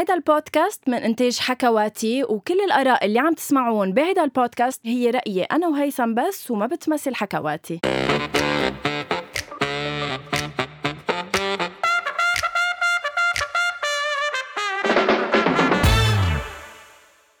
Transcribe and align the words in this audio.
هيدا 0.00 0.14
البودكاست 0.14 0.88
من 0.88 0.94
إنتاج 0.94 1.38
حكواتي 1.38 2.24
وكل 2.24 2.60
الآراء 2.60 3.06
اللي 3.06 3.18
عم 3.18 3.34
تسمعون 3.34 3.92
بهيدا 3.92 4.24
البودكاست 4.24 4.86
هي 4.86 5.10
رأيي 5.10 5.42
أنا 5.42 5.68
وهيثم 5.68 6.14
بس 6.14 6.50
وما 6.50 6.66
بتمثل 6.66 7.14
حكواتي. 7.14 7.80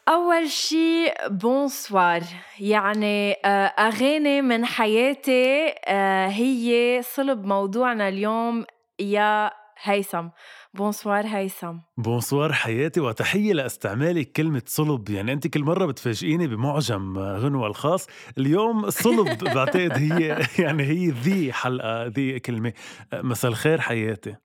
أول 0.08 0.50
شي 0.50 1.10
بونسوار 1.30 2.22
يعني 2.60 3.36
آه، 3.44 3.48
أغاني 3.66 4.42
من 4.42 4.64
حياتي 4.64 5.74
آه، 5.86 6.26
هي 6.26 7.00
صلب 7.02 7.44
موضوعنا 7.44 8.08
اليوم 8.08 8.64
يا 9.00 9.50
هيثم. 9.82 10.28
bonsoir 10.74 11.26
هيثم 11.26 11.76
bonsoir 11.98 12.52
حياتي 12.52 13.00
وتحية 13.00 13.52
لاستعمالك 13.52 14.32
كلمة 14.32 14.62
صلب. 14.66 15.10
يعني 15.10 15.32
أنت 15.32 15.46
كل 15.46 15.62
مرة 15.64 15.86
بتفاجئيني 15.86 16.46
بمعجم 16.46 17.18
غنوة 17.18 17.66
الخاص. 17.66 18.06
اليوم 18.38 18.90
صلب 18.90 19.44
بعتقد 19.54 19.92
هي 19.92 20.46
يعني 20.58 20.82
هي 20.82 21.10
the 21.10 21.52
حلقة 21.52 22.06
the 22.06 22.38
كلمة. 22.40 22.72
مساء 23.14 23.50
الخير 23.50 23.80
حياتي. 23.80 24.36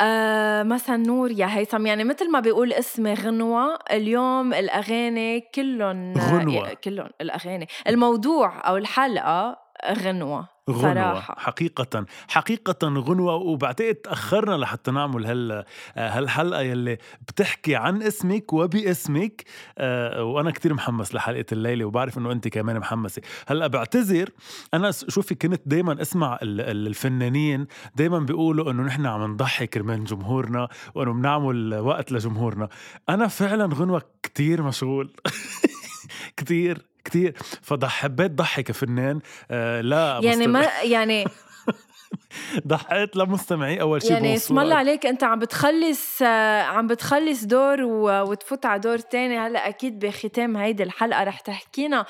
آه 0.00 0.62
مثلا 0.62 0.96
نور 0.96 1.30
يا 1.30 1.46
هيثم. 1.58 1.86
يعني 1.86 2.04
مثل 2.04 2.30
ما 2.30 2.40
بيقول 2.40 2.72
اسمي 2.72 3.14
غنوة 3.14 3.78
اليوم 3.92 4.54
الأغاني 4.54 5.40
كلهم 5.54 6.14
غنوة. 6.18 6.74
كلهم 6.74 7.08
الأغاني. 7.20 7.66
الموضوع 7.88 8.68
أو 8.68 8.76
الحلقة 8.76 9.56
غنوة 9.88 10.48
غنوة 10.70 10.94
صراحة. 10.94 11.34
حقيقة 11.38 12.06
حقيقة 12.28 12.88
غنوة. 12.88 13.34
وبعتقد 13.34 13.94
تأخرنا 13.94 14.54
لحتى 14.56 14.90
نعمل 14.90 15.26
هال 15.26 15.64
هالحلقة 15.96 16.60
يلي 16.60 16.98
بتحكي 17.28 17.76
عن 17.76 18.02
اسمك 18.02 18.52
وباسمك. 18.52 19.44
آه، 19.78 20.24
وأنا 20.24 20.50
كتير 20.50 20.74
محمس 20.74 21.14
لحلقة 21.14 21.44
الليلة 21.52 21.84
وبعرف 21.84 22.18
إنه 22.18 22.32
أنت 22.32 22.48
كمان 22.48 22.78
محمسة. 22.78 23.22
هلأ 23.48 23.66
بعتذر 23.66 24.30
أنا 24.74 24.90
شوفي 24.90 25.34
كنت 25.34 25.62
دايما 25.66 26.02
أسمع 26.02 26.38
الفنانين 26.42 27.66
دايما 27.94 28.18
بيقولوا 28.18 28.70
إنه 28.70 28.82
نحن 28.82 29.06
عم 29.06 29.32
نضحي 29.32 29.66
كرمال 29.66 30.04
جمهورنا 30.04 30.68
وإنه 30.94 31.12
بنعمل 31.12 31.74
وقت 31.74 32.12
لجمهورنا. 32.12 32.68
أنا 33.08 33.28
فعلا 33.28 33.74
غنوة 33.74 34.02
كتير 34.22 34.62
مشغول. 34.62 35.10
كتير. 36.36 36.89
كتير 37.10 37.34
فحبيت 37.62 38.30
ضحي 38.30 38.62
كفنان 38.62 39.20
آه 39.50 39.80
لا 39.80 40.20
يعني 40.22 40.46
ما 40.46 40.66
يعني 40.94 41.24
ضحيت 42.66 43.16
لمستمعي 43.16 43.80
أول 43.80 44.02
شيء 44.02 44.12
يعني 44.12 44.34
اسم 44.34 44.58
الله 44.58 44.74
عليك 44.74 45.06
أنت 45.06 45.24
عم 45.24 45.38
بتخلص 45.38 46.22
آه، 46.22 46.62
عم 46.62 46.86
بتخلص 46.86 47.44
دور 47.44 47.82
وتفوت 47.82 48.66
على 48.66 48.80
دور 48.80 48.98
تاني. 48.98 49.38
هلأ 49.38 49.68
أكيد 49.68 49.98
بختام 49.98 50.56
هيدي 50.56 50.82
الحلقة 50.82 51.24
رح 51.24 51.40
تحكينا 51.40 52.06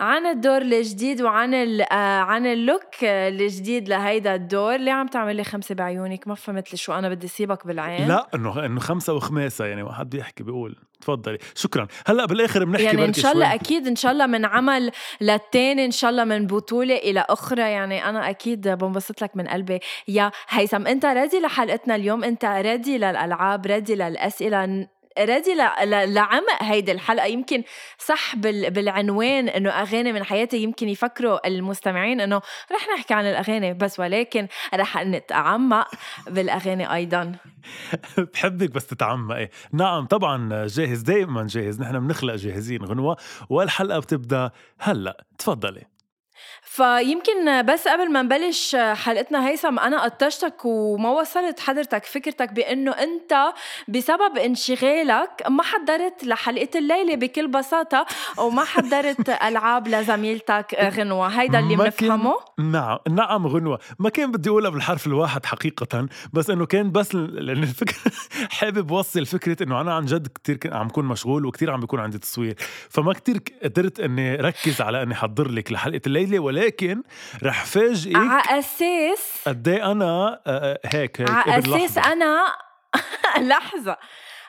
عن 0.00 0.26
الدور 0.26 0.62
الجديد 0.62 1.22
وعن 1.22 1.54
آه، 1.54 1.84
عن 2.20 2.46
اللوك 2.46 3.04
الجديد 3.04 3.88
لهيدا 3.88 4.34
الدور. 4.34 4.76
ليه 4.76 4.92
عم 4.92 5.06
تعمل 5.06 5.36
لي 5.36 5.44
خمسة 5.44 5.74
بعيونك؟ 5.74 6.28
ما 6.28 6.34
فهمت 6.34 6.72
لي 6.72 6.78
شو 6.78 6.92
أنا 6.92 7.08
بدي 7.08 7.28
سيبك 7.28 7.66
بالعين. 7.66 8.08
لا 8.08 8.28
انه 8.34 8.66
إنه 8.66 8.80
خمسة 8.80 9.12
وخماسة 9.12 9.64
يعني 9.64 9.82
واحد 9.82 10.10
بيحكي 10.10 10.44
بيقول. 10.44 10.76
تفضلي. 11.02 11.38
شكرا. 11.54 11.86
هلأ 12.06 12.26
بالآخر 12.26 12.64
بنحكي 12.64 12.84
يعني 12.84 13.04
إن 13.04 13.12
شاء 13.12 13.32
الله 13.32 13.46
شوي. 13.46 13.54
أكيد 13.54 13.86
إن 13.86 13.96
شاء 13.96 14.12
الله 14.12 14.26
من 14.26 14.44
عمل 14.44 14.90
للتاني 15.20 15.84
إن 15.84 15.90
شاء 15.90 16.10
الله 16.10 16.24
من 16.24 16.46
بطولة 16.46 16.96
إلى 16.96 17.24
أخرى. 17.28 17.62
يعني 17.62 18.08
أنا 18.08 18.30
أكيد 18.30 18.68
بنبسط 18.68 19.22
لك 19.22 19.36
من 19.36 19.48
قلبي. 19.48 19.80
يا 20.08 20.30
هيثم 20.48 20.86
أنت 20.86 21.04
رادي 21.04 21.40
لحلقتنا 21.40 21.94
اليوم؟ 21.94 22.24
أنت 22.24 22.44
رادي 22.44 22.98
للألعاب؟ 22.98 23.66
رادي 23.66 23.94
للأسئلة؟ 23.94 24.86
رادي 25.18 25.54
لعمق 26.06 26.62
هيدي 26.62 26.92
الحلقة. 26.92 27.26
يمكن 27.26 27.62
صح 27.98 28.36
بالعنوان 28.36 29.48
إنه 29.48 29.70
أغاني 29.70 30.12
من 30.12 30.24
حياتي 30.24 30.56
يمكن 30.62 30.88
يفكروا 30.88 31.46
المستمعين 31.46 32.20
إنه 32.20 32.36
رح 32.72 32.88
نحكي 32.98 33.14
عن 33.14 33.24
الأغاني 33.26 33.74
بس 33.74 34.00
ولكن 34.00 34.48
رح 34.74 34.96
نتعمق 34.96 35.88
بالأغاني 36.26 36.94
أيضا. 36.94 37.32
بحبك 38.34 38.70
بس 38.70 38.86
تتعمقي 38.86 39.48
نعم 39.72 40.06
طبعا 40.06 40.66
جاهز 40.66 41.00
دائما 41.02 41.46
جاهز. 41.46 41.80
نحن 41.80 42.00
بنخلق 42.06 42.34
جاهزين 42.34 42.84
غنوة. 42.84 43.16
والحلقة 43.50 43.98
بتبدأ 43.98 44.50
هلأ. 44.78 45.24
تفضلي. 45.38 45.82
فيمكن 46.72 47.62
بس 47.62 47.88
قبل 47.88 48.12
ما 48.12 48.22
نبلش 48.22 48.76
حلقتنا 48.76 49.48
هيثم 49.48 49.78
أنا 49.78 50.04
قطشتك 50.04 50.64
وما 50.64 51.10
وصلت 51.10 51.60
حضرتك 51.60 52.04
فكرتك 52.04 52.52
بإنه 52.52 52.90
أنت 52.92 53.34
بسبب 53.88 54.36
انشغالك 54.36 55.30
ما 55.48 55.62
حضرت 55.62 56.24
لحلقة 56.24 56.68
الليلة 56.78 57.14
بكل 57.14 57.48
بساطة 57.48 58.06
وما 58.38 58.64
حضرت 58.64 59.28
ألعاب 59.48 59.88
لزميلتك 59.88 60.76
غنوة. 60.96 61.26
هيدا 61.28 61.58
اللي 61.58 61.76
بنفهمه؟ 61.76 62.34
نعم 62.58 62.98
نعم 63.10 63.46
غنوة. 63.46 63.78
ما 63.98 64.08
كان 64.08 64.30
بدي 64.32 64.48
أقولها 64.48 64.70
بالحرف 64.70 65.06
الواحد 65.06 65.46
حقيقة 65.46 66.08
بس 66.32 66.50
إنه 66.50 66.66
كان 66.66 66.92
بس 66.92 67.14
لأن 67.14 67.62
الفكرة 67.62 68.12
حابب 68.58 68.90
وصل 68.90 69.26
فكرة 69.26 69.62
إنه 69.62 69.80
أنا 69.80 69.94
عن 69.94 70.04
جد 70.04 70.28
كثير 70.28 70.58
عم 70.64 70.88
كون 70.88 71.04
مشغول 71.04 71.46
وكثير 71.46 71.70
عم 71.70 71.80
بيكون 71.80 72.00
عندي 72.00 72.18
تصوير. 72.18 72.54
فما 72.90 73.12
كثير 73.12 73.42
قدرت 73.62 74.00
إني 74.00 74.36
ركز 74.36 74.80
على 74.80 75.02
إني 75.02 75.14
احضر 75.14 75.48
لك 75.48 75.72
لحلقة 75.72 76.00
الليلة 76.06 76.38
ولا 76.38 76.61
ولكن 76.62 77.02
رح 77.42 77.64
فاجئك 77.64 78.16
على 78.16 78.58
أساس 78.58 79.42
قد 79.46 79.68
إيه 79.68 79.92
أنا 79.92 80.04
آه، 80.04 80.40
آه، 80.46 80.78
هيك 80.86 81.20
هيك 81.20 81.30
على 81.30 81.58
أساس 81.58 81.98
أنا 81.98 82.44
لحظة. 83.50 83.96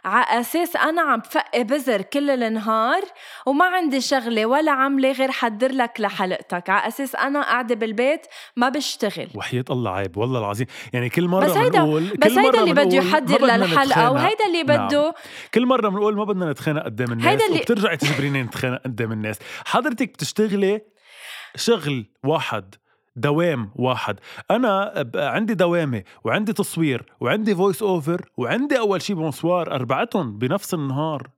على 0.05 0.41
أساس 0.41 0.75
أنا 0.75 1.01
عم 1.01 1.19
بفقي 1.19 1.63
بزر 1.63 2.01
كل 2.01 2.29
النهار 2.29 3.01
وما 3.45 3.65
عندي 3.65 4.01
شغلة 4.01 4.45
ولا 4.45 4.71
عملة 4.71 5.11
غير 5.11 5.31
حضر 5.31 5.71
لك 5.71 5.91
لحلقتك. 5.99 6.69
على 6.69 6.87
أساس 6.87 7.15
أنا 7.15 7.41
قاعدة 7.41 7.75
بالبيت 7.75 8.21
ما 8.55 8.69
بشتغل. 8.69 9.27
وحياة 9.35 9.65
الله 9.69 9.91
عيب 9.91 10.17
والله 10.17 10.39
العظيم. 10.39 10.67
يعني 10.93 11.09
كل 11.09 11.27
مرة 11.27 11.45
بس 11.45 11.51
هيدا 11.57 11.79
بنقول 11.79 12.03
بس 12.03 12.31
هيدا 12.31 12.59
اللي 12.59 12.73
بده 12.73 12.97
يحضر 12.97 13.45
للحلقة 13.45 14.11
وهيدا 14.11 14.45
اللي 14.47 14.63
نعم. 14.63 14.87
بده 14.87 15.01
نعم. 15.01 15.13
كل 15.53 15.65
مرة 15.65 15.89
بنقول 15.89 16.15
ما 16.15 16.23
بدنا 16.23 16.51
نتخانق 16.51 16.83
قدام 16.83 17.11
الناس 17.11 17.27
هيدا 17.27 17.45
اللي... 17.45 17.59
وبترجعي 17.59 17.97
تجبريني 17.97 18.43
نتخانق 18.43 18.81
قدام 18.83 19.11
الناس. 19.11 19.39
حضرتك 19.65 20.09
بتشتغلي 20.09 20.81
شغل 21.55 22.05
واحد 22.23 22.75
دوام 23.15 23.71
واحد. 23.75 24.19
أنا 24.51 24.93
عندي 25.15 25.53
دوامة 25.53 26.03
وعندي 26.23 26.53
تصوير 26.53 27.05
وعندي 27.19 27.55
فويس 27.55 27.83
اوفر 27.83 28.29
وعندي 28.37 28.79
أول 28.79 29.01
شي 29.01 29.13
بونسوار 29.13 29.71
أربعتهم 29.71 30.37
بنفس 30.37 30.73
النهار. 30.73 31.29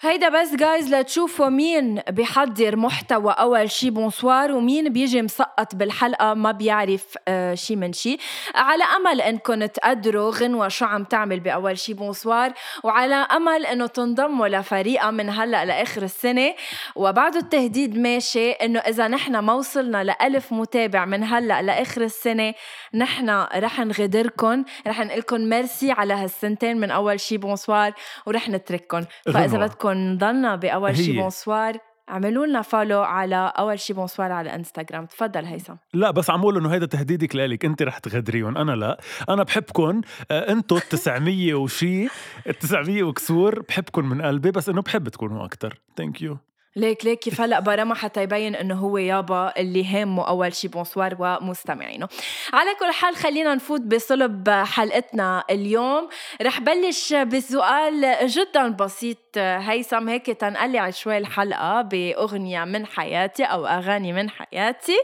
هيدا 0.00 0.28
بس 0.28 0.54
جايز 0.54 0.94
لتشوفوا 0.94 1.48
مين 1.48 2.00
بيحضر 2.08 2.76
محتوى 2.76 3.32
أول 3.32 3.70
شي 3.70 3.90
بونسوار 3.90 4.52
ومين 4.52 4.92
بيجي 4.92 5.22
مسقط 5.22 5.74
بالحلقة 5.74 6.34
ما 6.34 6.52
بيعرف 6.52 7.04
آه 7.28 7.54
شي 7.54 7.76
من 7.76 7.92
شي. 7.92 8.16
على 8.54 8.84
أمل 8.84 9.20
انكم 9.20 9.66
تقدروا 9.66 10.30
غنوة 10.30 10.68
شو 10.68 10.84
عم 10.84 11.04
تعمل 11.04 11.40
بأول 11.40 11.78
شي 11.78 11.94
بونسوار 11.94 12.52
وعلى 12.84 13.14
أمل 13.14 13.66
إنه 13.66 13.86
تنضموا 13.86 14.48
لفريقها 14.48 15.10
من 15.10 15.30
هلأ 15.30 15.64
لآخر 15.64 16.02
السنة. 16.02 16.54
وبعد 16.96 17.36
التهديد 17.36 17.98
ماشي 17.98 18.50
إنه 18.50 18.78
إذا 18.80 19.08
نحن 19.08 19.38
ما 19.38 19.52
وصلنا 19.52 20.04
لألف 20.04 20.52
متابع 20.52 21.04
من 21.04 21.24
هلأ 21.24 21.62
لآخر 21.62 22.02
السنة 22.02 22.54
نحن 22.94 23.30
رح 23.54 23.80
نغدركم 23.80 24.64
رح 24.86 25.00
نقول 25.00 25.18
لكم 25.18 25.40
ميرسي 25.40 25.92
على 25.92 26.14
هالسنتين 26.14 26.76
من 26.80 26.90
أول 26.90 27.20
شي 27.20 27.36
بونسوار 27.36 27.92
ورح 28.26 28.48
نترككم 28.48 29.04
فإذا 29.34 29.58
بدكم 29.58 29.85
بدكم 29.86 29.98
نضلنا 29.98 30.56
بأول 30.56 30.96
شي 30.96 31.12
بونسوار. 31.12 31.78
اعملوا 32.08 32.46
لنا 32.46 32.62
follow 32.62 33.02
على 33.02 33.52
أول 33.58 33.78
شي 33.78 33.92
بونسوار 33.92 34.32
على 34.32 34.54
انستغرام 34.54 35.06
تفضل 35.06 35.44
هيثم. 35.44 35.74
لا 35.94 36.10
بس 36.10 36.30
عم 36.30 36.40
بقول 36.40 36.56
إنه 36.56 36.74
هيدا 36.74 36.86
تهديدك 36.86 37.36
لإلك. 37.36 37.64
انت 37.64 37.82
رح 37.82 37.98
تغدريهم 37.98 38.56
أنا 38.56 38.72
لا. 38.72 39.00
أنا 39.28 39.42
بحبكم 39.42 40.00
آه، 40.30 40.52
أنتو 40.52 40.76
ال 40.76 40.82
900 40.82 41.54
وشي 41.54 42.04
ال 42.46 42.58
900 42.60 43.02
وكسور 43.02 43.60
بحبكم 43.60 44.08
من 44.08 44.22
قلبي 44.22 44.50
بس 44.50 44.68
إنه 44.68 44.82
بحب 44.82 45.08
تكونوا 45.08 45.44
أكثر 45.44 45.80
thank 45.96 46.22
you 46.22 46.38
ليك 46.76 47.04
ليك. 47.04 47.18
كيف 47.18 47.40
هلا 47.40 47.60
برمها 47.60 47.94
حتى 47.94 48.22
يبين 48.22 48.54
إنه 48.54 48.74
هو 48.74 48.98
يابا 48.98 49.52
اللي 49.56 49.86
هامه 49.86 50.28
أول 50.28 50.54
شي 50.54 50.68
بونسوار 50.68 51.16
ومستمعينه. 51.18 52.08
على 52.52 52.70
كل 52.80 52.92
حال 52.92 53.16
خلينا 53.16 53.54
نفوت 53.54 53.80
بصلب 53.80 54.50
حلقتنا 54.50 55.44
اليوم. 55.50 56.08
رح 56.42 56.60
بلش 56.60 57.14
بسؤال 57.14 58.16
جدا 58.26 58.68
بسيط. 58.68 59.18
هيثم 59.36 60.08
هيك 60.08 60.26
تنقلع 60.26 60.90
شوي 60.90 61.18
الحلقة 61.18 61.82
بأغنية 61.82 62.64
من 62.64 62.86
حياتي 62.86 63.44
أو 63.44 63.66
أغاني 63.66 64.12
من 64.12 64.30
حياتي. 64.30 64.96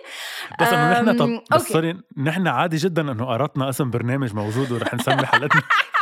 بس 0.60 0.68
إنه 0.68 1.02
نحن 1.02 1.16
طب 1.16 1.56
بس 1.56 1.68
sorry 1.68 1.96
نحن 2.16 2.48
عادي 2.48 2.76
جدا 2.76 3.12
إنه 3.12 3.26
قرطنا 3.26 3.68
اسم 3.68 3.90
برنامج 3.90 4.34
موجود 4.34 4.72
ورح 4.72 4.94
نسمي 4.94 5.26
حلقتنا. 5.26 5.62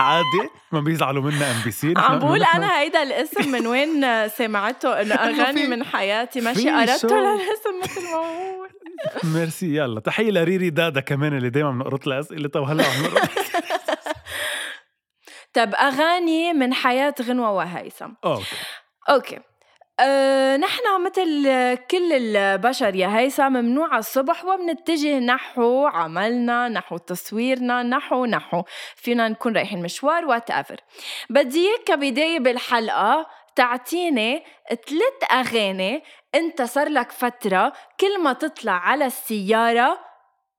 عادي 0.00 0.50
ما 0.72 0.80
بيزعلوا 0.80 1.22
منا 1.22 1.50
ام 1.50 1.56
بي 1.64 1.70
سي 1.70 1.94
عم 1.96 2.18
بقول 2.18 2.42
أنا 2.42 2.80
هيدا 2.80 3.02
الاسم 3.02 3.52
من 3.52 3.66
وين 3.66 4.28
سمعته 4.28 5.00
إنه 5.00 5.14
أغاني 5.28 5.66
من 5.66 5.84
حياتي 5.84 6.40
ماشي 6.40 6.70
قربته 6.70 7.16
للاسم 7.16 7.80
مثل 7.82 8.02
ما 8.04 8.16
هو 8.16 8.68
ميرسي 9.34 9.76
يلا. 9.76 10.00
تحية 10.00 10.30
لريري 10.30 10.70
دادا 10.70 11.00
كمان 11.00 11.36
اللي 11.36 11.50
دايما 11.50 11.70
بنقرط 11.70 12.06
لها 12.06 12.20
اسئلتها 12.20 12.60
وهلا 12.60 12.84
عم 12.84 13.04
طب 15.54 15.74
أغاني 15.74 16.52
من 16.52 16.74
حياة 16.74 17.14
غنوة 17.22 17.50
وهيثم. 17.50 18.10
okay. 18.24 18.44
okay. 19.10 19.38
أه 20.00 20.56
نحن 20.56 20.82
مثل 21.06 21.42
كل 21.90 22.12
البشر 22.12 22.94
يا 22.94 23.18
هيثم 23.18 23.52
ممنوع 23.52 23.98
الصبح 23.98 24.44
وبنتجه 24.44 25.18
نحو 25.18 25.86
عملنا 25.86 26.68
نحو 26.68 26.96
تصويرنا 26.96 27.82
نحو 27.82 28.24
نحو. 28.24 28.62
فينا 28.96 29.28
نكون 29.28 29.56
رايحين 29.56 29.82
مشوار 29.82 30.24
whatever 30.26 30.76
بدي 31.30 31.68
إياك 31.68 31.84
كبدايه 31.84 32.38
بالحلقة 32.38 33.26
تعطيني 33.56 34.44
ثلاث 34.68 35.32
أغاني 35.32 36.02
أنت 36.34 36.62
صار 36.62 36.88
لك 36.88 37.12
فترة 37.12 37.72
كل 38.00 38.22
ما 38.22 38.32
تطلع 38.32 38.72
على 38.72 39.06
السيارة 39.06 39.98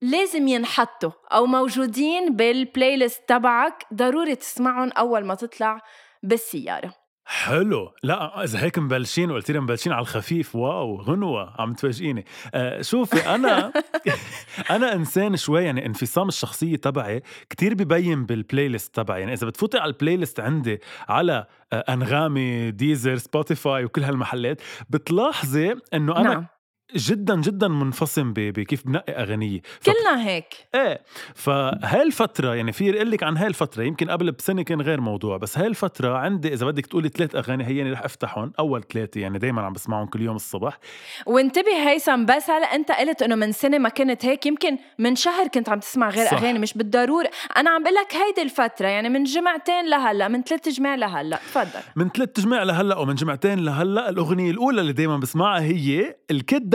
لازم 0.02 0.48
ينحطوا 0.48 1.12
أو 1.34 1.46
موجودين 1.46 2.36
بال 2.36 2.98
playlist 2.98 3.22
تبعك 3.28 3.84
ضروري 3.94 4.36
تسمعهم 4.36 4.92
أول 4.92 5.26
ما 5.26 5.36
تطلع 5.36 5.82
بالسيارة. 6.24 7.09
حلو. 7.32 7.92
لا 8.04 8.44
إذا 8.44 8.64
هيك 8.64 8.80
مبلشين 8.80 9.32
وقلت 9.32 9.52
لي 9.52 9.60
مبلشين 9.60 9.94
على 9.94 10.02
الخفيف. 10.02 10.56
wow 10.56 11.02
غنوة 11.02 11.54
عم 11.62 11.74
تفاجئيني 11.74 12.26
آه 12.54 12.82
شوفي 12.82 13.36
أنا 13.36 13.72
أنا 14.76 14.94
إنسان 14.94 15.38
شوي 15.38 15.64
يعني 15.64 15.86
انفصام 15.86 16.28
الشخصية 16.28 16.76
تبعي 16.76 17.24
كتير 17.50 17.74
ببين 17.74 18.26
بال 18.26 18.68
playlist 18.68 18.96
تبعي. 18.96 19.20
يعني 19.20 19.34
إذا 19.34 19.48
بتفوتي 19.48 19.78
على 19.78 19.92
ال 19.92 20.18
playlist 20.18 20.40
عندي 20.40 20.80
على 21.10 21.46
آه 21.74 21.86
أنغامي 21.90 22.72
ديزر 22.72 23.18
سبوتيفاي 23.18 23.86
وكل 23.86 24.04
هالمحلات 24.04 24.62
بتلاحظي 24.90 25.76
إنه 25.94 26.18
أنا 26.18 26.34
نعم. 26.34 26.46
جدا 26.96 27.42
جدا 27.42 27.68
منفصم 27.68 28.34
بكيف 28.34 28.88
بنقي 28.88 29.14
أغانية. 29.14 29.62
ف... 29.82 29.90
كلنا 29.90 30.28
هيك. 30.28 30.54
إيه. 30.76 31.02
فهاي 31.36 32.02
الفترة 32.02 32.56
يعني 32.56 32.72
في 32.72 32.96
أقول 32.96 33.12
لك 33.12 33.24
عن 33.24 33.38
هاي 33.38 33.48
الفترة 33.48 33.84
يمكن 33.84 34.10
قبل 34.10 34.32
بسنة 34.32 34.62
كان 34.62 34.82
غير 34.82 35.02
موضوع 35.02 35.38
بس 35.38 35.58
هاي 35.58 35.68
الفترة 35.68 36.18
عندي 36.18 36.54
إذا 36.54 36.66
بدك 36.66 36.86
تقولي 36.86 37.10
ثلاث 37.10 37.36
أغاني 37.36 37.68
هي 37.68 37.92
رح 37.92 38.04
أفتحهم. 38.04 38.54
أول 38.60 38.84
ثلاثة 38.84 39.22
يعني 39.22 39.40
دائما 39.40 39.62
عم 39.62 39.74
بسمعهم 39.74 40.08
كل 40.08 40.22
يوم 40.22 40.36
الصبح. 40.36 40.78
وانتبه 41.26 41.90
هيثم 41.90 42.26
بس 42.26 42.50
هلا 42.50 42.66
أنت 42.76 42.92
قلت 42.92 43.22
إنه 43.22 43.36
من 43.36 43.52
سنة 43.52 43.78
ما 43.78 43.90
كنت 43.90 44.26
هيك 44.26 44.46
يمكن 44.46 44.78
من 45.00 45.16
شهر 45.16 45.48
كنت 45.48 45.70
عم 45.70 45.80
تسمع 45.80 46.10
غير 46.10 46.26
صح. 46.26 46.34
أغاني 46.34 46.60
مش 46.60 46.74
بالضرورة. 46.74 47.30
أنا 47.58 47.70
عم 47.70 47.84
بقول 47.84 47.96
لك 47.96 48.16
هيدي 48.16 48.42
الفترة 48.42 48.88
يعني 48.88 49.10
من 49.10 49.24
جمعتين 49.24 49.90
لهلأ 49.90 50.28
من 50.28 50.44
ثلاث 50.44 50.70
جمع 50.70 50.96
لهلأ. 50.96 51.38
تفضل. 51.38 51.82
من 51.96 52.10
ثلاث 52.10 52.40
جمع 52.40 52.64
لهلأ 52.64 52.98
ومن 52.98 53.16
جمعتين 53.16 53.60
لهلأ 53.60 54.10
الأغنية 54.10 54.52
الأولى 54.52 54.82
اللي 54.82 54.94
دائما 54.94 55.18
بسمعها 55.18 55.62
هي 55.62 56.16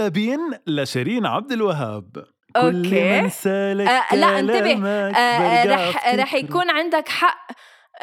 الكدابين 0.04 0.38
لشيرين 0.66 1.26
عبد 1.26 1.52
الوهاب. 1.52 2.24
okay. 2.56 2.90
كل 2.90 3.22
من 3.22 3.28
سالك 3.28 3.88
آه 3.88 4.14
لا 4.16 4.38
انتبه. 4.38 4.88
آه 4.88 5.64
رح 5.64 6.14
رح 6.14 6.34
يكون 6.34 6.70
عندك 6.70 7.08
حق. 7.08 7.46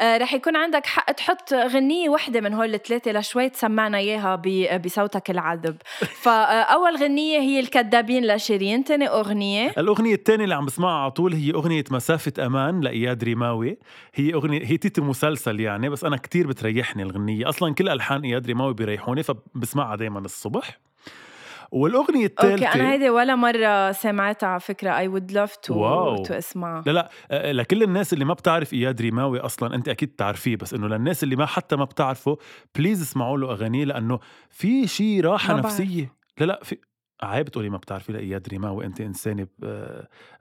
آه 0.00 0.18
رح 0.18 0.34
يكون 0.34 0.56
عندك 0.56 0.86
حق 0.86 1.12
تحط 1.12 1.54
غنية 1.54 2.08
وحدة 2.08 2.40
من 2.40 2.54
هول 2.54 2.74
الثلاثة 2.74 3.12
لشوي 3.12 3.48
تسمعنا 3.48 3.98
إياها 3.98 4.42
بصوتك 4.78 5.30
العذب. 5.30 5.76
فأول 6.24 6.96
غنية 6.96 7.38
هي 7.38 7.60
الكذابين 7.60 8.26
لشيرين 8.26 8.84
تاني 8.84 9.08
أغنية. 9.08 9.74
الأغنية 9.78 10.14
الثانية 10.14 10.44
اللي 10.44 10.54
عم 10.54 10.66
بسمعها 10.66 11.02
على 11.02 11.10
طول 11.10 11.32
هي 11.34 11.52
أغنية 11.54 11.84
مسافة 11.90 12.46
أمان 12.46 12.80
لإياد 12.80 13.24
ريماوي 13.24 13.78
هي 14.14 14.34
أغنية 14.34 14.64
هي 14.66 14.76
تيتر 14.76 15.02
مسلسل 15.02 15.60
يعني 15.60 15.88
بس 15.88 16.04
أنا 16.04 16.16
كتير 16.16 16.46
بتريحني 16.46 17.02
الغنية. 17.02 17.48
أصلا 17.48 17.74
كل 17.74 17.88
ألحان 17.88 18.22
إياد 18.22 18.46
ريماوي 18.46 18.74
بيريحوني 18.74 19.22
فبسمعها 19.22 19.96
دايما 19.96 20.18
الصبح. 20.18 20.78
والأغنية 21.72 22.26
الثالثه 22.26 22.66
okay 22.66 22.80
أنا 22.80 22.92
هيدي 22.92 23.10
ولا 23.10 23.34
مرة 23.34 23.92
سمعتها 23.92 24.46
على 24.46 24.60
فكرة. 24.60 24.96
I 24.96 25.08
would 25.08 25.32
love 25.32 25.56
to 25.56 26.16
to 26.16 26.34
اسمعها 26.34 26.82
لا 26.86 27.10
لا 27.30 27.52
لكل 27.52 27.82
الناس 27.82 28.12
اللي 28.12 28.24
ما 28.24 28.34
بتعرف 28.34 28.72
إياد 28.72 29.00
ريماوي 29.00 29.40
أصلا 29.40 29.74
أنت 29.74 29.88
أكيد 29.88 30.08
بتعرفيه 30.08 30.56
بس 30.56 30.74
إنه 30.74 30.88
للناس 30.88 31.22
اللي 31.22 31.36
ما 31.36 31.46
حتى 31.46 31.76
ما 31.76 31.84
بتعرفه 31.84 32.38
please 32.78 33.02
اسمعوا 33.02 33.38
له 33.38 33.52
أغانيه 33.52 33.84
لأنه 33.84 34.18
في 34.50 34.86
شيء 34.86 35.24
راحة 35.24 35.56
نفسية. 35.56 36.12
لا 36.38 36.44
لا 36.44 36.60
في 36.62 36.76
عيب 37.24 37.48
تقولي 37.48 37.70
ما 37.70 37.76
بتعرفي 37.76 38.12
لاياد 38.12 38.48
ريماوي 38.48 38.84
انت 38.86 39.00
إنسانة 39.00 39.46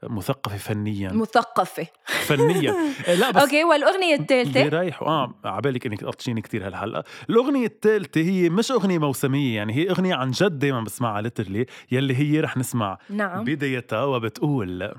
مثقفة 0.04 0.58
فنيا. 0.58 1.14
مثقفة. 1.14 1.88
فنيا. 2.06 2.76
لا 3.20 3.32
بس 3.32 3.42
okay 3.42 3.64
والأغنية 3.64 4.16
الثالثة؟ 4.16 4.70
رايح 4.70 5.02
آه 5.04 5.34
عبالك 5.46 5.86
إنك 5.86 6.02
تقطشيني 6.02 6.42
كثير 6.42 6.68
هالحلقه 6.68 7.04
الأغنية 7.30 7.66
الثالثة 7.66 8.22
هي 8.22 8.50
مش 8.50 8.72
أغنية 8.72 8.98
موسمية 8.98 9.56
يعني 9.56 9.74
هي 9.74 9.90
أغنية 9.90 10.16
عن 10.16 10.32
جد 10.32 10.60
دائما 10.60 10.82
بسمعها 10.82 11.22
ليترلي 11.22 11.66
يلي 11.92 12.16
هي 12.16 12.40
رح 12.40 12.58
نسمع. 12.58 12.98
نعم. 13.10 13.44
بدايتها 13.44 14.04
وبتقول 14.04 14.94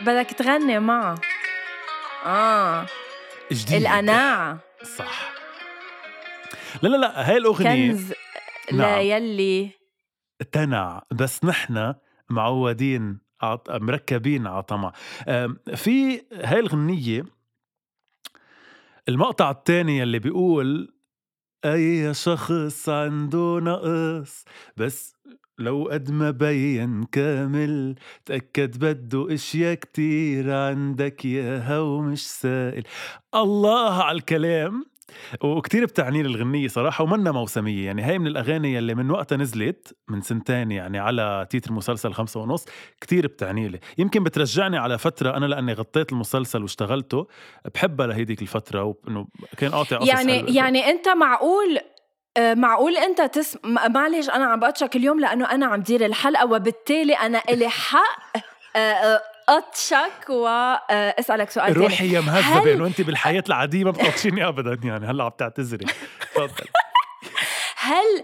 بدك 0.00 0.30
تغني 0.30 0.78
معها. 0.78 1.14
آه. 2.26 2.86
جديد 3.52 3.82
القناعة. 3.82 4.58
صح. 4.98 5.32
لا 6.82 6.88
لا 6.88 6.96
لا 6.96 7.30
هاي 7.30 7.36
الأغنية. 7.36 7.92
كنز 7.92 8.12
نعم. 8.72 8.80
لا 8.80 9.00
يلي 9.00 9.70
تنع 10.52 11.02
بس 11.12 11.44
نحن 11.44 11.94
معودين. 12.30 13.24
مركبين 13.70 14.46
على 14.46 14.62
طمع 14.62 14.92
في 15.74 16.20
هاي 16.32 16.60
الغنية 16.60 17.24
المقطع 19.08 19.50
الثاني 19.50 20.02
اللي 20.02 20.18
بيقول 20.18 20.94
أي 21.64 22.14
شخص 22.14 22.88
عنده 22.88 23.60
نقص 23.62 24.44
بس 24.76 25.16
لو 25.58 25.88
قد 25.92 26.10
ما 26.10 26.30
بين 26.30 27.04
كامل 27.04 27.94
تأكد 28.24 28.78
بده 28.84 29.34
إشياء 29.34 29.74
كتير 29.74 30.52
عندك 30.52 31.24
ياها 31.24 31.80
ومش 31.80 32.26
سائل 32.26 32.84
الله 33.34 34.02
على 34.04 34.18
الكلام 34.18 34.84
وكتير 35.42 35.84
بتعني 35.84 36.22
لي 36.22 36.28
الغنية 36.28 36.68
صراحة 36.68 37.04
ومنا 37.04 37.32
موسمية 37.32 37.86
يعني 37.86 38.02
هاي 38.02 38.18
من 38.18 38.26
الأغاني 38.26 38.78
اللي 38.78 38.94
من 38.94 39.10
وقتها 39.10 39.36
نزلت 39.36 39.96
من 40.08 40.20
سنتين 40.20 40.70
يعني 40.72 40.98
على 40.98 41.46
تيتر 41.50 41.72
مسلسل 41.72 42.12
خمسة 42.12 42.40
ونص 42.40 42.64
كتير 43.00 43.26
بتعني 43.26 43.68
لي 43.68 43.80
يمكن 43.98 44.24
بترجعني 44.24 44.78
على 44.78 44.98
فترة 44.98 45.36
أنا 45.36 45.46
لأني 45.46 45.72
غطيت 45.72 46.12
المسلسل 46.12 46.62
واشتغلته 46.62 47.26
بحبها 47.74 48.06
لهيديك 48.06 48.42
الفترة 48.42 48.82
وإنه 48.82 49.26
كان 49.56 49.70
قاطع 49.70 49.98
يعني 50.02 50.38
حلوة. 50.38 50.50
يعني 50.50 50.90
أنت 50.90 51.08
معقول 51.08 51.78
آه، 52.36 52.54
معقول 52.54 52.96
أنت 52.96 53.20
تسم 53.20 53.58
معلش 53.90 54.28
أنا 54.28 54.44
عم 54.44 54.60
بقطشك 54.60 54.96
اليوم 54.96 55.20
لأنه 55.20 55.50
أنا 55.50 55.66
عم 55.66 55.82
دير 55.82 56.06
الحلقة 56.06 56.46
وبالتالي 56.46 57.14
أنا 57.14 57.42
إلي 57.48 57.68
حق 57.68 58.36
آه، 59.48 59.52
آه، 59.52 59.56
قطشك 59.56 60.30
واسالك 60.30 61.50
سؤال 61.50 61.76
روحي 61.76 62.12
يا 62.12 62.20
مهذبة 62.20 62.74
إنه 62.74 62.86
أنت 62.86 63.00
بالحياة 63.00 63.44
العادية 63.48 63.84
ما 63.84 63.90
بتقطشيني 63.90 64.48
ابدا 64.48 64.78
يعني 64.84 65.06
هلأ 65.06 65.24
عم 65.24 65.30
تعتذري. 65.38 65.86
تفضل. 66.34 66.68
هل 67.84 68.22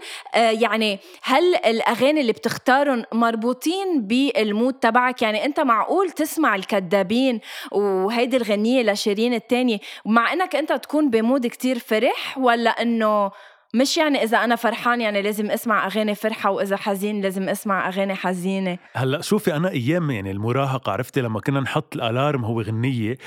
يعني 0.61 0.99
هل 1.23 1.55
الأغاني 1.55 2.21
اللي 2.21 2.31
بتختارهم 2.31 3.03
مربوطين 3.13 4.07
بالمود 4.07 4.73
تبعك؟ 4.73 5.21
يعني 5.21 5.45
أنت 5.45 5.59
معقول 5.59 6.11
تسمع 6.11 6.55
الكذابين 6.55 7.39
وهيدي 7.71 8.37
الغنية 8.37 8.83
لشيرين 8.83 9.33
الثانية 9.33 9.79
مع 10.05 10.33
إنك 10.33 10.55
أنت 10.55 10.73
تكون 10.73 11.09
بمود 11.09 11.47
كتير 11.47 11.79
فرح 11.79 12.37
ولا 12.37 12.69
إنه 12.69 13.31
مش 13.73 13.97
يعني 13.97 14.23
إذا 14.23 14.37
أنا 14.37 14.55
فرحان 14.55 15.01
يعني 15.01 15.21
لازم 15.21 15.51
أسمع 15.51 15.85
أغاني 15.87 16.15
فرحة 16.15 16.51
وإذا 16.51 16.77
حزين 16.77 17.21
لازم 17.21 17.49
أسمع 17.49 17.87
أغاني 17.87 18.15
حزينة. 18.15 18.77
هلأ 18.93 19.21
شوفي 19.21 19.55
أنا 19.55 19.69
أيام 19.69 20.11
يعني 20.11 20.31
المراهقة 20.31 20.91
عرفتي؟ 20.91 21.21
لما 21.21 21.39
كنا 21.39 21.59
نحط 21.59 21.95
الألارم 21.95 22.45
هو 22.45 22.61
غنية 22.61 23.17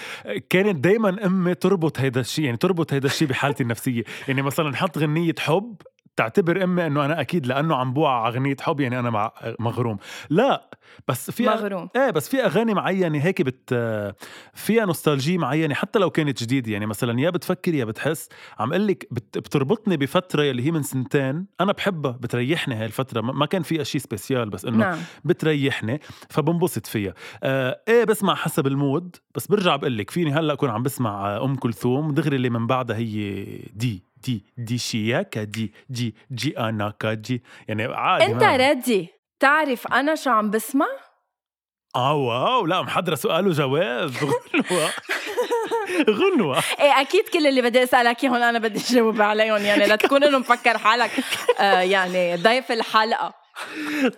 كانت 0.51 0.77
دائما 0.85 1.27
أمي 1.27 1.55
تربط 1.55 2.01
هيدا 2.01 2.21
الشيء 2.21 2.45
يعني 2.45 2.57
تربط 2.57 2.93
هيدا 2.93 3.07
الشيء 3.07 3.29
بحالتي 3.29 3.63
النفسية. 3.63 4.03
يعني 4.29 4.43
مثلا 4.43 4.71
نحط 4.71 4.99
غنية 4.99 5.35
حب 5.39 5.77
تعتبر 6.16 6.64
أمي 6.64 6.87
إنه 6.87 7.04
أنا 7.04 7.21
أكيد 7.21 7.47
لأنه 7.47 7.76
عم 7.76 7.92
بوعى 7.92 8.28
أغنية 8.28 8.56
حب 8.61 8.80
يعني 8.80 8.99
أنا 8.99 9.11
مع 9.11 9.33
مغروم. 9.59 9.97
لا 10.30 10.71
بس 11.09 11.30
في 11.30 11.47
مغروم. 11.47 11.88
إيه 11.97 12.11
بس 12.11 12.28
في 12.28 12.44
أغاني 12.44 12.75
معينة 12.75 13.18
هيك 13.18 13.42
بت 13.42 13.75
فيها 14.54 14.85
nostalgie 14.85 15.38
معينة 15.38 15.75
حتى 15.75 15.99
لو 15.99 16.11
كانت 16.11 16.42
جديدة. 16.42 16.73
يعني 16.73 16.87
مثلا 16.87 17.21
يا 17.21 17.30
بتفكر 17.30 17.75
يا 17.75 17.85
بتحس. 17.85 18.28
عم 18.59 18.71
أقول 18.71 18.87
لك 18.87 19.06
بت... 19.11 19.38
بتربطني 19.38 19.97
بفترة 19.97 20.50
اللي 20.50 20.66
هي 20.66 20.71
من 20.71 20.83
سنتين. 20.83 21.47
أنا 21.61 21.73
بحبها 21.73 22.12
بتريحني 22.12 22.75
هاي 22.75 22.87
الفترة. 22.87 23.21
ما 23.21 23.47
كان 23.47 23.62
فيها 23.62 23.83
شيء 23.85 24.00
spécial 24.00 24.50
بس 24.50 24.64
إنه 24.64 24.76
نعم. 24.76 24.99
بتريحني 25.25 26.00
فبنبسط 26.30 26.87
فيها. 26.87 27.14
آه 27.42 27.80
إيه 27.88 28.04
بسمع 28.04 28.35
حسب 28.35 28.66
ال 28.66 28.75
mood. 28.75 29.16
بس 29.35 29.47
برجع 29.47 29.76
بقول 29.76 29.99
لك 29.99 30.11
فيني 30.11 30.33
هلأ 30.33 30.52
أكون 30.52 30.71
عم 30.71 30.83
بسمع 30.83 31.37
أم 31.44 31.56
كلثوم 31.56 32.14
دغري 32.14 32.37
اللي 32.37 32.50
من 32.50 32.66
بعدها 32.66 32.97
هي 32.97 33.44
دي. 33.75 34.13
دي 34.26 34.45
دي 34.59 34.78
شياكا 34.78 35.45
دي 35.45 35.75
جي 35.90 36.14
جي 36.33 36.59
أنا 36.59 36.95
كاجي 37.00 37.43
يعني 37.69 37.85
عادي 37.85 38.25
أنت 38.25 38.43
ردي 38.43 39.09
تعرف 39.40 39.87
أنا 39.87 40.14
شو 40.14 40.31
عم 40.31 40.50
بسمع؟ 40.50 40.87
آه 41.97 42.14
واو 42.14 42.66
لا 42.66 42.83
محضرة 42.83 43.14
سؤال 43.14 43.49
وجواب 43.49 44.11
غنوة. 44.21 44.90
غنوة. 46.21 46.59
إيه 46.81 47.00
أكيد 47.00 47.28
كل 47.28 47.47
اللي 47.47 47.62
بدي 47.62 47.83
أسألك 47.83 48.25
إياهم 48.25 48.35
أنا 48.35 48.59
بدي 48.59 48.81
اجاوب 48.81 49.21
عليهم. 49.23 49.57
يعني 49.62 49.87
لا 49.87 49.97
تكون 49.97 50.25
انه 50.25 50.38
مفكر 50.38 50.78
حالك. 50.78 51.11
آه 51.61 51.81
يعني 51.81 52.37
ضيف 52.37 52.73
الحلقة. 52.73 53.35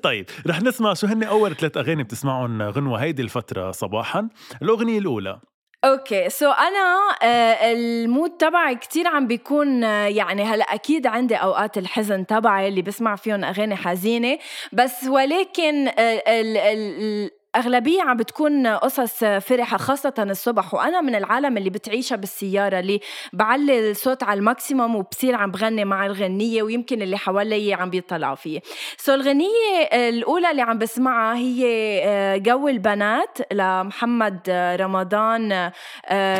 طيب 0.02 0.26
رح 0.46 0.62
نسمع 0.62 0.94
شو 0.94 1.06
هن 1.06 1.22
أول 1.22 1.56
ثلاث 1.56 1.76
أغاني 1.76 2.02
بتسمعهم 2.02 2.62
غنوة 2.62 3.02
هيدي 3.02 3.22
الفترة 3.22 3.70
صباحا. 3.70 4.28
الأغنية 4.62 4.98
الأولى. 4.98 5.40
okay. 5.86 6.28
so 6.28 6.50
أنا 6.50 7.16
آه، 7.22 7.72
ال 7.72 7.84
mood 7.84 8.30
تبعي 8.30 8.74
كتير 8.74 9.06
عم 9.08 9.26
بيكون 9.26 9.84
آه، 9.84 10.06
يعني 10.06 10.42
هلأ 10.42 10.64
أكيد 10.64 11.06
عندي 11.06 11.34
أوقات 11.34 11.78
الحزن 11.78 12.26
تبعي 12.26 12.68
اللي 12.68 12.82
بسمع 12.82 13.16
فيهم 13.16 13.44
أغاني 13.44 13.76
حزينة. 13.76 14.38
بس 14.72 15.04
ولكن 15.04 15.88
آه، 15.88 16.22
ال 16.26 16.56
ال 16.56 17.30
أغلبية 17.56 18.02
عم 18.02 18.16
بتكون 18.16 18.66
قصص 18.66 19.24
فرحة 19.24 19.76
خاصة 19.76 20.14
الصبح. 20.18 20.74
وأنا 20.74 21.00
من 21.00 21.14
العالم 21.14 21.56
اللي 21.56 21.70
بتعيشها 21.70 22.16
بالسيارة 22.16 22.78
اللي 22.78 23.00
بعلي 23.32 23.90
الصوت 23.90 24.22
على 24.22 24.38
ال 24.38 24.46
maximum 24.46 24.96
وبصير 24.96 25.34
عم 25.34 25.50
بغني 25.50 25.84
مع 25.84 26.06
الغنية 26.06 26.62
ويمكن 26.62 27.02
اللي 27.02 27.18
حوالي 27.18 27.74
عم 27.74 27.90
بيطلعوا 27.90 28.34
فيه 28.34 28.60
so 28.96 29.14
الغنية 29.14 29.82
الأولى 29.92 30.50
اللي 30.50 30.62
عم 30.62 30.78
بسمعها 30.78 31.36
هي 31.36 31.64
آه، 32.04 32.36
جو 32.36 32.68
البنات 32.68 33.38
لمحمد 33.52 34.40
رمضان 34.80 35.70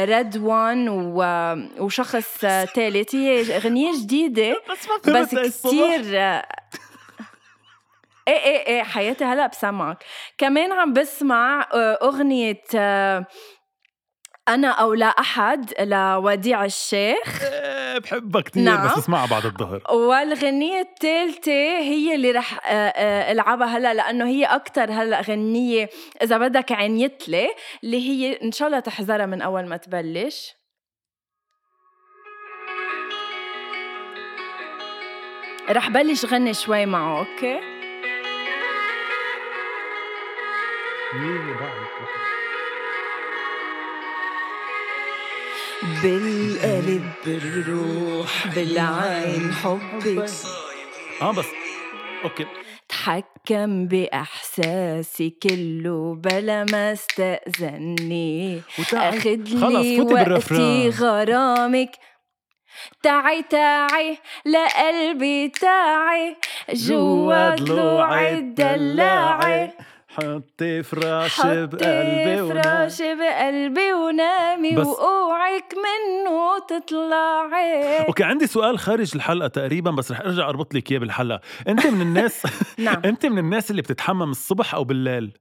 ريد 0.05 0.37
وان 0.37 0.89
وشخص 1.79 2.39
ثالث 2.75 3.15
هي 3.15 3.59
غنية 3.59 3.93
جديدة 4.03 4.57
بس 5.15 5.35
كتير 5.35 6.03
إيه 8.29 8.35
إيه 8.39 8.67
إيه 8.67 8.83
حياتي 8.83 9.25
هلا 9.25 9.47
بسمعك. 9.47 10.05
كمان 10.39 10.73
عم 10.73 10.93
بسمع 10.93 11.69
آه، 11.75 11.99
أغنية 12.03 12.63
آه، 12.77 13.27
أنا 14.49 14.69
أو 14.69 14.95
لا 14.95 15.07
أحد 15.07 15.73
لوديع 15.81 16.65
الشيخ. 16.65 17.43
إيه 17.43 17.99
بحبها 17.99 18.43
كثير 18.43 18.63
نعم. 18.63 18.87
بس 18.87 18.99
اسمعها 18.99 19.27
بعد 19.27 19.45
الظهر. 19.47 19.83
والغنية 19.91 20.81
الثالثة 20.81 21.79
هي 21.79 22.15
اللي 22.15 22.31
رح 22.31 22.61
آه، 22.67 23.33
ألعبها 23.33 23.67
هلا 23.67 23.95
لأنه 23.95 24.27
هي 24.27 24.45
أكتر 24.45 24.91
هلا 24.93 25.21
غنية 25.21 25.89
إذا 26.23 26.39
بدك 26.39 26.73
عنيتلي 26.73 27.49
اللي 27.85 28.09
هي 28.09 28.39
إن 28.43 28.53
شاء 28.53 28.69
الله 28.69 28.81
تحذرها 28.81 29.27
من 29.27 29.43
أول 29.43 29.67
ما 29.67 29.77
تبلش. 29.77 30.57
رح 35.71 35.89
بلش 35.91 36.25
غني 36.25 36.55
شوي 36.55 36.87
معه 36.87 37.19
أوكي؟ 37.19 37.76
بالقلب 46.03 47.11
بالروح 47.27 48.47
بالعين 48.55 49.53
حبك. 49.53 50.31
آه 51.23 51.33
بس 51.33 51.47
أوكي. 52.25 52.47
تحكم 52.89 53.87
بإحساسي 53.87 55.31
كله 55.43 56.15
بلا 56.15 56.65
ما 56.65 56.93
استأذني. 56.93 58.63
أخدلي 58.93 60.01
وقتي 60.01 60.89
غرامك. 60.89 61.91
تعي 63.03 63.43
تعي 63.43 64.19
لقلبي 64.47 65.49
تعي. 65.49 66.37
جوا 66.73 67.55
ضلوعي 67.55 68.39
الدلاعي 68.39 69.73
حطي 70.17 70.83
فراشي 70.83 71.67
بقلبي 71.67 72.41
ونامي 72.41 72.63
فراشي 72.63 73.15
بقلبي 73.15 73.93
ونامي 73.93 74.77
وقوعك 74.79 75.75
منه 75.77 76.59
تطلعي. 76.69 77.99
أوكي 78.09 78.25
عندي 78.25 78.47
سؤال 78.47 78.79
خارج 78.79 79.11
الحلقة 79.15 79.49
تقريبا 79.49 79.91
بس 79.91 80.13
رح 80.13 80.21
أرجع 80.21 80.49
أربط 80.49 80.75
لك 80.75 80.91
إياه 80.93 80.99
بالحلقة. 80.99 81.41
أنت 81.69 81.87
من 81.87 82.01
الناس 82.01 82.43
نعم. 82.79 83.03
أنت 83.11 83.27
من 83.27 83.39
الناس 83.39 83.71
اللي 83.71 83.83
بتتحمم 83.83 84.31
الصبح 84.31 84.75
أو 84.75 84.85
بالليل؟ 84.85 85.33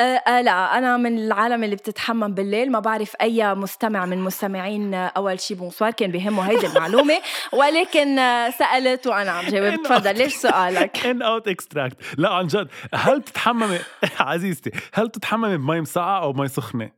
أه 0.00 0.02
أه 0.02 0.40
لا 0.40 0.78
أنا 0.78 0.96
من 0.96 1.18
العالم 1.18 1.64
اللي 1.64 1.76
بتتحمم 1.76 2.34
بالليل 2.34 2.72
ما 2.72 2.78
بعرف 2.80 3.12
أي 3.20 3.54
مستمع 3.54 4.06
من 4.06 4.18
مستمعين 4.18 4.94
أول 4.94 5.40
شي 5.40 5.54
بونسوار 5.54 5.90
كان 5.90 6.10
بيهمه 6.10 6.42
هيدي 6.50 6.66
المعلومة. 6.76 7.14
ولكن 7.52 8.16
سألت 8.58 9.06
وأنا 9.06 9.30
عم 9.30 9.44
جاوب. 9.44 9.82
تفضل 9.82 10.18
ليش 10.18 10.34
سؤالك؟ 10.34 11.06
ان 11.06 11.22
اوت 11.22 11.48
اكستراكت 11.48 11.96
لا 12.18 12.28
عن 12.34 12.46
جد 12.46 12.68
هل 12.94 13.22
تتحممي 13.22 13.78
عزيزتي 14.20 14.70
هل 14.94 15.08
تتحممي 15.08 15.56
بمي 15.56 15.80
مسقعة 15.80 16.22
أو 16.22 16.32
مي 16.32 16.48
سخنة؟ 16.48 16.90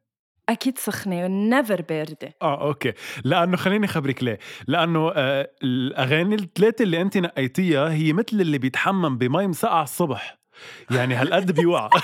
أكيد 0.49 0.79
سخنة 0.79 1.27
never 1.27 1.83
باردة. 1.83 2.35
آه 2.43 2.61
okay. 2.67 2.93
لأنه 3.25 3.57
خليني 3.57 3.87
اخبرك 3.87 4.23
ليه. 4.23 4.39
لأنه 4.67 5.13
آه 5.17 5.51
الأغاني 5.63 6.35
الثلاثة 6.35 6.83
اللي 6.83 7.01
أنت 7.01 7.17
نقيتيها 7.19 7.89
هي 7.93 8.13
مثل 8.13 8.27
اللي 8.41 8.59
بيتحمم 8.59 9.19
بمي 9.19 9.47
مسقعه 9.47 9.83
الصبح. 9.83 10.39
يعني 10.91 11.15
هالقد 11.15 11.53
بيوعى 11.53 11.91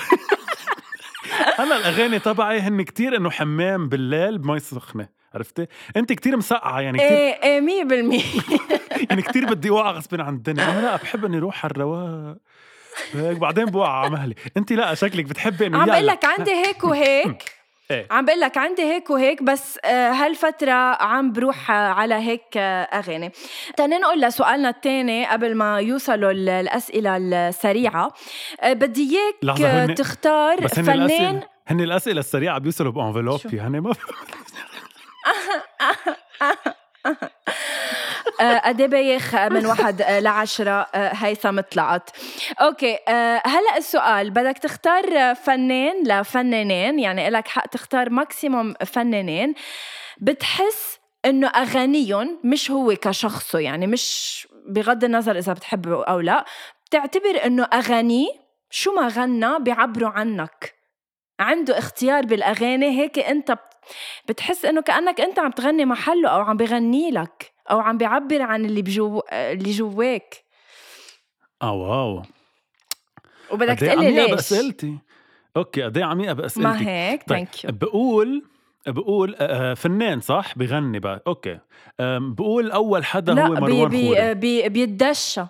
أنا 1.59 1.77
الأغاني 1.77 2.19
تبعي 2.19 2.59
هن 2.59 2.81
كتير 2.81 3.15
إنه 3.15 3.29
حمام 3.29 3.89
بالليل 3.89 4.37
بمي 4.37 4.59
سخنة 4.59 5.07
عرفتي؟ 5.33 5.67
أنت 5.97 6.13
كتير 6.13 6.37
مسقعة 6.37 6.81
يعني 6.81 6.97
كتير 6.97 7.09
إيه 7.09 7.43
إيه 7.43 8.21
100% 8.21 8.23
يعني 9.09 9.21
كتير 9.21 9.45
بدي 9.45 9.69
اوعى 9.69 9.93
غصب 9.93 10.21
عن 10.21 10.33
الدنيا. 10.33 10.71
أنا 10.71 10.81
لا 10.81 10.95
بحب 10.95 11.25
إني 11.25 11.37
أروح 11.37 11.65
على 11.65 11.71
الرواق. 11.71 12.37
هيك 13.13 13.37
بعدين 13.37 13.65
بوقع 13.65 13.89
على 13.89 14.09
مهلي. 14.09 14.35
أنت 14.57 14.73
لا 14.73 14.93
شكلك 14.93 15.25
بتحبي 15.25 15.67
إنه 15.67 15.77
عم 15.77 15.85
بقول 15.85 16.07
لك 16.07 16.25
عندي 16.25 16.51
هيك 16.51 16.83
وهيك. 16.83 17.43
إيه؟ 17.91 18.07
عم 18.11 18.25
بقول 18.25 18.39
لك 18.39 18.57
عندي 18.57 18.81
هيك 18.81 19.09
وهيك 19.09 19.43
بس 19.43 19.79
آه، 19.85 20.11
هالفترة 20.11 20.71
عم 21.03 21.31
بروح 21.31 21.71
على 21.71 22.15
هيك 22.15 22.57
آه، 22.57 22.83
أغاني. 22.83 23.31
تننقل 23.77 24.21
لسؤالنا 24.21 24.69
الثاني 24.69 25.25
قبل 25.25 25.55
ما 25.55 25.79
يوصلوا 25.79 26.31
الأسئلة 26.31 27.17
السريعة. 27.17 28.13
آه، 28.61 28.73
بدي 28.73 29.17
إياك 29.43 29.97
تختار 29.97 30.67
فنان 30.67 31.01
الأسئلة 31.01 31.43
هن 31.67 31.81
الأسئلة 31.81 32.19
السريعة 32.19 32.59
بيوصلوا 32.59 32.91
بأنفلوب 32.91 33.39
هن 33.53 33.79
ما 33.79 33.93
آه، 36.41 36.73
قد 38.41 38.81
إيه 38.81 38.87
بايخ 38.87 39.35
من 39.35 39.65
واحد 39.65 40.01
آه، 40.01 40.19
لعشرة 40.19 40.87
آه، 40.95 41.13
هيثم 41.13 41.59
طلعت. 41.59 42.09
okay 42.61 42.97
هلا 43.45 43.77
السؤال 43.77 44.29
بدك 44.29 44.57
تختار 44.57 45.35
فنان 45.35 46.03
لفنانين 46.07 46.99
يعني 46.99 47.29
لك 47.29 47.47
حق 47.47 47.65
تختار 47.65 48.09
maximum 48.09 48.73
فنانين 48.85 49.53
بتحس 50.21 50.99
إنه 51.25 51.47
أغانيهم 51.47 52.39
مش 52.43 52.71
هو 52.71 52.95
كشخصه 52.95 53.59
يعني 53.59 53.87
مش 53.87 54.47
بغض 54.67 55.03
النظر 55.03 55.37
إذا 55.37 55.53
بتحبه 55.53 56.03
أو 56.03 56.19
لا 56.19 56.45
بتعتبر 56.85 57.45
إنه 57.45 57.63
اغانيه 57.63 58.43
شو 58.69 58.91
ما 58.91 59.07
غنى 59.07 59.59
بيعبروا 59.59 60.09
عنك. 60.09 60.73
عنده 61.39 61.77
اختيار 61.77 62.25
بالأغاني 62.25 63.01
هيك 63.01 63.19
أنت 63.19 63.57
بتحس 64.27 64.65
إنه 64.65 64.81
كأنك 64.81 65.21
أنت 65.21 65.39
عم 65.39 65.51
تغني 65.51 65.85
محله 65.85 66.29
أو 66.29 66.41
عم 66.41 66.57
بغني 66.57 67.11
لك. 67.11 67.52
أو 67.71 67.79
عم 67.79 67.97
بيعبر 67.97 68.41
عن 68.41 68.65
اللي 68.65 68.81
بجو 68.81 69.21
اللي 69.31 69.71
جواك. 69.71 70.43
آه 71.61 71.71
واو. 71.73 72.21
وبدك 73.51 73.79
تقلي 73.79 74.11
ليش؟ 74.11 74.31
بأسئلتي. 74.31 74.97
أوكي 75.57 75.83
قد 75.83 75.97
إيه 75.97 76.05
عميقة 76.05 76.33
بأسئلتي. 76.33 76.69
ما 76.69 76.87
هيك 76.87 77.23
ثانك 77.23 77.49
طيب. 77.55 77.63
يو 77.63 77.71
بقول 77.71 78.43
بقول 78.87 79.35
آه، 79.35 79.71
آه، 79.71 79.73
فنان 79.73 80.19
صح؟ 80.19 80.57
بغني 80.57 80.99
بقى. 80.99 81.23
أوكي. 81.27 81.59
بقول 81.99 82.71
أول 82.71 83.05
حدا 83.05 83.33
لا 83.33 83.47
هو 83.47 83.53
مروان 83.53 83.89
بي 83.89 84.07
خوري. 84.07 84.33
بي 84.33 84.69
بيتدشى. 84.69 85.41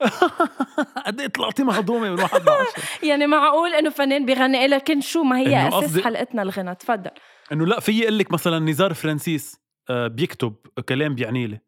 قد 1.06 1.20
إيه 1.20 1.26
طلعتي 1.26 1.64
مهضومة 1.64 2.10
من 2.10 2.20
واحد 2.20 2.42
يعني 3.02 3.26
معقول 3.26 3.74
إنه 3.74 3.90
فنان 3.90 4.26
بيغني 4.26 4.66
لكن 4.66 5.00
شو؟ 5.00 5.22
ما 5.22 5.38
هي 5.38 5.68
أساس 5.68 5.98
حلقتنا 5.98 6.42
الغنى 6.42 6.74
تفضل. 6.74 7.10
إنه 7.52 7.66
لا 7.66 7.80
في 7.80 8.02
أقول 8.02 8.18
لك 8.18 8.32
مثلا 8.32 8.58
نزار 8.58 8.94
فرانسيس 8.94 9.56
آه، 9.56 9.63
بيكتب 9.90 10.54
كلام 10.88 11.14
بيعني 11.14 11.46
لي. 11.46 11.60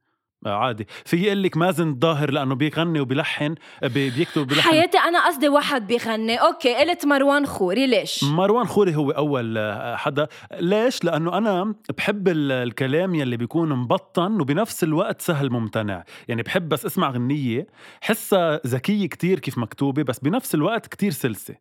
آه، 0.46 0.54
عادي. 0.54 0.86
في 1.04 1.16
يقول 1.16 1.42
لك 1.42 1.56
مازن 1.56 1.88
الظاهر 1.88 2.30
لأنه 2.30 2.54
بيغني 2.54 3.00
وبيلحن 3.00 3.54
آه، 3.82 3.86
بيكتب 3.86 4.46
بيلحن 4.46 4.70
حياتي 4.70 4.98
أنا 4.98 5.26
قصدي 5.26 5.48
واحد 5.48 5.86
بيغني. 5.86 6.36
أوكي 6.36 6.74
قلت 6.74 7.06
مروان 7.06 7.46
خوري. 7.46 7.86
ليش؟ 7.86 8.24
مروان 8.24 8.66
خوري 8.66 8.96
هو 8.96 9.10
أول 9.10 9.58
حدا. 9.96 10.28
ليش؟ 10.60 11.04
لأنه 11.04 11.38
أنا 11.38 11.74
بحب 11.96 12.28
الكلام 12.28 13.14
يلي 13.14 13.36
بيكون 13.36 13.68
مبطن 13.68 14.40
وبنفس 14.40 14.84
الوقت 14.84 15.20
سهل 15.20 15.50
ممتنع. 15.50 16.04
يعني 16.28 16.42
بحب 16.42 16.68
بس 16.68 16.86
أسمع 16.86 17.10
غنية 17.10 17.66
حسها 18.00 18.60
ذكية 18.66 19.06
كتير 19.06 19.38
كيف 19.38 19.58
مكتوبة 19.58 20.02
بس 20.02 20.18
بنفس 20.18 20.54
الوقت 20.54 20.86
كتير 20.86 21.10
سلسة. 21.10 21.54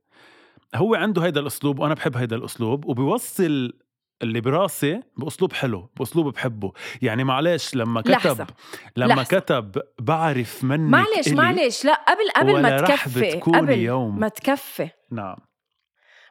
هو 0.76 0.96
عنده 0.96 1.22
هيدا 1.26 1.40
الأسلوب 1.40 1.80
وأنا 1.80 1.94
بحب 1.94 2.18
هيدا 2.18 2.36
الأسلوب 2.36 2.86
وبيوصل 2.86 3.74
اللي 4.22 4.42
براسي 4.42 5.02
بأسلوب 5.18 5.54
حلو 5.54 5.90
بأسلوب 6.00 6.34
بحبه 6.34 6.72
يعني 7.02 7.24
معلش 7.24 7.76
لما 7.76 8.02
كتب 8.02 8.12
لحظة. 8.12 8.48
لما 8.96 9.14
لحظة. 9.14 9.40
كتب 9.40 9.82
بعرف 10.02 10.64
منك 10.64 10.92
معلش 10.92 11.28
معلش 11.28 11.86
لا 11.86 11.94
قبل 11.94 12.30
قبل 12.36 12.62
ما 12.62 12.78
تكفي 12.82 13.32
قبل 13.32 13.70
يوم. 13.80 14.20
ما 14.20 14.28
تكفي 14.28 14.90
نعم 15.12 15.38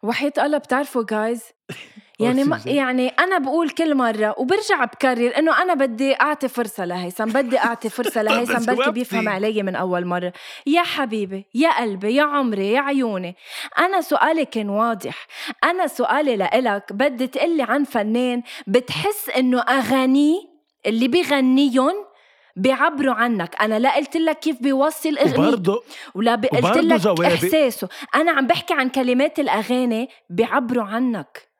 وحياة 0.02 0.32
الله 0.38 0.58
بتعرفوا 0.58 1.04
جايز 1.10 1.42
يعني 2.20 2.44
ما 2.44 2.60
يعني 2.66 3.08
أنا 3.08 3.38
بقول 3.38 3.70
كل 3.70 3.94
مرة 3.94 4.34
وبرجع 4.38 4.84
بكرر 4.84 5.38
إنه 5.38 5.62
أنا 5.62 5.74
بدي 5.74 6.14
أعطي 6.20 6.48
فرصة 6.48 6.84
لهيثم 6.84 7.24
بدي 7.24 7.58
أعطي 7.58 7.88
فرصة 7.88 8.22
لهيثم 8.26 8.74
بلكي 8.74 8.90
بيفهم 8.90 9.28
علي 9.28 9.62
من 9.62 9.76
أول 9.76 10.06
مرة. 10.06 10.32
يا 10.66 10.82
حبيبي 10.82 11.46
يا 11.54 11.80
قلبي 11.80 12.14
يا 12.14 12.22
عمري 12.22 12.72
يا 12.72 12.80
عيوني. 12.80 13.36
أنا 13.78 14.00
سؤالي 14.00 14.44
كان 14.44 14.68
واضح. 14.68 15.26
أنا 15.64 15.86
سؤالي 15.86 16.36
لإلك 16.36 16.92
بدي 16.92 17.26
تقلي 17.26 17.62
عن 17.62 17.84
فنان 17.84 18.42
بتحس 18.66 19.28
إنه 19.28 19.60
أغانيه 19.60 20.40
اللي 20.86 21.08
بيغنيهم 21.08 21.94
بيعبروا 22.56 23.14
عنك. 23.14 23.56
أنا 23.60 23.78
لا 23.78 23.96
قلت 23.96 24.16
لك 24.16 24.38
كيف 24.38 24.62
بيوصل 24.62 25.18
اغنيته 25.18 25.40
وبرضه 25.40 25.82
ولا 26.14 26.34
قلت 26.34 26.76
لك. 26.76 27.20
إحساسه. 27.20 27.88
أنا 28.14 28.32
عم 28.32 28.46
بحكي 28.46 28.74
عن 28.74 28.88
كلمات 28.88 29.38
الأغاني 29.38 30.08
بيعبروا 30.30 30.84
عنك. 30.84 31.53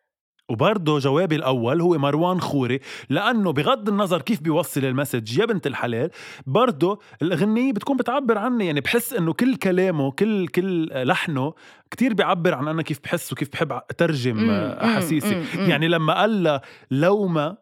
وبرضه 0.49 0.99
جوابي 0.99 1.37
الأول 1.37 1.81
هو 1.81 1.99
مروان 1.99 2.41
خوري 2.41 2.81
لأنه 3.11 3.53
بغض 3.53 3.89
النظر 3.89 4.23
كيف 4.23 4.41
بيوصل 4.41 4.85
المسج 4.85 5.39
يا 5.39 5.45
بنت 5.47 5.67
الحلال 5.67 6.11
برضه 6.47 7.01
الأغنية 7.23 7.73
بتكون 7.73 7.97
بتعبر 7.97 8.39
عني 8.39 8.67
يعني 8.67 8.81
بحس 8.81 9.13
إنه 9.13 9.33
كل 9.33 9.57
كلامه 9.57 10.11
كل 10.11 10.49
كل 10.49 10.89
لحنه 11.07 11.55
كتير 11.91 12.15
بيعبر 12.15 12.55
عن 12.55 12.69
أنا 12.69 12.83
كيف 12.83 13.01
بحس 13.05 13.33
وكيف 13.33 13.53
بحب 13.53 13.73
أترجم 13.73 14.51
أحاسيسي. 14.51 15.45
يعني 15.55 15.89
لما 15.89 16.15
قال 16.21 16.61
لو 16.91 17.27
ما 17.27 17.57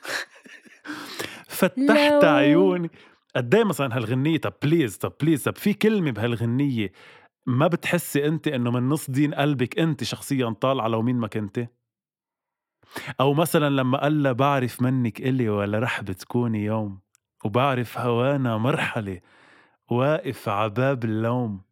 فتحت 1.48 2.24
عيوني. 2.24 2.90
قد 3.36 3.54
إيه 3.54 3.64
مثلا 3.64 3.96
هالغنية 3.96 4.38
طب 4.38 4.52
please 4.62 4.96
طب 4.96 5.12
please 5.22 5.42
طب 5.44 5.56
في 5.56 5.72
كلمة 5.74 6.10
بهالغنية 6.10 6.92
ما 7.46 7.66
بتحسي 7.66 8.26
أنت 8.26 8.48
إنه 8.48 8.70
من 8.70 8.88
نص 8.88 9.10
دين 9.10 9.34
قلبك 9.34 9.78
أنت 9.78 10.04
شخصيا 10.04 10.50
طالعة 10.60 10.88
لو 10.88 11.02
مين 11.02 11.16
ما 11.16 11.26
كنتي؟ 11.26 11.68
أو 13.20 13.34
مثلا 13.34 13.70
لما 13.70 13.98
قال 13.98 14.34
بعرف 14.34 14.82
منك 14.82 15.20
إلي 15.20 15.48
ولا 15.48 15.78
رح 15.78 16.00
بتكوني 16.00 16.64
يوم 16.64 17.00
وبعرف 17.44 17.98
هوانا 17.98 18.56
مرحلة 18.56 19.20
واقف 19.88 20.48
عباب 20.48 21.04
اللوم. 21.04 21.62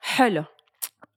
حلو. 0.00 0.44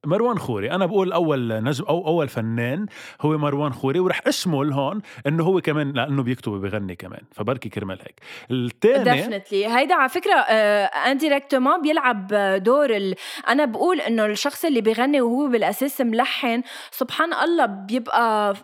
مروان 0.06 0.38
خوري. 0.38 0.70
أنا 0.70 0.86
بقول 0.86 1.12
أول 1.12 1.64
نجم 1.64 1.84
أو 1.84 2.06
أول 2.06 2.28
فنان 2.28 2.86
هو 3.20 3.38
مروان 3.38 3.72
خوري 3.72 4.00
ورح 4.00 4.20
أشمل 4.26 4.72
هون 4.72 5.02
إنه 5.26 5.44
هو 5.44 5.60
كمان 5.60 5.92
لأنه 5.92 6.22
بيكتب 6.22 6.52
وبيغني 6.52 6.96
كمان 6.96 7.20
فبركي 7.32 7.68
كرمال 7.68 7.98
هيك. 8.00 8.20
الثاني 8.50 9.16
definitely 9.16 9.66
هيدا 9.66 9.94
على 9.94 10.08
فكرة 10.08 10.34
indirectement 10.34 11.82
بيلعب 11.82 12.26
دور 12.64 12.96
ال... 12.96 13.14
أنا 13.48 13.64
بقول 13.64 14.00
إنه 14.00 14.26
الشخص 14.26 14.64
اللي 14.64 14.80
بيغني 14.80 15.20
وهو 15.20 15.48
بالأساس 15.48 16.00
ملحن 16.00 16.62
سبحان 16.90 17.34
الله 17.34 17.66
بيبقى 17.66 18.54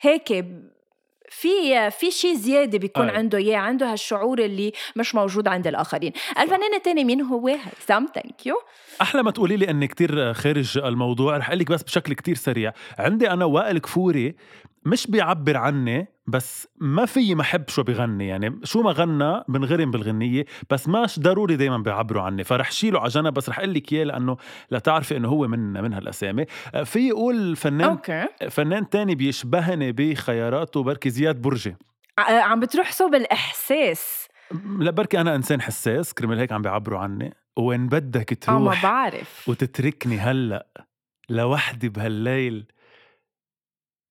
هيك 0.00 0.44
في 1.28 1.90
في 1.90 2.10
شيء 2.10 2.34
زيادة 2.34 2.78
بيكون 2.78 3.08
أي. 3.10 3.16
عنده 3.16 3.38
إياه 3.38 3.58
عنده 3.58 3.92
هالشعور 3.92 4.38
اللي 4.38 4.72
مش 4.96 5.14
موجود 5.14 5.48
عند 5.48 5.66
الآخرين. 5.66 6.12
الفنان 6.40 6.74
الثاني 6.74 7.04
مين 7.04 7.20
هو؟ 7.20 7.48
هيثم 7.48 8.06
thank 8.14 8.46
you 8.46 8.54
أحلى 9.00 9.22
ما 9.22 9.30
تقولي 9.30 9.56
لي 9.56 9.70
إني 9.70 9.86
كتير 9.86 10.32
خارج 10.32 10.78
الموضوع 10.78 11.36
رح 11.36 11.48
أقول 11.48 11.58
لك 11.58 11.72
بس 11.72 11.82
بشكل 11.82 12.12
كتير 12.12 12.34
سريع. 12.34 12.72
عندي 12.98 13.30
أنا 13.30 13.44
وائل 13.44 13.78
كفوري 13.78 14.34
مش 14.86 15.06
بيعبر 15.06 15.56
عني 15.56 16.08
بس 16.26 16.68
ما 16.80 17.06
في 17.06 17.34
ما 17.34 17.42
حب 17.42 17.68
شو 17.68 17.82
بغني. 17.82 18.28
يعني 18.28 18.60
شو 18.64 18.82
ما 18.82 18.90
غنى 18.90 19.42
بنغرم 19.48 19.90
بالغنية 19.90 20.44
بس 20.70 20.88
ماش 20.88 21.18
ضروري 21.18 21.56
دايما 21.56 21.78
بيعبروا 21.78 22.22
عني. 22.22 22.44
فرح 22.44 22.70
شيله 22.72 23.00
على 23.00 23.08
جنب 23.08 23.34
بس 23.34 23.48
رح 23.48 23.58
أقول 23.58 23.74
لك 23.74 23.92
إياه 23.92 24.04
لأنه 24.04 24.36
لتعرفي 24.70 25.16
إنه 25.16 25.28
هو 25.28 25.48
من 25.48 25.72
من 25.72 25.92
هالأسامي. 25.92 26.44
في 26.84 27.08
يقول 27.08 27.56
فنان 27.56 27.88
أوكي. 27.88 28.26
فنان 28.50 28.88
تاني 28.88 29.14
بيشبهني 29.14 29.92
بخياراته 29.92 30.82
بركي 30.82 31.10
زياد 31.10 31.42
برجي. 31.42 31.76
عم 32.18 32.60
بتروح 32.60 32.92
صوب 32.92 33.14
الإحساس. 33.14 34.28
لا 34.78 34.90
بركي 34.90 35.20
أنا 35.20 35.34
إنسان 35.34 35.60
حساس 35.62 36.14
كرمال 36.14 36.38
هيك 36.38 36.52
عم 36.52 36.62
بيعبروا 36.62 36.98
عني. 36.98 37.34
وين 37.58 37.88
بدك 37.88 38.38
تروح 38.40 38.60
ما 38.60 38.82
بعرف. 38.82 39.48
وتتركني 39.48 40.18
هلأ 40.18 40.66
لوحدي 41.28 41.88
بهالليل 41.88 42.66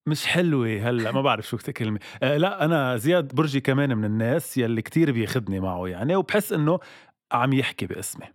مش 0.08 0.26
حلوة 0.26 0.90
هلأ 0.90 1.12
ما 1.12 1.22
بعرف 1.22 1.48
شو 1.48 1.58
كلمة 1.58 2.00
آه 2.24 2.38
لأ 2.38 2.66
أنا 2.66 2.98
زياد 2.98 3.36
برجي 3.36 3.62
كمان 3.62 3.98
من 3.98 4.06
الناس 4.06 4.58
يلي 4.58 4.82
كتير 4.82 5.12
بياخدني 5.12 5.60
معه 5.60 5.88
يعني 5.88 6.16
وبحس 6.16 6.54
إنه 6.54 6.80
عم 7.32 7.54
يحكي 7.54 7.86
باسمي. 7.86 8.26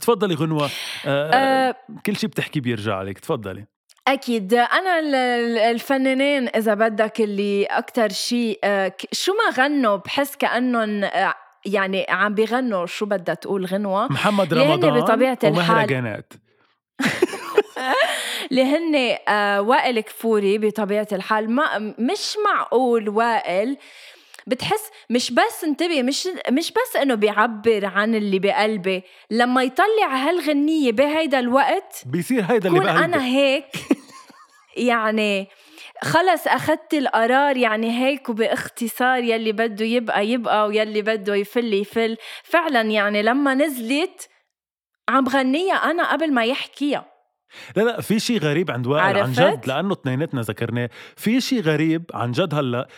تفضلي 0.00 0.34
غنوة. 0.34 0.70
آه 1.06 1.30
أه 1.32 1.76
كل 2.06 2.16
شيء 2.16 2.30
بتحكي 2.30 2.60
بيرجع 2.60 2.96
عليك 2.96 3.18
تفضلي. 3.18 3.66
أكيد. 4.08 4.54
أنا 4.54 4.98
الفنانين 5.70 6.48
إذا 6.48 6.74
بدك 6.74 7.20
اللي 7.20 7.64
أكتر 7.64 8.08
شيء 8.08 8.58
آه، 8.64 8.92
شو 9.12 9.32
ما 9.32 9.64
غنوا 9.64 9.96
بحس 9.96 10.36
كأنهم 10.36 11.04
آه، 11.04 11.34
يعني 11.66 12.06
عم 12.08 12.34
بيغنوا 12.34 12.86
شو 12.86 13.06
بدها 13.06 13.34
تقول 13.34 13.66
غنوة؟ 13.66 14.12
محمد 14.12 14.54
رمضان 14.54 15.00
بطبيعة 15.00 15.38
الحال 15.44 16.22
اللي 18.50 18.62
هن 18.76 19.16
آه 19.28 19.60
وائل 19.60 20.00
كفوري 20.00 20.58
بطبيعة 20.58 21.08
الحال 21.12 21.50
ما 21.50 21.94
مش 21.98 22.36
معقول 22.44 23.08
وائل. 23.08 23.76
بتحس 24.46 24.90
مش 25.10 25.30
بس 25.30 25.64
انتبه 25.64 26.02
مش 26.02 26.28
مش 26.50 26.72
بس 26.72 26.96
إنه 26.96 27.14
بيعبر 27.14 27.86
عن 27.86 28.14
اللي 28.14 28.38
بقلبي 28.38 29.02
لما 29.30 29.62
يطلع 29.62 30.14
هالغنية 30.14 30.92
بهيدا 30.92 31.38
الوقت 31.38 32.02
بيصير 32.06 32.44
هيدا 32.48 32.68
اللي 32.68 32.80
بقلبي 32.80 33.04
أنا 33.04 33.24
هيك. 33.24 33.66
يعني 34.76 35.48
خلص 36.02 36.46
أخدت 36.46 36.94
القرار 36.94 37.56
يعني 37.56 37.90
هيك 37.90 38.28
وباختصار 38.28 39.18
يلي 39.18 39.52
بده 39.52 39.84
يبقى 39.84 40.26
يبقى 40.26 40.66
ويلي 40.66 41.02
بده 41.02 41.34
يفل 41.34 41.74
يفل. 41.74 42.16
فعلا 42.44 42.80
يعني 42.80 43.22
لما 43.22 43.54
نزلت 43.54 44.28
عم 45.08 45.28
غنيها 45.28 45.74
أنا 45.74 46.12
قبل 46.12 46.32
ما 46.32 46.44
يحكيها. 46.44 47.04
لا 47.76 47.82
لا 47.82 48.00
في 48.00 48.20
شيء 48.20 48.38
غريب 48.38 48.70
عند 48.70 48.86
وائل 48.86 49.18
عن 49.18 49.32
جد 49.32 49.66
لأنه 49.66 49.92
اثنيناتنا 49.92 50.40
ذكرناه. 50.40 50.90
في 51.16 51.40
شيء 51.40 51.60
غريب 51.60 52.04
عن 52.14 52.32
جد 52.32 52.54
هلأ. 52.54 52.88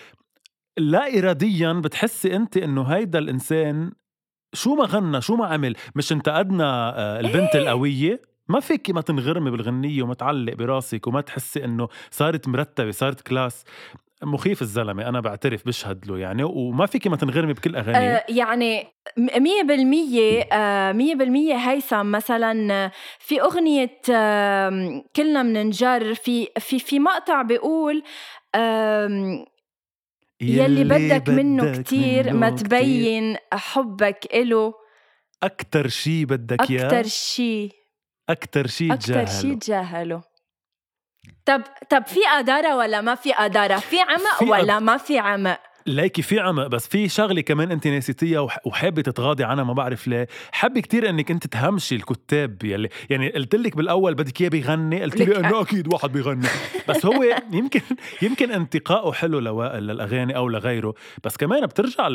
لا 0.77 1.19
اراديا 1.19 1.73
بتحسي 1.73 2.37
أنت 2.37 2.57
إنه 2.57 2.83
هيدا 2.83 3.19
الإنسان 3.19 3.93
شو 4.55 4.75
ما 4.75 4.85
غنى 4.85 5.21
شو 5.21 5.37
ما 5.37 5.47
عمل. 5.47 5.77
مش 5.95 6.13
انتقدنا 6.13 6.99
آه، 6.99 7.21
البنت 7.21 7.55
إيه؟ 7.57 7.63
القوية؟ 7.63 8.34
ما 8.49 8.61
فيك 8.61 8.91
ما 8.91 9.01
تنغرمي 9.01 9.51
بالغنية 9.51 10.03
وما 10.03 10.15
تعلق 10.15 10.55
براسك 10.55 11.07
وما 11.07 11.21
تحسي 11.21 11.65
إنه 11.65 11.89
صارت 12.11 12.49
مرتبة 12.49 12.91
صارت 12.91 13.21
كلاس. 13.21 13.65
مخيف 14.23 14.63
الزلمة 14.63 15.09
أنا 15.09 15.21
بعترف 15.21 15.67
بشهد 15.67 16.07
له 16.07 16.19
يعني 16.19 16.43
وما 16.45 16.87
فيك 16.87 17.07
ما 17.07 17.17
تنغرمي 17.17 17.53
بكل 17.53 17.77
أغانيه. 17.77 17.99
آه 17.99 18.25
يعني 18.29 18.87
مية 19.19 19.63
بالمية 19.63 20.43
آه 20.53 20.93
مية 20.93 21.15
بالمية 21.15 21.55
هيثم 21.55 22.07
مثلا 22.07 22.91
في 23.19 23.41
أغنية 23.41 24.01
آه 24.11 25.05
كلنا 25.17 25.43
مننجر 25.43 26.15
في 26.15 26.49
في 26.59 26.79
في 26.79 26.99
مقطع 26.99 27.43
بيقول 27.43 28.03
آه 28.55 29.45
يلي 30.41 30.85
بدك 30.85 31.29
منه 31.29 31.73
كتير 31.73 32.33
ما 32.33 32.51
تبين 32.51 33.37
حبك 33.53 34.35
إله. 34.35 34.75
أكتر 35.43 35.89
شي 35.89 36.25
بدك 36.25 36.71
إياه؟ 36.71 36.87
أكتر 36.87 37.03
شي. 37.03 37.84
أكتر 38.29 38.67
شي 38.67 38.93
أكتر 38.93 39.27
شي 39.27 39.55
تجاهله 39.55 40.23
طب 41.45 41.63
طب 41.91 42.07
في 42.07 42.21
قدارة 42.37 42.77
ولا 42.77 43.01
ما 43.01 43.15
في 43.15 43.33
قدارة؟ 43.33 43.77
في 43.77 44.01
عمق 44.01 44.39
في 44.39 44.45
ولا 44.45 44.79
ما 44.79 44.97
في 44.97 45.19
عمق؟ 45.19 45.61
ليكي 45.87 46.23
في 46.23 46.41
عمق 46.41 46.67
بس 46.67 46.89
في 46.89 47.09
شغلة 47.09 47.41
كمان 47.41 47.71
انت 47.71 47.87
ناسيتيها 47.87 48.41
وحابة 48.65 49.03
تتغاضي 49.03 49.45
عنها 49.45 49.65
ما 49.65 49.73
بعرف 49.73 50.09
ليه. 50.09 50.29
حابة 50.53 50.81
كتير 50.81 51.09
انك 51.09 51.31
انت 51.31 51.47
تهمشي 51.47 51.95
الكتاب 51.95 52.65
يلي 52.65 52.89
يعني 53.11 53.31
قلت 53.31 53.55
لك 53.55 53.77
بالأول 53.77 54.15
بدك 54.15 54.41
إياه 54.41 54.51
بيغني 54.51 55.03
قلت 55.03 55.17
لي 55.17 55.37
إنه 55.37 55.61
أكيد 55.61 55.93
واحد 55.93 56.13
بيغني. 56.13 56.49
بس 56.89 57.07
هو 57.07 57.25
يمكن 57.53 57.81
يمكن 58.23 58.51
انتقائه 58.51 59.13
حلو 59.13 59.39
لوائل 59.39 59.83
للأغاني 59.83 60.37
أو 60.37 60.49
لغيره. 60.49 60.95
بس 61.25 61.37
كمان 61.37 61.67
بترجع 61.67 62.09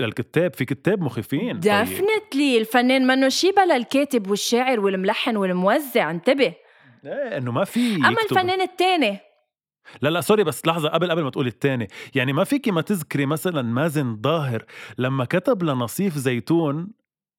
للكتاب 0.00 0.54
في 0.54 0.64
كتاب 0.64 1.02
مخيفين. 1.02 1.60
definitely 1.60 2.52
طيب. 2.52 2.60
الفنان 2.60 3.06
منه 3.06 3.28
شي 3.28 3.50
بلا 3.52 3.76
الكاتب 3.76 4.30
والشاعر 4.30 4.80
والملحن 4.80 5.36
والموزع. 5.36 6.10
انتبه. 6.10 6.52
إيه 7.06 7.36
إنه 7.38 7.52
ما 7.52 7.64
في 7.64 7.96
أما 7.96 8.22
الفنان 8.30 8.60
الثاني 8.60 9.25
لا 10.02 10.08
لا 10.08 10.20
sorry 10.20 10.44
بس 10.44 10.66
لحظة 10.66 10.88
قبل 10.88 11.10
قبل 11.10 11.22
ما 11.22 11.30
تقولي 11.30 11.48
الثاني 11.48 11.88
يعني 12.14 12.32
ما 12.32 12.44
فيكي 12.44 12.70
ما 12.70 12.80
تذكري 12.80 13.26
مثلا 13.26 13.62
مازن 13.62 14.16
ضاهر 14.22 14.64
لما 14.98 15.24
كتب 15.24 15.62
لنصيف 15.62 16.18
زيتون؟ 16.18 16.88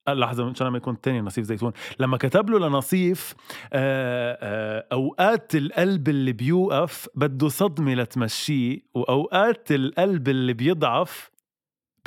آه، 0.08 0.14
لحظة 0.14 0.44
مشان 0.44 0.68
ما 0.68 0.76
يكون 0.76 0.94
الثاني 0.94 1.20
نصيف 1.20 1.44
زيتون. 1.44 1.72
لما 2.00 2.16
كتب 2.16 2.50
له 2.50 2.68
لنصيف 2.68 3.34
آآ 3.72 4.38
آآ 4.42 4.86
أوقات 4.92 5.54
القلب 5.54 6.08
اللي 6.08 6.32
بيوقف 6.32 7.08
بده 7.14 7.48
صدمة 7.48 7.94
لتمشيه 7.94 8.78
وأوقات 8.94 9.72
القلب 9.72 10.28
اللي 10.28 10.52
بيضعف 10.52 11.30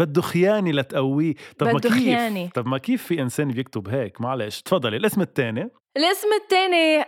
بده 0.06 0.22
خيانة 0.22 0.72
لتقويه. 0.72 1.34
طب 1.60 1.68
ما 1.68 1.80
كيف؟ 1.80 1.94
خيانة. 1.94 2.50
طب 2.56 2.68
ما 2.68 2.78
كيف 2.78 3.04
في 3.04 3.22
إنسان 3.22 3.52
بيكتب 3.52 3.90
هيك؟ 3.90 4.22
معلش 4.22 4.62
تفضلي. 4.62 4.98
الاسم 4.98 5.22
الثاني 5.22 5.70
الاسم 5.98 6.28
الثاني 6.44 7.06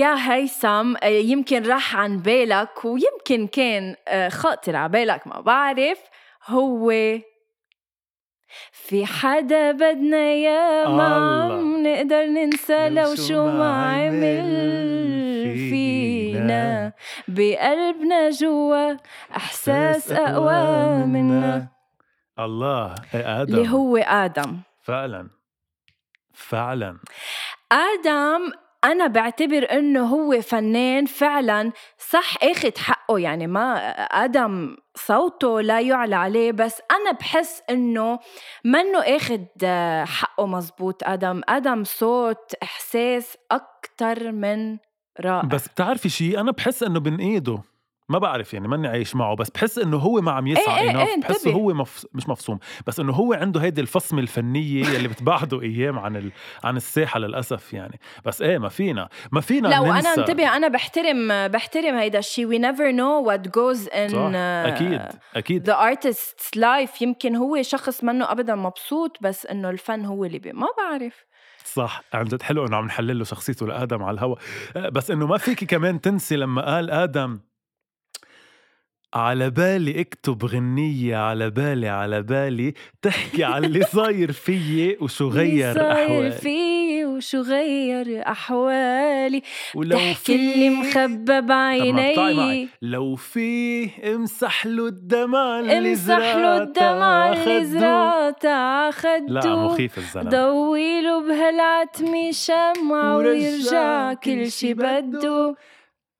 يا 0.00 0.32
هيثم 0.32 0.96
آه، 1.02 1.06
يمكن 1.06 1.62
راح 1.62 1.96
عن 1.96 2.18
بالك 2.18 2.84
ويمكن 2.84 3.46
كان 3.46 3.94
آه، 4.08 4.28
خاطر 4.28 4.76
على 4.76 4.88
بالك 4.88 5.26
ما 5.26 5.40
بعرف. 5.40 5.98
هو 6.46 6.92
في 8.72 9.06
حدا 9.06 9.72
بدنا 9.72 10.32
يا 10.32 10.88
ما 10.88 11.48
نقدر 11.82 12.26
ننسى 12.26 12.88
لو 12.88 13.14
شو 13.14 13.46
ما 13.46 13.84
عمل. 13.84 14.76
فينا. 15.70 16.92
بقلبنا 17.28 18.30
جوا 18.30 18.96
أحساس 19.36 20.12
أقوى 20.12 21.06
منا. 21.06 21.75
الله 22.38 22.94
إيه 23.14 23.42
آدم. 23.42 23.54
اللي 23.54 23.68
هو 23.68 23.96
آدم. 23.96 24.58
فعلا. 24.82 25.28
فعلا. 26.34 26.98
آدم 27.72 28.52
أنا 28.84 29.06
بعتبر 29.06 29.66
إنه 29.72 30.04
هو 30.06 30.40
فنان 30.40 31.06
فعلا. 31.06 31.72
صح 31.98 32.34
اخد 32.42 32.78
حقه 32.78 33.18
يعني 33.18 33.46
ما 33.46 33.76
آدم 34.24 34.76
صوته 34.94 35.60
لا 35.60 35.80
يعلى 35.80 36.16
عليه 36.16 36.52
بس 36.52 36.82
أنا 36.90 37.12
بحس 37.18 37.62
إنه 37.70 38.18
منه 38.64 38.98
اخد 38.98 39.46
حقه 40.08 40.46
مزبوط. 40.46 41.04
آدم 41.04 41.40
آدم 41.48 41.84
صوت 41.84 42.52
إحساس 42.62 43.36
أكتر 43.50 44.32
من 44.32 44.78
رائع. 45.20 45.40
بس 45.48 45.68
بتعرفي 45.68 46.08
شيء 46.08 46.40
أنا 46.40 46.50
بحس 46.50 46.82
إنه 46.82 47.00
بين 47.00 47.16
ايده 47.20 47.58
ما 48.08 48.18
بعرف 48.18 48.54
يعني 48.54 48.68
ماني 48.68 48.88
عايش 48.88 49.16
معه 49.16 49.36
بس 49.36 49.50
بحس 49.50 49.78
إنه 49.78 49.96
هو 49.96 50.20
ما 50.20 50.32
عم 50.32 50.46
يسعى 50.46 50.80
إيه 50.80 50.90
إيه 50.90 50.92
enough. 50.92 51.08
إيه، 51.08 51.20
بحسه 51.20 51.36
انتبه. 51.36 51.52
هو 51.52 51.74
مف... 51.74 52.06
مش 52.14 52.28
مفصوم 52.28 52.58
بس 52.86 53.00
إنه 53.00 53.12
هو 53.12 53.32
عنده 53.32 53.60
هيدي 53.60 53.80
الفصمة 53.80 54.20
الفنية 54.20 54.86
يلي 54.94 55.08
بتبعده 55.08 55.62
أيام 55.62 55.98
عن 55.98 56.16
ال... 56.16 56.32
عن 56.64 56.76
الساحة 56.76 57.20
للأسف 57.20 57.72
يعني 57.72 58.00
بس 58.24 58.42
إيه 58.42 58.58
ما 58.58 58.68
فينا 58.68 59.08
ما 59.32 59.40
فينا 59.40 59.68
لا 59.68 59.80
وأنا 59.80 59.94
ننسى. 59.94 60.20
انتبه 60.20 60.56
أنا 60.56 60.68
بحترم 60.68 61.48
بحترم 61.48 61.94
هيدا 61.94 62.18
الشيء 62.18 62.46
know 62.66 63.26
what 63.28 63.40
goes 63.46 63.88
in 63.88 64.10
صح 64.10 64.32
uh, 64.32 64.36
أكيد 64.36 65.02
أكيد 65.36 65.70
the 65.70 65.74
artist's 65.74 66.58
life 66.58 67.02
يمكن 67.02 67.36
هو 67.36 67.62
شخص 67.62 68.04
منه 68.04 68.32
ابدا 68.32 68.54
مبسوط 68.54 69.16
بس 69.20 69.46
إنه 69.46 69.70
الفن 69.70 70.04
هو 70.04 70.24
اللي 70.24 70.38
بي 70.38 70.52
ما 70.52 70.66
بعرف 70.78 71.24
صح 71.64 72.02
عن 72.14 72.24
جد 72.24 72.42
حلو 72.42 72.66
إنه 72.66 72.76
عم 72.76 72.84
نحلل 72.84 73.18
له 73.18 73.24
شخصيته 73.24 73.66
لآدم 73.66 74.02
على 74.02 74.14
الهوا 74.14 74.36
بس 74.76 75.10
إنه 75.10 75.26
ما 75.26 75.38
فيكي 75.38 75.66
كمان 75.66 76.00
تنسي 76.00 76.36
لما 76.36 76.74
قال 76.74 76.90
آدم 76.90 77.40
على 79.16 79.50
بالي 79.50 80.00
اكتب 80.00 80.44
غنية 80.44 81.16
على 81.16 81.50
بالي 81.50 81.88
على 81.88 82.22
بالي. 82.22 82.74
تحكي 83.02 83.44
على 83.44 83.66
اللي 83.66 83.84
صاير 83.84 84.32
فيي 84.32 84.96
وشو 85.00 85.28
غير 85.28 85.74
صاير 85.74 85.92
أحوالي. 85.92 86.30
فيي 86.30 87.04
وشو 87.04 87.40
غير 87.40 88.22
أحوالي. 88.28 89.42
ولو 89.74 89.98
تحكي 89.98 90.34
اللي 90.34 90.70
مخبى 90.70 91.40
بعيني 91.40 92.68
لو 92.82 93.14
في 93.14 93.88
امسح 94.14 94.66
له 94.66 94.86
الدمع 94.86 95.60
اللي 95.60 95.78
امسح 95.78 96.36
له 96.36 96.62
الدمع 96.62 97.32
اللي 97.32 97.44
خدو. 97.44 97.78
زرعتها 97.78 98.90
لا 99.28 99.56
مخيف 99.56 99.98
الزلمة. 99.98 100.30
ضويله 100.30 101.28
بهالعتمة 101.28 102.30
شمعة 102.30 103.16
ويرجع 103.16 104.12
كل 104.14 104.50
شي. 104.50 104.74
بده. 104.74 105.56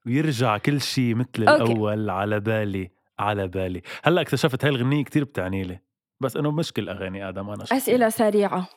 ويرجع 0.06 0.58
كل 0.58 0.80
شيء 0.80 1.14
مثل 1.14 1.48
أوكي. 1.48 1.62
الأول 1.72 2.10
على 2.10 2.40
بالي 2.40 2.90
على 3.18 3.48
بالي. 3.48 3.82
هلأ 4.04 4.20
اكتشفت 4.20 4.64
هاي 4.64 4.70
الغنية 4.70 5.04
كتير 5.04 5.24
بتعني 5.24 5.62
لي 5.62 5.80
بس 6.20 6.36
إنه 6.36 6.50
مشكل 6.50 6.88
أغاني 6.88 7.28
آدم 7.28 7.50
أنا 7.50 7.64
شخصياً. 7.64 7.76
أسئلة 7.76 8.08
سريعة. 8.08 8.68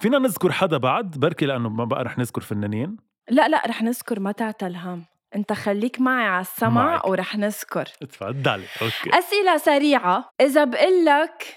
فينا 0.00 0.18
نذكر 0.18 0.52
حدا 0.52 0.76
بعد؟ 0.76 1.18
بركي 1.18 1.46
لأنه 1.46 1.68
ما 1.68 1.84
بقى 1.84 2.04
رح 2.04 2.18
نذكر 2.18 2.40
فنانين. 2.40 2.96
لا 3.30 3.48
لا 3.48 3.62
رح 3.66 3.82
نذكر 3.82 4.20
ما 4.20 4.32
تعتل 4.32 4.76
هم 4.76 5.04
أنت 5.34 5.52
خليك 5.52 6.00
معي 6.00 6.26
على 6.26 6.40
السمع 6.40 6.84
معك. 6.84 7.06
ورح 7.06 7.36
نذكر. 7.36 7.84
تفضلي 7.84 8.64
okay. 8.82 9.18
أسئلة 9.18 9.56
سريعة. 9.56 10.30
إذا 10.40 10.64
بقلك 10.64 11.56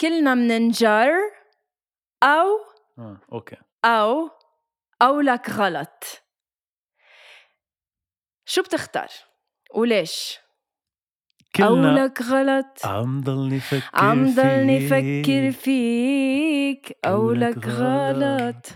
كلنا 0.00 0.34
مننجر 0.34 1.10
أو 2.22 2.46
آه، 2.98 3.16
okay. 3.32 3.56
أو 3.84 4.30
قولك 5.00 5.50
غلط. 5.50 6.23
شو 8.46 8.62
بتختار؟ 8.62 9.08
وليش؟ 9.74 10.38
كلنا 11.56 11.68
قولك 11.68 12.22
غلط 12.22 12.86
عم 12.86 13.20
ضلني 13.20 13.60
فكر 13.60 13.82
عم 13.94 14.34
ضلني. 14.34 14.88
فكر 14.88 15.50
فيك 15.50 16.96
قولك 17.04 17.66
غلط. 17.66 18.66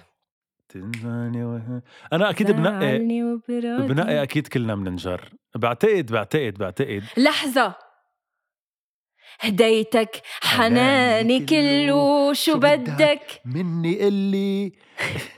وه- 1.45 1.83
أنا 2.13 2.31
أكيد 2.31 2.51
بنقي. 2.51 2.99
بنقي 3.87 4.23
أكيد 4.23 4.47
كلنا 4.47 4.75
بننجر 4.75 5.29
بعتقد 5.57 6.13
بعتقد 6.13 6.55
بعتقد 6.59 7.05
لحظة 7.17 7.75
هديتك 9.41 10.23
حناني 10.43 11.47
كله 11.47 12.33
شو؟ 12.33 12.59
بدك 12.59 13.41
مني 13.45 13.99
قلي 14.05 14.73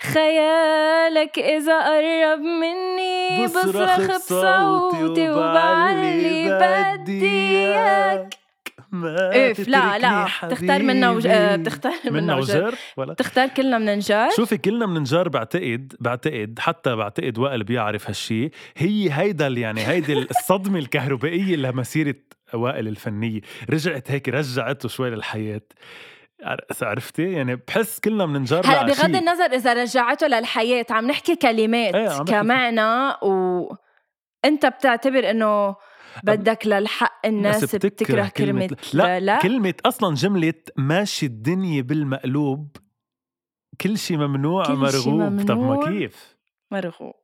خيالك 0.00 1.38
إذا 1.38 1.80
قرب 1.80 2.40
مني 2.40 3.44
بصرخ 3.46 4.16
بصوتي 4.16 5.30
وبعلي 5.30 6.58
بدي 6.60 7.26
إياك. 7.26 8.34
ما 8.92 9.50
إف 9.50 9.68
لا 9.68 9.98
لا 9.98 10.26
بتختار 10.44 10.82
منا 10.82 11.10
وج... 11.10 11.26
آه،. 11.26 11.56
بتختار 11.56 11.92
منا 12.10 12.36
وجر 12.36 12.74
ولا؟ 12.96 13.12
بتختار 13.12 13.48
كلنا 13.48 13.78
مننجر 13.78 14.30
شوفي 14.36 14.56
كلنا 14.58 14.86
بننجر 14.86 15.28
بعتقد 15.28 15.92
بعتقد 16.00 16.58
حتى 16.58 16.96
بعتقد 16.96 17.38
وائل 17.38 17.64
بيعرف 17.64 18.06
هالشي. 18.08 18.50
هي 18.76 19.10
هيدا 19.12 19.46
يعني 19.46 19.86
هيدي 19.86 20.12
الصدمة 20.12 20.78
الكهربائية 20.78 21.56
لمسيرة 21.56 22.14
وائل 22.54 22.88
الفنية. 22.88 23.40
رجعت 23.70 24.10
هيك 24.10 24.28
رجعته 24.28 24.88
شوي 24.88 25.10
للحياة. 25.10 25.60
عر- 25.60 26.15
عرفتي؟ 26.82 27.32
يعني 27.32 27.56
بحس 27.56 28.00
كلنا 28.00 28.26
بننجر 28.26 28.60
هلا. 28.66 28.82
بغض 28.82 29.16
النظر 29.16 29.44
إذا 29.44 29.72
رجعته 29.72 30.26
للحياة 30.26 30.86
عم 30.90 31.06
نحكي 31.06 31.36
كلمات 31.36 31.94
إيه، 31.94 32.08
عم. 32.08 32.24
كمعنى 32.24 33.10
و 33.22 33.68
أنت 34.44 34.66
بتعتبر 34.66 35.30
إنه 35.30 35.76
بدك 36.22 36.66
للحق 36.66 37.26
الناس 37.26 37.74
بتكره 37.74 38.28
كلمة 38.36 38.76
لا, 38.94 39.20
لا. 39.20 39.38
كلمة 39.38 39.74
أصلا 39.86 40.14
جملة 40.14 40.54
ماشي 40.76 41.26
الدنيا 41.26 41.82
بالمقلوب 41.82 42.76
كل 43.80 43.98
شي 43.98 44.16
ممنوع 44.16 44.64
كل 44.64 44.72
شي 44.72 45.10
مرغوب. 45.10 45.44
طب 45.48 45.58
ما 45.58 45.62
ممنوع. 45.64 45.88
كيف؟ 45.88 46.36
مرغوب. 46.70 47.14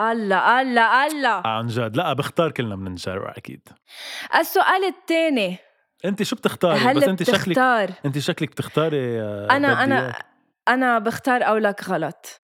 الله 0.00 0.60
الله 0.60 1.06
الله. 1.06 1.46
عن 1.46 1.66
جد. 1.66 1.96
لا 1.96 2.12
بختار 2.12 2.50
كلنا 2.50 2.76
بننجر 2.76 3.32
أكيد. 3.36 3.68
السؤال 4.34 4.84
الثاني. 4.84 5.56
أنت 6.04 6.22
شو 6.22 6.36
بتختاري؟ 6.36 6.78
هل 6.78 6.96
بس 6.96 7.02
أنت 7.08 7.22
شكلك 7.22 7.48
بتختار؟ 7.48 7.90
أنت 8.04 8.18
شكلك 8.18 8.50
بتختاري 8.50 9.20
آه، 9.20 9.48
أنا 9.50 9.84
أنا. 9.84 10.14
أنا 10.68 10.98
بختار 10.98 11.42
قولك 11.42 11.84
غلط. 11.88 12.40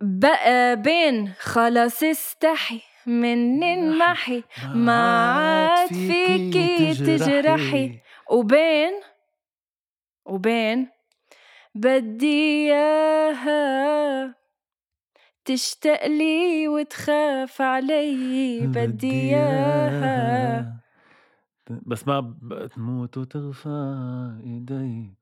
ب... 0.00 0.24
آه، 0.24 0.74
بين 0.74 1.32
خلص 1.40 2.02
استحي 2.02 2.80
من 3.06 3.60
ننمحي 3.60 4.42
ما 4.74 5.32
عاد 5.32 5.88
فيكي 5.88 6.94
تجرحي. 6.94 7.98
وبين 8.30 8.92
وبين 10.26 10.88
بدي 11.74 12.72
إياها 12.72 14.34
تشتاق 15.44 16.06
لي 16.06 16.68
وتخاف 16.68 17.62
علي. 17.62 18.60
بدي 18.60 19.10
إياها 19.10 20.83
بس 21.70 22.08
ما 22.08 22.20
ب- 22.20 22.66
تموت 22.66 23.18
وتغفى 23.18 23.68
ايدي 24.44 25.14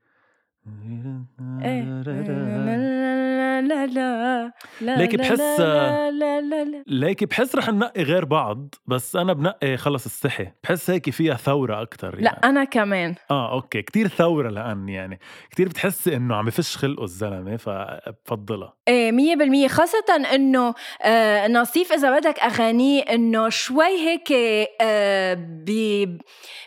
إيه. 1.64 1.82
لا 2.02 3.86
لا 3.86 3.86
لا 3.86 4.52
لا. 4.80 4.96
لا 4.96 5.16
بحس- 5.16 5.40
لا 5.60 6.10
لا 6.10 6.40
لا 6.40 6.64
لا 6.64 6.82
ليكي 6.86 7.26
بحس 7.26 7.56
رح 7.56 7.68
ننقي 7.68 8.02
غير 8.02 8.24
بعض 8.24 8.74
بس 8.86 9.16
أنا 9.16 9.32
بنقي 9.32 9.76
خلص 9.76 10.06
استحي 10.06 10.48
بحس 10.64 10.90
هيك 10.90 11.10
فيها 11.10 11.34
ثورة 11.34 11.82
أكتر 11.82 12.08
يعني. 12.14 12.24
لا 12.24 12.30
أنا 12.48 12.64
كمان. 12.64 13.14
آه 13.30 13.52
okay. 13.52 13.82
كتير 13.82 14.08
ثورة 14.08 14.48
لأن 14.50 14.88
يعني 14.88 15.18
كتير 15.50 15.68
بتحسي 15.68 16.16
إنه 16.16 16.34
عم 16.36 16.48
يفش 16.48 16.76
خلقه 16.76 17.04
الزلمة 17.04 17.56
فبفضلها. 17.56 18.72
إيه 18.88 19.12
مية 19.12 19.36
بالمية. 19.36 19.68
خاصة 19.68 20.04
إنه 20.34 20.74
آه 21.02 21.48
نصيف 21.48 21.92
إذا 21.92 22.18
بدك 22.18 22.38
أغانيه 22.40 23.02
إنه 23.02 23.48
شوي 23.48 23.84
هيك 24.08 24.32
آه 24.80 25.34
بي 25.34 26.18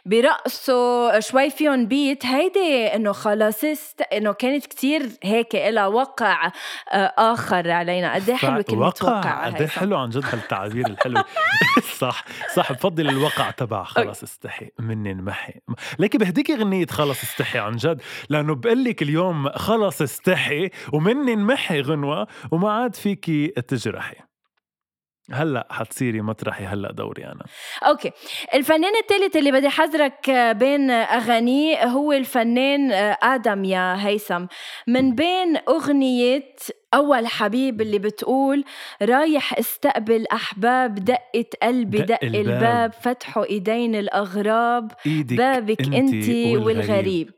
برقصوا 0.06 1.20
شوي 1.20 1.50
فيهم 1.50 1.86
بيت 1.88 2.26
هيدي 2.26 2.86
إنه 2.96 3.12
خلاص 3.12 3.66
است 3.86 4.02
إنه 4.02 4.32
كانت 4.34 4.66
كتير 4.66 5.10
هيك 5.24 5.56
إلها 5.56 5.88
وقع 5.88 6.52
آه، 6.92 7.14
آخر 7.18 7.72
علينا. 7.72 8.14
قد 8.14 8.30
إيه 8.30 8.36
حلوة 8.36 8.62
كلمة 8.62 8.86
وقع. 8.86 9.46
قد 9.46 9.62
إيه 9.62 9.68
حلو 9.68 9.98
عن 9.98 10.10
جد 10.10 10.26
هالتعابير 10.26 10.88
الحلوه 10.88 11.24
صح 12.00 12.26
صح 12.56 12.72
بفضل 12.72 13.10
الوقع 13.10 13.52
تبع 13.52 13.84
خلص 13.84 14.24
استحي 14.24 14.70
مني 14.80 15.12
انمحي. 15.12 15.54
ليكي 16.00 16.18
بهديكي 16.18 16.56
غنية 16.56 16.86
خلص 16.86 17.24
استحي 17.24 17.60
عن 17.60 17.76
جد 17.76 18.02
لأنه 18.30 18.56
بقول 18.56 18.84
لك 18.84 19.02
اليوم 19.02 19.50
خلص 19.50 20.02
استحي 20.02 20.70
ومني 20.94 21.34
انمحي 21.34 21.82
غنوة 21.82 22.28
وما 22.52 22.72
عاد 22.72 22.96
فيكي 22.96 23.48
تجرحي. 23.48 24.16
هلأ 25.32 25.68
حتصيري 25.72 26.22
مطرحي 26.22 26.66
هلأ 26.66 26.92
دوري 26.92 27.26
أنا. 27.26 27.46
أوكي. 27.88 28.12
الفنان 28.54 28.92
الثالث 29.02 29.36
اللي 29.36 29.52
بدي 29.52 29.70
حذرك 29.70 30.30
بين 30.30 30.92
أغانيه 30.92 31.86
هو 31.86 32.12
الفنان 32.12 32.92
آدم 33.24 33.66
يا 33.66 34.08
هيثم. 34.08 34.46
من 34.88 35.16
بين 35.16 35.58
أغنية 35.70 36.56
أول 36.94 37.28
حبيب 37.28 37.82
اللي 37.82 38.00
بتقول 38.00 38.64
رايح 39.02 39.58
استقبل 39.58 40.26
أحباب 40.34 40.96
دقة 40.96 41.46
قلبي 41.64 41.98
دق, 41.98 42.06
دق 42.06 42.24
الباب, 42.24 42.46
الباب 42.46 42.94
فتحوا 42.94 43.46
إيدين 43.46 43.96
الأغراب 43.96 44.92
بابك 45.06 45.82
انت 45.82 46.14
والغريب, 46.14 46.66
والغريب. 46.66 47.32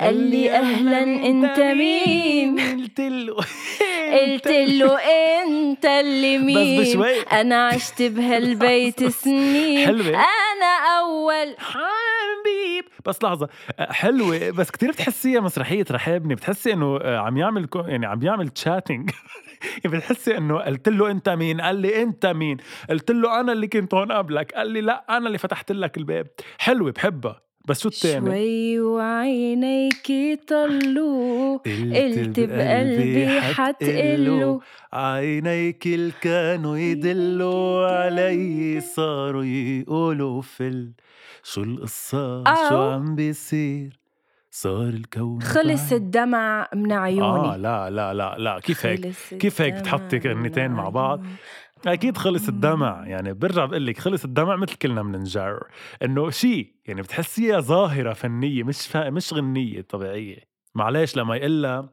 قال 0.00 0.30
لي 0.30 0.50
أهلا 0.50 1.02
أنت 1.02 1.60
مين؟ 1.60 2.60
قلت 2.60 3.00
له 3.00 3.36
قلت 4.20 4.46
له 4.48 4.98
أنت 4.98 5.84
اللي 5.84 6.38
مين؟ 6.38 6.80
بس 6.82 6.88
بشوي 6.88 7.20
أنا 7.20 7.66
عشت 7.66 8.02
بهالبيت 8.02 9.04
سنين. 9.22 9.86
حلوة. 9.86 10.08
أنا 10.08 10.98
أول. 11.00 11.54
حبيب. 11.58 12.84
بس 13.06 13.22
لحظة. 13.22 13.48
حلوة. 13.78 14.50
بس 14.50 14.70
كتير 14.70 14.90
بتحسيها 14.90 15.40
مسرحية 15.40 15.84
رحابني. 15.90 16.34
بتحسي 16.34 16.72
إنه 16.72 16.98
عم 17.04 17.36
يعمل 17.36 17.68
يعني 17.74 18.06
عم 18.06 18.22
يعمل 18.22 18.48
تشاتنج 18.48 19.10
يعني 19.84 19.96
بتحسي 19.96 20.36
إنه 20.36 20.58
قلت 20.58 20.88
له 20.88 21.10
أنت 21.10 21.28
مين؟ 21.28 21.60
قال 21.60 21.76
لي 21.76 22.02
أنت 22.02 22.26
مين؟ 22.26 22.56
قلت 22.90 23.10
له 23.10 23.40
أنا 23.40 23.52
اللي 23.52 23.66
كنت 23.66 23.94
هون 23.94 24.12
قبلك. 24.12 24.52
قال 24.52 24.66
لي 24.70 24.80
لا 24.80 25.04
أنا 25.10 25.26
اللي 25.26 25.38
فتحت 25.38 25.72
لك 25.72 25.96
الباب. 25.96 26.26
حلوة. 26.58 26.92
بحبها. 26.92 27.45
بس 27.66 27.80
شو 27.82 27.88
التاني؟ 27.88 28.26
شوي 28.26 28.80
وعينيك 28.80 30.12
طلوا 30.48 31.58
قلت 31.58 32.40
بقلبي 32.40 33.40
حتقلوا 33.40 34.60
عينيك 34.92 35.86
اللي 35.86 36.12
كانوا 36.20 36.78
يدلوا 36.78 37.86
علي 37.86 38.80
صاروا 38.80 39.44
يقولوا 39.44 40.42
فل 40.42 40.92
شو 41.42 41.62
القصة؟ 41.62 42.44
شو 42.68 42.76
عم 42.76 43.14
بيصير؟ 43.14 43.98
صار 44.50 44.88
الكون 44.88 45.42
خلص 45.42 45.92
الدمع 45.92 46.68
من 46.74 46.92
عيوني. 46.92 47.48
آه 47.48 47.56
لا 47.56 47.90
لا 47.90 48.14
لا 48.14 48.36
لا. 48.38 48.60
كيف 48.60 48.86
هيك؟ 48.86 49.12
كيف 49.38 49.60
هيك 49.60 49.74
بتحطي 49.74 50.18
كلمتين 50.18 50.70
مع 50.70 50.88
بعض؟ 50.88 51.20
أكيد 51.86 52.16
خلص 52.16 52.48
الدمع. 52.48 53.06
يعني 53.06 53.32
برجع 53.32 53.64
بقول 53.64 53.86
لك 53.86 53.98
خلص 53.98 54.24
الدمع 54.24 54.56
مثل 54.56 54.74
كلنا 54.74 55.02
بننجر 55.02 55.66
إنه 56.02 56.30
شيء 56.30 56.72
يعني 56.86 57.02
بتحسيها 57.02 57.60
ظاهرة 57.60 58.12
فنية 58.12 58.62
مش 58.62 58.86
فا... 58.86 59.10
مش 59.10 59.32
غنية 59.32 59.80
طبيعية. 59.80 60.38
معلش 60.74 61.16
لما 61.16 61.36
يقلها 61.36 61.88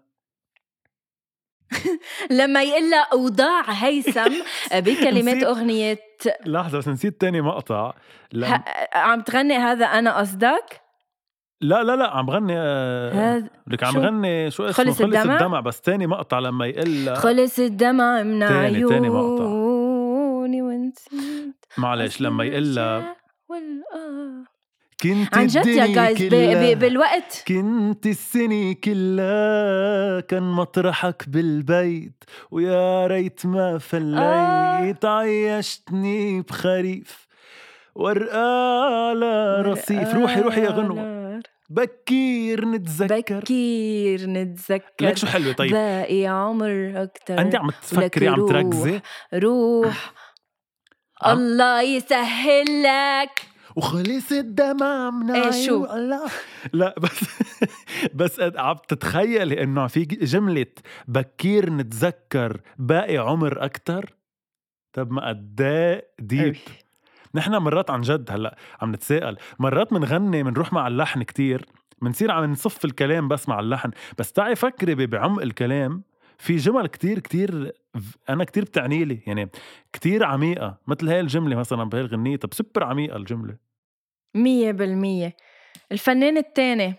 لما 2.39 2.63
يقلها 2.63 3.07
أوضاع 3.13 3.61
هيثم 3.71 4.33
بكلمات 4.73 5.43
أغنية 5.43 5.99
لحظة 6.45 6.77
بس 6.77 6.87
نسيت 6.87 7.21
تاني 7.21 7.41
مقطع. 7.41 7.93
لم... 8.33 8.43
ه... 8.43 8.63
عم 8.93 9.21
تغني 9.21 9.57
هذا 9.57 9.85
أنا 9.85 10.17
قصدك؟ 10.17 10.83
لا 11.61 11.83
لا 11.83 11.95
لا 11.95 12.07
عم 12.09 12.29
غني 12.29 12.53
آه، 12.57 13.43
لك 13.67 13.83
عم 13.83 13.97
غني 13.97 14.51
شو 14.51 14.65
اسمه؟ 14.65 14.85
خلص 14.85 15.01
الدمع, 15.01 15.23
خلص 15.23 15.31
الدمع؟ 15.31 15.59
بس 15.59 15.81
تاني 15.81 16.07
مقطع 16.07 16.39
لما 16.39 16.65
يقول 16.65 17.15
خلص 17.17 17.59
الدمع 17.59 18.23
من 18.23 18.43
عيوني 18.43 18.89
تاني 18.89 19.09
مقطع. 19.09 19.43
ونسيت 20.93 21.65
معلش 21.77 22.21
لما 22.21 22.43
يقول 22.43 22.75
لها 22.75 23.15
كنت 25.03 25.37
عن 25.37 25.47
جد 25.47 25.65
يا 25.65 25.85
جايز 25.85 26.77
بالوقت؟ 26.77 27.43
كنت 27.47 28.05
السنة 28.05 28.73
كلها 28.73 30.19
كان 30.19 30.43
مطرحك 30.43 31.29
بالبيت 31.29 32.23
ويا 32.51 33.07
ريت 33.07 33.45
ما 33.45 33.77
فليت 33.77 35.05
آه. 35.05 35.19
عيشتني 35.19 36.41
بخريف 36.41 37.27
ورقة 37.95 38.39
على 39.09 39.61
رصيف. 39.61 40.15
روحي 40.15 40.41
روحي 40.41 40.61
يا 40.61 40.69
غنوة. 40.69 41.23
بكير 41.69 42.65
نتذكر. 42.65 43.39
بكير 43.39 44.29
نتذكر. 44.29 45.05
لك 45.05 45.17
شو 45.17 45.27
حلوة 45.27 45.53
طيب؟ 45.53 45.71
باقي 45.71 46.25
عمر 46.25 46.91
أكتر 46.95 47.39
أنت 47.39 47.55
عم 47.55 47.69
تفكري 47.69 48.27
عم 48.27 48.45
تركزي؟ 48.47 49.01
روح. 49.33 50.13
الله 51.31 51.81
يسهل 51.81 52.83
لك 52.83 53.53
وخلص 53.75 54.31
الدمع 54.31 55.09
من 55.09 55.31
إيه 55.31 55.65
شو؟ 55.65 55.85
لا 55.85 56.25
لا 56.73 56.95
بس 56.99 57.19
بس 58.19 58.39
عم 58.39 58.75
تتخيلي 58.87 59.63
إنه 59.63 59.87
في 59.87 60.05
جملة 60.05 60.65
بكير 61.07 61.69
نتذكر 61.69 62.61
باقي 62.77 63.17
عمر 63.17 63.65
أكتر؟ 63.65 64.15
طب 64.93 65.11
ما 65.11 65.27
قد 65.27 65.61
إيه 65.61 66.07
deep. 66.19 66.55
نحن 67.35 67.55
مرات 67.55 67.89
عن 67.89 68.01
جد 68.01 68.31
هلأ 68.31 68.57
عم 68.81 68.91
نتساءل. 68.91 69.37
مرات 69.59 69.93
بنغني 69.93 70.43
بنروح 70.43 70.73
مع 70.73 70.87
اللحن 70.87 71.23
كتير. 71.23 71.65
بنصير 72.01 72.31
عم 72.31 72.51
نصف 72.51 72.85
الكلام 72.85 73.27
بس 73.27 73.49
مع 73.49 73.59
اللحن. 73.59 73.91
بس 74.17 74.31
تعي 74.31 74.55
فكري 74.55 74.95
بعمق 74.95 75.41
الكلام. 75.41 76.03
في 76.43 76.55
جمل 76.55 76.87
كتير 76.87 77.19
كتير 77.19 77.71
أنا 78.29 78.43
كتير 78.43 78.63
بتعني 78.63 79.05
لي 79.05 79.19
يعني 79.27 79.49
كتير 79.93 80.23
عميقة 80.23 80.77
مثل 80.87 81.09
هاي 81.09 81.19
الجملة 81.19 81.55
مثلا 81.55 81.83
بهي 81.83 82.01
الغنية 82.01 82.35
طب 82.35 82.53
سوبر 82.53 82.83
عميقة 82.83 83.15
الجملة. 83.17 83.57
مية 84.35 84.71
بالمية. 84.71 85.35
الفنان 85.91 86.37
التاني. 86.37 86.95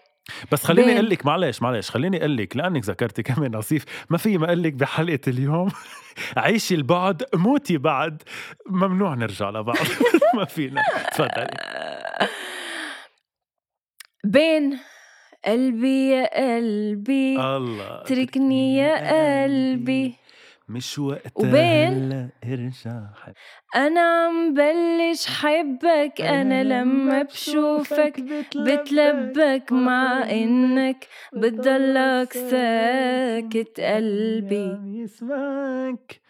بس 0.52 0.64
خليني 0.64 0.94
أقول 0.94 1.10
لك 1.10 1.26
معلش 1.26 1.62
معلش 1.62 1.90
خليني 1.90 2.16
أقول 2.16 2.36
لك 2.36 2.56
لأنك 2.56 2.84
ذكرتي 2.84 3.22
كمان 3.22 3.56
نصيف 3.56 3.84
ما 4.10 4.18
في 4.18 4.38
ما 4.38 4.46
أقول 4.46 4.62
لك 4.62 4.72
بحلقة 4.72 5.20
اليوم. 5.28 5.70
عيشي 6.36 6.74
البعد 6.74 7.22
موتي 7.34 7.78
بعد. 7.78 8.22
ممنوع 8.66 9.14
نرجع 9.14 9.50
لبعض. 9.50 9.76
ما 10.36 10.44
فينا. 10.44 10.82
تفضلي. 11.12 11.46
بين 14.24 14.78
قلبي 15.46 16.10
يا 16.10 16.56
قلبي 16.56 17.40
الله 17.40 18.02
تركني 18.02 18.76
يا 18.76 18.94
قلبي. 19.44 20.14
مش 20.68 20.98
وقت 20.98 21.32
وبين 21.36 22.30
ارجع 22.44 23.12
حب. 23.14 23.32
أنا 23.76 24.00
عم 24.00 24.54
بلش 24.54 25.26
حبك 25.26 26.20
أنا 26.20 26.64
لما 26.64 27.22
بشوفك 27.22 28.20
بتلبك 28.56 29.72
مع 29.72 30.30
إنك 30.30 31.08
بتضلك 31.36 32.32
ساكت 32.32 33.80
قلبي. 33.80 34.78
يسمعك. 35.02 36.20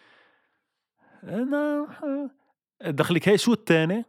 أنا 1.23 1.87
دخلك 2.81 3.29
هي 3.29 3.37
شو 3.37 3.53
التاني؟ 3.53 4.05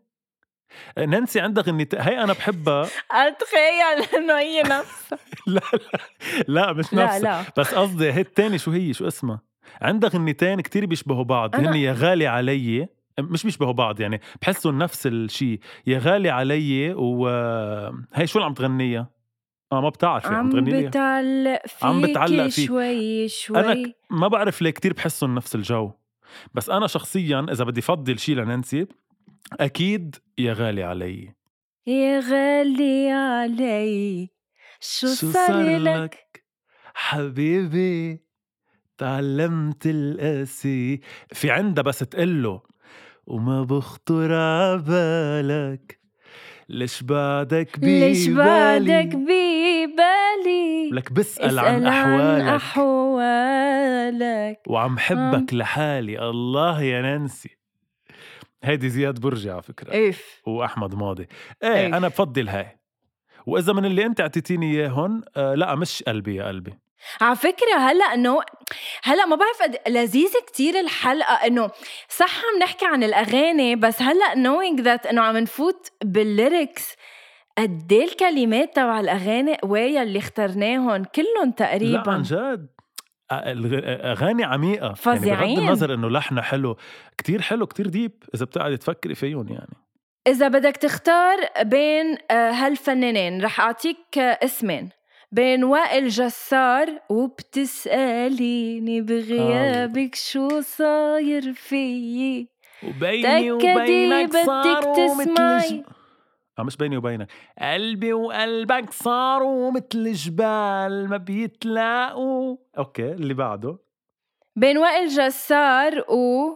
نانسي 0.98 1.40
عندها 1.40 1.62
غنية 1.64 1.88
هي 1.94 2.22
أنا 2.24 2.32
بحبها. 2.32 2.82
اتخيل 3.10 4.18
إنه 4.18 4.38
هي 4.38 4.62
نفسها. 4.78 5.18
لا 5.46 5.60
لا 5.72 6.00
لا 6.48 6.72
مش 6.72 6.84
نفسها. 6.94 7.18
لا. 7.18 7.24
لا. 7.24 7.42
بس 7.56 7.74
قصدي 7.74 8.12
هي 8.12 8.20
التانية 8.20 8.56
شو 8.56 8.70
هي؟ 8.70 8.92
شو 8.92 9.06
اسمها؟ 9.06 9.40
عندها 9.82 10.10
غنيتين 10.10 10.60
كتير 10.60 10.86
بيشبهوا 10.86 11.24
بعض. 11.24 11.56
أنا... 11.56 11.70
هن 11.70 11.76
يا 11.76 11.92
غالي 11.92 12.26
علي 12.26 12.88
مش 13.20 13.42
بيشبهوا 13.44 13.72
بعض 13.72 14.00
يعني 14.00 14.20
بحسهم 14.42 14.78
نفس 14.78 15.06
الشيء 15.06 15.60
يا 15.86 15.98
غالي 15.98 16.30
علي 16.30 16.92
وهي 16.92 18.26
شو 18.26 18.38
اللي 18.38 18.46
عم 18.46 18.54
تغنيها 18.54 19.10
آه 19.72 19.80
ما 19.80 19.88
بتعرفي 19.88 20.28
عم 20.28 20.50
تغني 20.50 20.86
بتعلق 20.86 21.62
فيك 21.66 21.84
عم 21.84 22.02
بتعلق 22.02 22.48
فيك. 22.48 22.66
شوي 22.66 23.28
شوي. 23.28 23.58
أنا 23.60 23.92
ما 24.10 24.28
بعرف 24.28 24.62
ليه 24.62 24.70
كتير 24.70 24.92
بحسهم 24.92 25.34
نفس 25.34 25.54
الجو. 25.54 25.90
بس 26.54 26.70
أنا 26.70 26.86
شخصيا 26.86 27.46
إذا 27.52 27.64
بدي 27.64 27.80
فضل 27.80 28.18
شيء 28.18 28.34
لنانسي 28.36 28.86
أكيد 29.52 30.16
يا 30.38 30.52
غالي 30.52 30.82
علي. 30.82 31.32
يا 31.86 32.20
غالي 32.20 33.10
علي 33.10 34.28
شو, 34.80 35.14
شو 35.14 35.30
صار 35.30 35.78
لك؟ 35.78 36.44
حبيبي 36.94 38.20
تعلمت 38.98 39.86
القاسي 39.86 41.00
في 41.32 41.50
عندها 41.50 41.82
بس 41.84 41.98
تقله 41.98 42.62
وما 43.26 43.62
بخطر 43.62 44.34
عبالك 44.34 46.00
ليش 46.68 47.02
بعدك 47.02 47.78
ببالي 47.78 48.00
ليش 48.08 48.28
بعدك 48.28 49.16
ببالي 49.16 50.90
لك 50.92 51.12
بسأل 51.12 51.58
عن 51.58 51.86
أحوالك 51.86 52.42
عن 52.42 52.54
أحوالك. 52.56 54.60
وعم 54.66 54.98
حبك 54.98 55.52
آه. 55.52 55.56
لحالي 55.56 56.28
الله 56.30 56.82
يا 56.82 57.02
نانسي. 57.02 57.55
هيدي 58.66 58.88
زياد 58.88 59.20
برجي 59.20 59.50
على 59.50 59.62
فكرة. 59.62 59.92
إيف. 59.92 60.42
وأحمد 60.46 60.94
ماضي. 60.94 61.26
إيه 61.62 61.74
إيف. 61.74 61.94
أنا 61.94 62.08
بفضل 62.08 62.48
هاي. 62.48 62.78
وإذا 63.46 63.72
من 63.72 63.84
اللي 63.84 64.06
أنت 64.06 64.20
أعطيتيني 64.20 64.72
إياهم 64.72 65.22
آه 65.36 65.54
لا 65.54 65.74
مش 65.74 66.02
قلبي 66.02 66.34
يا 66.34 66.44
قلبي. 66.44 66.78
على 67.20 67.36
فكرة 67.36 67.76
هلأ 67.78 68.04
إنه 68.04 68.40
هلأ 69.02 69.26
ما 69.26 69.36
بعرف 69.36 69.62
قد 69.62 69.92
لذيذة 69.92 70.38
كتير 70.46 70.80
الحلقة 70.80 71.34
إنه 71.34 71.70
صح 72.08 72.38
عم 72.38 72.62
نحكي 72.62 72.86
عن 72.86 73.04
الأغاني 73.04 73.76
بس 73.76 74.02
هلأ 74.02 74.34
knowing 74.34 74.82
that 74.82 75.08
إنه 75.08 75.22
عم 75.22 75.36
نفوت 75.36 75.92
بالليركس 76.04 76.96
قد 77.58 77.92
إيه 77.92 78.04
الكلمات 78.04 78.76
تبع 78.76 79.00
الأغاني 79.00 79.56
قوية 79.56 80.02
اللي 80.02 80.18
اخترناهم 80.18 81.04
كلهم 81.04 81.50
تقريبا 81.56 82.02
لا 82.06 82.10
عن 82.10 82.22
جد. 82.22 82.68
أغاني 83.32 84.44
عميقة. 84.44 84.94
فظيعين 84.94 85.38
يعني 85.38 85.54
بغض 85.56 85.62
النظر 85.62 85.94
إنه 85.94 86.10
لحنها 86.10 86.42
حلو 86.42 86.76
كتير 87.18 87.42
حلو 87.42 87.66
كتير 87.66 87.86
deep 87.86 88.12
إذا 88.34 88.44
بتقعدي 88.44 88.76
تفكري 88.76 89.14
فيهم 89.14 89.48
يعني. 89.48 89.76
إذا 90.26 90.48
بدك 90.48 90.76
تختار 90.76 91.36
بين 91.62 92.16
آه، 92.30 92.50
هالفنانين 92.50 93.42
رح 93.42 93.60
أعطيك 93.60 94.18
اسمين. 94.18 94.88
بين 95.32 95.64
وائل 95.64 96.08
جسار 96.08 96.86
وبتسأليني 97.10 99.00
بغيابك 99.00 100.14
شو 100.14 100.60
صاير 100.60 101.52
فيي. 101.52 102.48
وبيني 102.82 103.52
وبينك 103.52 104.36
صاروا 104.36 104.94
تسمعي. 105.06 105.84
آه 106.58 106.62
مش 106.62 106.76
بيني 106.76 106.96
وبينك. 106.96 107.28
قلبي 107.58 108.12
وقلبك 108.12 108.92
صاروا 108.92 109.70
مثل 109.70 110.12
جبال 110.12 111.08
ما 111.08 111.16
بيتلاقوا. 111.16 112.56
okay 112.78 113.12
اللي 113.12 113.34
بعده؟ 113.34 113.78
بين 114.56 114.78
وائل 114.78 115.08
جسار 115.08 116.00
و 116.00 116.54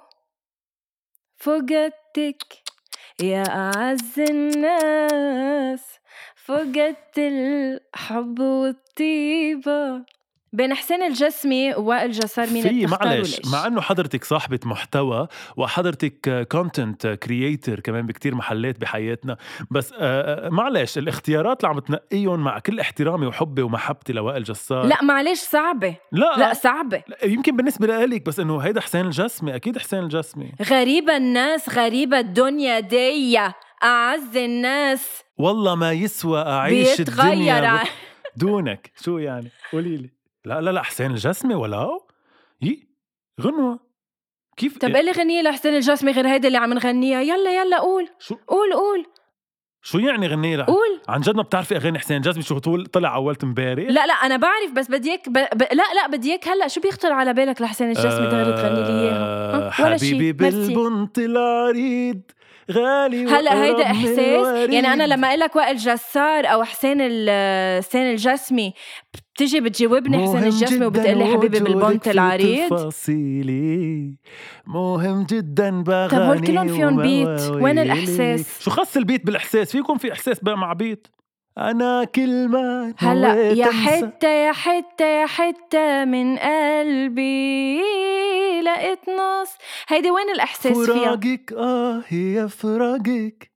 فقدتك 1.37 2.43
يا 3.23 3.43
أعز 3.43 4.21
الناس 4.21 5.99
فقدت 6.37 7.19
الحب 7.19 8.41
والطيبة. 8.41 10.05
بين 10.53 10.75
حسين 10.75 11.03
الجسمي 11.03 11.75
ووائل 11.75 12.11
جسار 12.11 12.51
مين 12.51 12.63
في 12.63 12.87
معلش 12.87 13.41
مع 13.53 13.67
إنه 13.67 13.81
حضرتك 13.81 14.25
صاحبة 14.25 14.61
محتوى 14.65 15.29
وحضرتك 15.57 16.47
content 16.53 17.07
creator 17.07 17.81
كمان 17.81 18.07
بكتير 18.07 18.35
محلات 18.35 18.81
بحياتنا 18.81 19.37
بس 19.71 19.93
آه، 19.93 20.47
آه، 20.47 20.49
معلش 20.49 20.99
الاختيارات 20.99 21.65
اللي 21.65 21.75
عم 21.75 21.79
تنقيهم 21.79 22.45
مع 22.45 22.59
كل 22.59 22.81
احترامي 22.81 23.27
وحبي 23.27 23.63
ومحبتي 23.63 24.13
لوائل 24.13 24.43
جسار. 24.43 24.87
لا 24.87 25.03
معلش 25.03 25.41
صعبة. 25.41 25.97
لا. 26.13 26.35
لا 26.39 26.55
صعبة. 26.55 27.03
يمكن 27.25 27.57
بالنسبة 27.57 27.87
لإلك 27.87 28.27
بس 28.27 28.41
إنه 28.41 28.59
هيدا 28.59 28.81
حسين 28.81 29.07
الجسمي 29.07 29.55
أكيد 29.55 29.79
حسين 29.79 29.99
الجسمي. 29.99 30.53
غريبة 30.71 31.17
الناس 31.17 31.69
غريبة 31.69 32.19
الدنيا 32.19 32.81
دي 32.81 33.39
أعز 33.83 34.37
الناس. 34.37 35.23
والله 35.39 35.75
ما 35.75 35.93
يسوى 35.93 36.43
أعيش 36.43 37.01
الدنيا 37.01 37.83
دونك. 38.37 38.93
شو 39.05 39.19
يعني؟ 39.19 39.51
قولي 39.73 39.97
لي. 39.97 40.20
لا 40.45 40.61
لا 40.61 40.71
لا 40.71 40.83
حسين 40.83 41.11
الجسمي 41.11 41.55
ولو 41.55 42.07
يي 42.63 42.89
غنوة. 43.41 43.91
كيف 44.57 44.79
طب 44.79 44.97
إيه؟ 44.97 45.13
غنية 45.13 45.43
لحسين 45.43 45.75
الجسمي 45.75 46.13
غير 46.13 46.29
هيدا 46.29 46.49
اللي 46.49 46.59
عم 46.59 46.73
نغنيها. 46.73 47.21
يلا 47.21 47.63
يلا 47.63 47.79
قول. 47.79 48.09
شو؟ 48.19 48.37
قول 48.49 48.73
قول. 48.73 49.07
شو 49.83 49.99
يعني 49.99 50.27
غنية 50.27 50.57
لح... 50.57 50.67
قول. 50.67 51.01
عن 51.09 51.21
جد 51.21 51.37
ما 51.37 51.43
بتعرفي 51.43 51.77
أغاني 51.77 51.99
حسين 51.99 52.17
الجسمي؟ 52.17 52.43
شو 52.43 52.59
طول 52.59 52.87
طلع 52.87 53.15
اولت 53.15 53.45
امبارح. 53.45 53.85
لا 53.89 54.07
لا 54.07 54.13
أنا 54.13 54.37
بعرف 54.37 54.73
بس 54.73 54.91
بدي 54.91 55.11
إياك 55.11 55.29
ب... 55.29 55.33
ب... 55.33 55.63
لا 55.63 55.95
لا 55.95 56.07
بدي 56.07 56.31
إياك 56.31 56.49
هلأ 56.49 56.69
شو 56.69 56.81
بيخطر 56.81 57.13
على 57.13 57.35
بالك 57.35 57.63
لحسين 57.63 57.89
الجسمي؟ 57.89 58.27
دغري 58.27 58.53
تغني 58.53 58.83
لي 58.83 59.01
إياها. 59.01 59.67
أه 59.67 59.71
حبيبي 59.71 60.33
بالبنط 60.33 61.19
العريض 61.19 62.23
غالي 62.71 63.25
هلأ 63.25 63.63
هيدا 63.63 63.87
إحساس 63.87 64.71
يعني 64.71 64.93
أنا 64.93 65.07
لما 65.07 65.29
أقول 65.29 65.41
لك 65.41 65.57
وائل 65.57 65.77
جسار 65.77 66.47
أو 66.47 66.65
حسين 66.65 66.99
حسين 67.79 68.11
الجسمي 68.11 68.75
بتجي 69.41 69.61
بتجاوبني 69.61 70.23
حسين 70.23 70.45
الجسمي 70.45 70.87
وبتقول 70.87 71.19
لي 71.19 71.25
حبيبي 71.25 71.61
بالبنت 71.61 72.09
العريض. 72.09 72.67
تفاصيلي. 72.67 74.15
مهم 74.67 75.27
جدا 75.31 75.83
بغاني 75.83 76.09
طب 76.09 76.21
هول 76.21 76.47
كلهم 76.47 76.69
فيهم 76.69 77.03
بيت؟ 77.03 77.51
وين 77.51 77.79
الإحساس؟ 77.79 78.61
شو 78.63 78.71
خص 78.71 78.97
البيت 78.97 79.27
بالإحساس؟ 79.27 79.73
فيكم 79.73 79.99
في 79.99 80.13
إحساس 80.13 80.45
مع 80.45 80.73
بيت؟ 80.73 81.07
أنا 81.59 82.05
كل 82.05 82.49
ما 82.49 82.95
هلأ 82.99 83.51
يا 83.53 83.67
حتة 83.67 84.29
يا 84.29 84.53
حتة 84.53 85.05
يا 85.05 85.27
حتة 85.27 86.05
من 86.05 86.37
قلبي 86.39 87.81
لقيت 88.63 88.99
نص. 89.09 89.51
هيدي 89.89 90.11
وين 90.11 90.31
الإحساس 90.35 90.79
فيها؟ 90.79 90.95
فراقك 90.95 91.53
آه 91.53 92.03
هي 92.09 92.49
فراقك. 92.49 93.50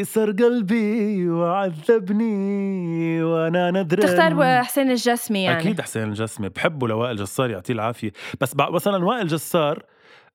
كسر 0.00 0.30
قلبي 0.30 1.28
وعذبني 1.28 3.22
وأنا 3.22 3.70
ندران 3.70 4.06
تختار 4.06 4.62
حسين 4.64 4.90
الجسمي 4.90 5.42
يعني. 5.42 5.60
أكيد 5.60 5.80
حسين 5.80 6.02
الجسمي 6.02 6.48
بحبه 6.48 6.88
لوائل 6.88 7.16
جسار 7.16 7.50
يعطيه 7.50 7.74
العافية. 7.74 8.12
بس 8.40 8.54
مثلا 8.56 9.04
وائل 9.04 9.26
جسار 9.26 9.84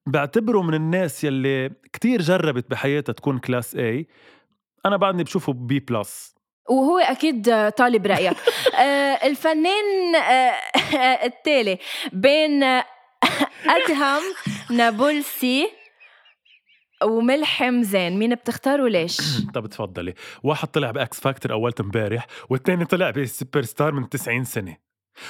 بعتبره 0.05 0.61
من 0.61 0.73
الناس 0.73 1.23
يلي 1.23 1.71
كتير 1.93 2.21
جربت 2.21 2.71
بحياتها 2.71 3.13
تكون 3.13 3.39
class 3.39 3.75
اي 3.75 4.07
أنا 4.85 4.97
بعدني 4.97 5.23
بشوفه 5.23 5.53
B 5.53 5.79
plus. 5.79 6.35
وهو 6.69 6.97
أكيد 6.97 7.69
طالب 7.69 8.05
رأيك. 8.07 8.37
آه 8.79 9.27
الفنان 9.27 10.15
آه 10.15 10.53
التالي 11.27 11.77
بين 12.13 12.63
أدهم 13.75 14.21
نابلسي 14.69 15.69
وملحم 17.03 17.81
زين 17.83 18.19
مين 18.19 18.35
بتختاروا 18.35 18.89
ليش؟ 18.89 19.17
طب 19.55 19.67
تفضلي. 19.67 20.13
واحد 20.43 20.67
طلع 20.67 20.91
ب 20.91 21.05
X 21.05 21.19
Factor 21.19 21.51
أولت 21.51 21.79
امبارح 21.79 22.27
والثاني 22.49 22.85
طلع 22.85 23.09
ب 23.09 23.18
Super 23.18 23.61
Star 23.61 23.91
من 23.91 24.09
90 24.09 24.43
سنة. 24.43 24.77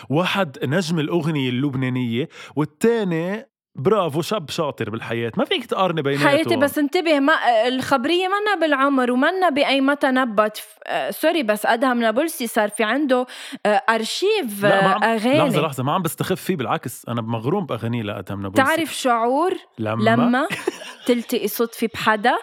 واحد 0.10 0.58
نجم 0.64 1.00
الأغنية 1.00 1.50
اللبنانية 1.50 2.30
والثاني 2.56 3.50
برافو 3.76 4.22
شاب 4.22 4.50
شاطر 4.50 4.90
بالحياة. 4.90 5.32
ما 5.38 5.46
فيك 5.46 5.66
تقارني 5.66 6.02
بيناتهم. 6.02 6.28
حياتي 6.30 6.56
بس 6.56 6.78
انتبه 6.78 7.20
ما 7.20 7.34
الخبرية 7.68 8.28
منا 8.28 8.56
بالعمر 8.62 9.12
ومنا 9.12 9.50
بأي 9.50 9.82
متى 9.82 10.08
نبت. 10.08 10.64
آه 10.88 11.12
sorry 11.12 11.44
بس 11.44 11.66
أدهم 11.66 12.00
نابلسي 12.00 12.48
صار 12.48 12.70
في 12.70 12.84
عنده 12.84 13.26
آه 13.66 13.70
أرشيف 13.70 14.66
آه 14.66 14.70
أغاني. 15.04 15.40
لحظة 15.40 15.62
لحظة 15.62 15.84
ما 15.84 15.92
عم 15.94 16.02
بستخف 16.02 16.42
فيه 16.42 16.56
بالعكس 16.56 17.06
أنا 17.10 17.22
مغروم 17.22 17.66
بأغانيه 17.66 18.04
لأدهم 18.04 18.42
نابلسي. 18.42 18.64
تعرف 18.64 18.96
شعور؟ 18.96 19.54
لما, 19.80 20.04
لما؟ 20.04 20.48
تلتقي 21.08 21.48
صدفة 21.48 21.90
بحدا؟ 21.94 22.38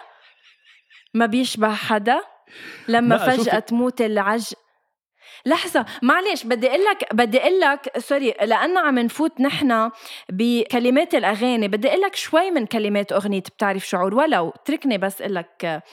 ما 1.13 1.25
بيشبه 1.25 1.75
حدا؟ 1.75 2.21
لما 2.87 3.17
فجأة 3.17 3.59
تموت 3.59 4.01
العج 4.01 4.53
لحظة 5.45 5.85
معلش 6.01 6.43
بدي 6.43 6.67
أقول 6.69 6.83
لك 6.85 7.13
بدي 7.13 7.41
أقول 7.41 7.59
لك 7.59 7.97
سوري 7.97 8.33
لأنه 8.41 8.79
عم 8.79 8.99
نفوت 8.99 9.41
نحن 9.41 9.91
بكلمات 10.29 11.15
الأغاني 11.15 11.67
بدي 11.67 11.87
أقول 11.87 12.01
لك 12.01 12.15
شوي 12.15 12.51
من 12.51 12.65
كلمات 12.65 13.11
أغنية 13.11 13.39
بتعرف 13.39 13.87
شعور 13.87 14.15
ولو 14.15 14.53
تركني 14.65 14.97
بس 14.97 15.21
أقول 15.21 15.35
لك 15.35 15.83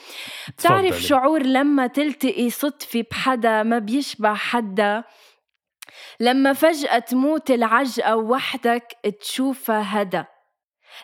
بتعرف 0.47 1.01
شعور 1.01 1.43
لما 1.43 1.87
تلتقي 1.87 2.49
صدفة 2.49 3.05
بحدا 3.11 3.63
ما 3.63 3.79
بيشبه 3.79 4.33
حدا؟ 4.33 5.03
لما 6.19 6.53
فجأة 6.53 6.99
تموت 6.99 7.51
العجقة 7.51 8.15
وحدك 8.15 8.97
تشوفها 9.21 10.01
هدا. 10.01 10.32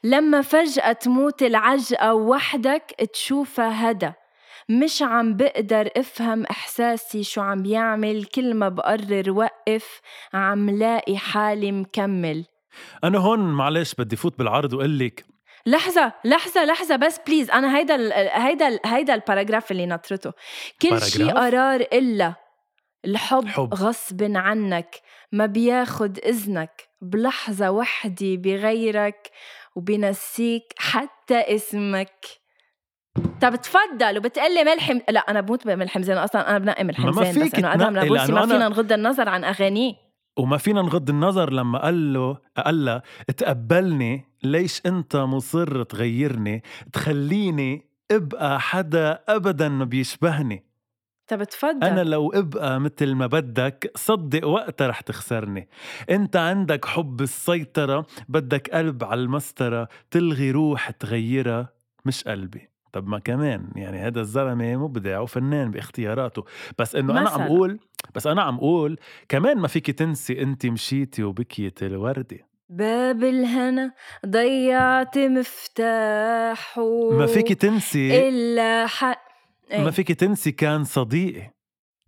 لما 0.04 0.42
فجأة 0.42 0.92
تموت 0.92 1.42
العجقة 1.42 2.14
وحدك 2.14 2.96
تشوفها 3.14 3.92
هدا 3.92 4.14
مش 4.70 5.02
عم 5.02 5.38
بقدر 5.38 5.90
أفهم 5.98 6.46
إحساسي 6.46 7.24
شو 7.24 7.42
عم 7.42 7.66
يعمل 7.66 8.26
كل 8.26 8.54
ما 8.54 8.70
بقرر 8.70 9.32
وقف 9.32 10.02
عم 10.34 10.70
لاقي 10.70 11.18
حالي 11.18 11.72
مكمل. 11.72 12.46
أنا 13.04 13.18
هون 13.18 13.40
معلش 13.40 13.94
بدي 13.94 14.16
فوت 14.16 14.40
بالعرض 14.40 14.74
وأقول 14.74 15.00
لك. 15.00 15.26
لحظة 15.66 16.14
لحظة 16.26 16.66
لحظة 16.66 16.96
بس 16.96 17.20
please 17.28 17.52
أنا 17.52 17.78
هيدا 17.78 17.96
ال 17.96 18.12
هيدا 18.14 18.68
ال 18.68 18.80
هيدا 18.86 19.14
ال 19.14 19.20
paragraph 19.20 19.72
اللي 19.72 19.86
نطرته. 19.86 20.32
كل 20.82 21.02
شيء 21.02 21.32
قرار 21.32 21.82
إلا 21.82 22.34
الحب 23.06 23.48
حب. 23.48 23.74
غصب 23.74 24.32
عنك 24.36 24.96
ما 25.32 25.46
بياخد 25.46 26.18
إذنك. 26.18 26.90
بلحظة 27.02 27.72
وحدة 27.72 28.36
بغيرك. 28.36 29.32
وبنسيك 29.76 30.74
حتى 30.78 31.40
اسمك. 31.56 32.26
طب 33.42 33.56
تفضل 33.56 34.18
وبتقلي 34.18 34.64
ملحم 34.64 35.00
لا 35.10 35.20
أنا 35.20 35.42
بموت 35.42 35.68
بملحم 35.68 36.02
زين 36.02 36.18
أصلا 36.18 36.50
أنا 36.50 36.58
بنقي 36.58 36.84
ملحم 36.84 37.12
زين 37.12 37.46
بس 37.46 37.56
انه 37.56 37.74
ادهم 37.74 37.94
نابلسي 37.94 38.32
ما 38.32 38.46
فينا 38.46 38.68
نغض 38.68 38.92
النظر 38.92 39.30
عن 39.30 39.44
أغانيه. 39.44 39.94
وما 40.38 40.58
فينا 40.58 40.82
نغض 40.82 41.10
النظر 41.10 41.54
لما 41.54 41.80
قال 41.84 42.14
له 42.14 42.38
قال 42.66 42.86
لها 42.86 43.04
تقبلني 43.38 44.26
ليش 44.44 44.82
أنت 44.86 45.16
مصر 45.16 45.84
تغيرني؟ 45.84 46.64
تخليني 46.94 47.90
أبقى 48.12 48.60
حدا 48.60 49.24
ابدا 49.28 49.70
ما 49.70 49.86
بيشبهني. 49.86 50.69
طب 51.30 51.44
تفضل 51.44 51.84
أنا 51.84 52.04
لو 52.04 52.30
أبقى 52.30 52.80
مثل 52.80 53.14
ما 53.14 53.28
بدك 53.28 53.92
صدق 53.96 54.48
وقتها 54.48 54.88
رح 54.88 55.02
تخسرني. 55.02 55.70
أنت 56.10 56.36
عندك 56.36 56.86
حب 56.86 57.22
السيطرة 57.22 58.06
بدك 58.30 58.70
قلب 58.70 59.04
على 59.04 59.22
المسطرة 59.22 59.88
تلغي 60.12 60.52
روح 60.52 60.90
تغيرها 60.90 61.70
مش 62.06 62.24
قلبي. 62.24 62.70
طب 62.92 63.08
ما 63.08 63.20
كمان 63.20 63.70
يعني 63.76 63.98
هذا 63.98 64.22
الزلمة 64.22 64.76
مبدع 64.76 65.20
وفنان 65.20 65.72
باختياراته. 65.72 66.46
بس 66.80 66.96
إنه 66.96 67.20
أنا 67.20 67.30
عم 67.30 67.42
أقول 67.42 67.80
بس 68.16 68.28
أنا 68.28 68.42
عم 68.42 68.56
أقول 68.56 69.00
كمان 69.30 69.58
ما 69.58 69.68
فيك 69.68 69.92
تنسي 69.92 70.42
انت 70.42 70.66
مشيتي 70.66 71.24
وبكيت 71.24 71.84
الوردة. 71.84 72.50
باب 72.70 73.24
الهنا 73.24 73.94
ضيعت 74.26 75.18
مفتاحه. 75.18 77.12
ما 77.12 77.26
فيك 77.26 77.54
تنسي. 77.54 78.30
إلا 78.30 78.88
حق 78.88 79.29
ما 79.72 79.86
إيه. 79.86 79.90
فيك 79.90 80.12
تنسي 80.12 80.52
كان 80.52 80.84
صديقي. 80.84 81.52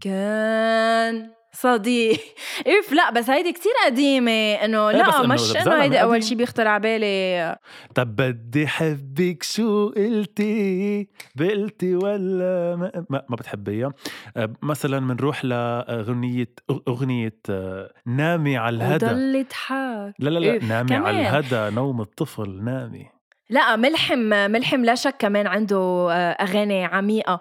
كان 0.03 1.29
صديق 1.53 2.19
إف 2.79 2.93
لا 2.93 3.11
بس 3.11 3.29
هيدي 3.29 3.51
كتير 3.53 3.71
قديمة. 3.85 4.31
إنه 4.31 4.89
إيه، 4.89 4.95
لا 4.95 5.27
مش 5.27 5.55
إنه 5.55 5.81
هيدي 5.83 6.01
أول 6.01 6.15
قديم. 6.17 6.29
شي 6.29 6.35
بيخطر 6.35 6.67
على 6.67 6.81
بالي. 6.81 7.55
طب 7.95 8.15
بدي 8.15 8.67
حبك 8.67 9.43
شو 9.43 9.89
قلتي؟ 9.89 11.07
بقلتي 11.35 11.95
ولا 11.95 12.75
ما, 12.75 13.05
ما, 13.09 13.23
ما 13.29 13.35
بتحبيها 13.35 13.93
أه، 14.37 14.53
مثلا 14.61 14.99
بنروح 14.99 15.45
لأغنية 15.45 16.53
أغنية 16.87 17.39
أه، 17.49 17.93
نامي 18.05 18.57
على 18.57 18.75
الهدى. 18.75 19.05
وضل 19.05 19.35
يضحك 19.35 20.13
لا 20.19 20.29
لا 20.29 20.39
لا 20.39 20.65
نامي 20.65 20.89
كمان. 20.89 21.05
على 21.05 21.21
الهدى 21.21 21.75
نوم 21.75 22.01
الطفل 22.01 22.63
نامي. 22.63 23.20
لا 23.51 23.75
ملحم 23.75 24.19
ملحم 24.51 24.85
لا 24.85 24.95
شك 24.95 25.15
كمان 25.19 25.47
عنده 25.47 26.07
آه، 26.11 26.31
أغاني 26.31 26.85
عميقة. 26.85 27.39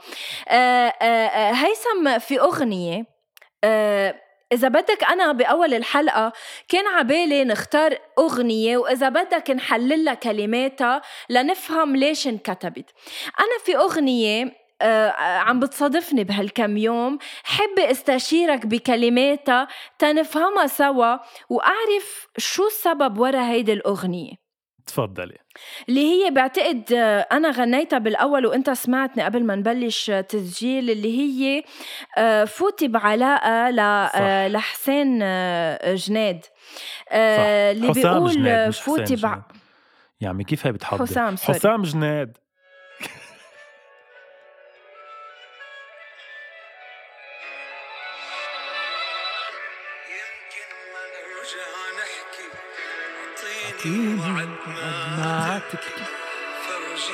آه، 0.48 0.92
آه، 1.02 1.52
هيثم 1.52 2.18
في 2.18 2.40
أغنية 2.40 3.04
إذا 4.52 4.68
بدك 4.68 5.04
أنا 5.04 5.32
بأول 5.32 5.74
الحلقة 5.74 6.32
كان 6.68 6.86
عبالي 6.86 7.44
نختار 7.44 7.98
أغنية 8.18 8.76
وإذا 8.76 9.08
بدك 9.08 9.50
نحللها 9.50 10.14
كلماتها 10.14 11.02
لنفهم 11.28 11.96
ليش 11.96 12.28
انكتبت. 12.28 12.90
أنا 13.40 13.58
في 13.64 13.76
أغنية 13.76 14.52
عم 15.18 15.60
بتصادفني 15.60 16.24
بهالكم 16.24 16.76
يوم 16.76 17.18
حابة 17.44 17.90
استشيرك 17.90 18.66
بكلماتها 18.66 19.68
تنفهمها 19.98 20.66
سوا 20.66 21.16
وأعرف 21.50 22.28
شو 22.38 22.66
السبب 22.66 23.18
ورا 23.18 23.42
هيدي 23.50 23.72
الأغنية. 23.72 24.49
تفضلي. 24.86 25.38
اللي 25.88 26.00
هي 26.00 26.30
بعتقد 26.30 26.92
آه، 26.92 27.26
أنا 27.32 27.50
غنيتها 27.50 27.98
بالأول 27.98 28.46
وأنت 28.46 28.70
سمعتني 28.70 29.22
قبل 29.22 29.44
ما 29.44 29.54
نبلش 29.54 30.10
آه، 30.10 30.20
تسجيل 30.20 30.90
اللي 30.90 31.18
هي 31.18 31.64
آه، 32.18 32.44
فوتي 32.44 32.88
بعلاقة 32.88 33.70
ل-. 33.70 34.52
لحسين 34.52 35.18
جناد 35.94 36.44
اللي 37.12 37.92
بيقول 37.92 38.72
فوتي 38.72 39.16
بع... 39.16 39.42
عمي 40.22 40.44
كيف 40.44 40.66
هي 40.66 40.72
بتحضر؟ 40.72 41.06
حسام، 41.06 41.36
sorry. 41.36 41.58
حسام 41.58 41.82
جناد 41.82 42.36
وعد 53.86 54.18
وعد 54.18 54.48
ما 55.18 55.60
تبكي. 55.72 56.04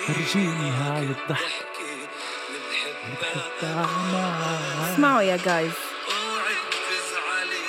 فرجيني 0.07 0.71
هاي 0.71 1.03
الضحكة 1.05 1.67
اسمعوا 4.95 5.23
يا 5.23 5.37
جايز 5.37 5.73
اوعي 6.09 6.55
تزعلي 6.73 7.67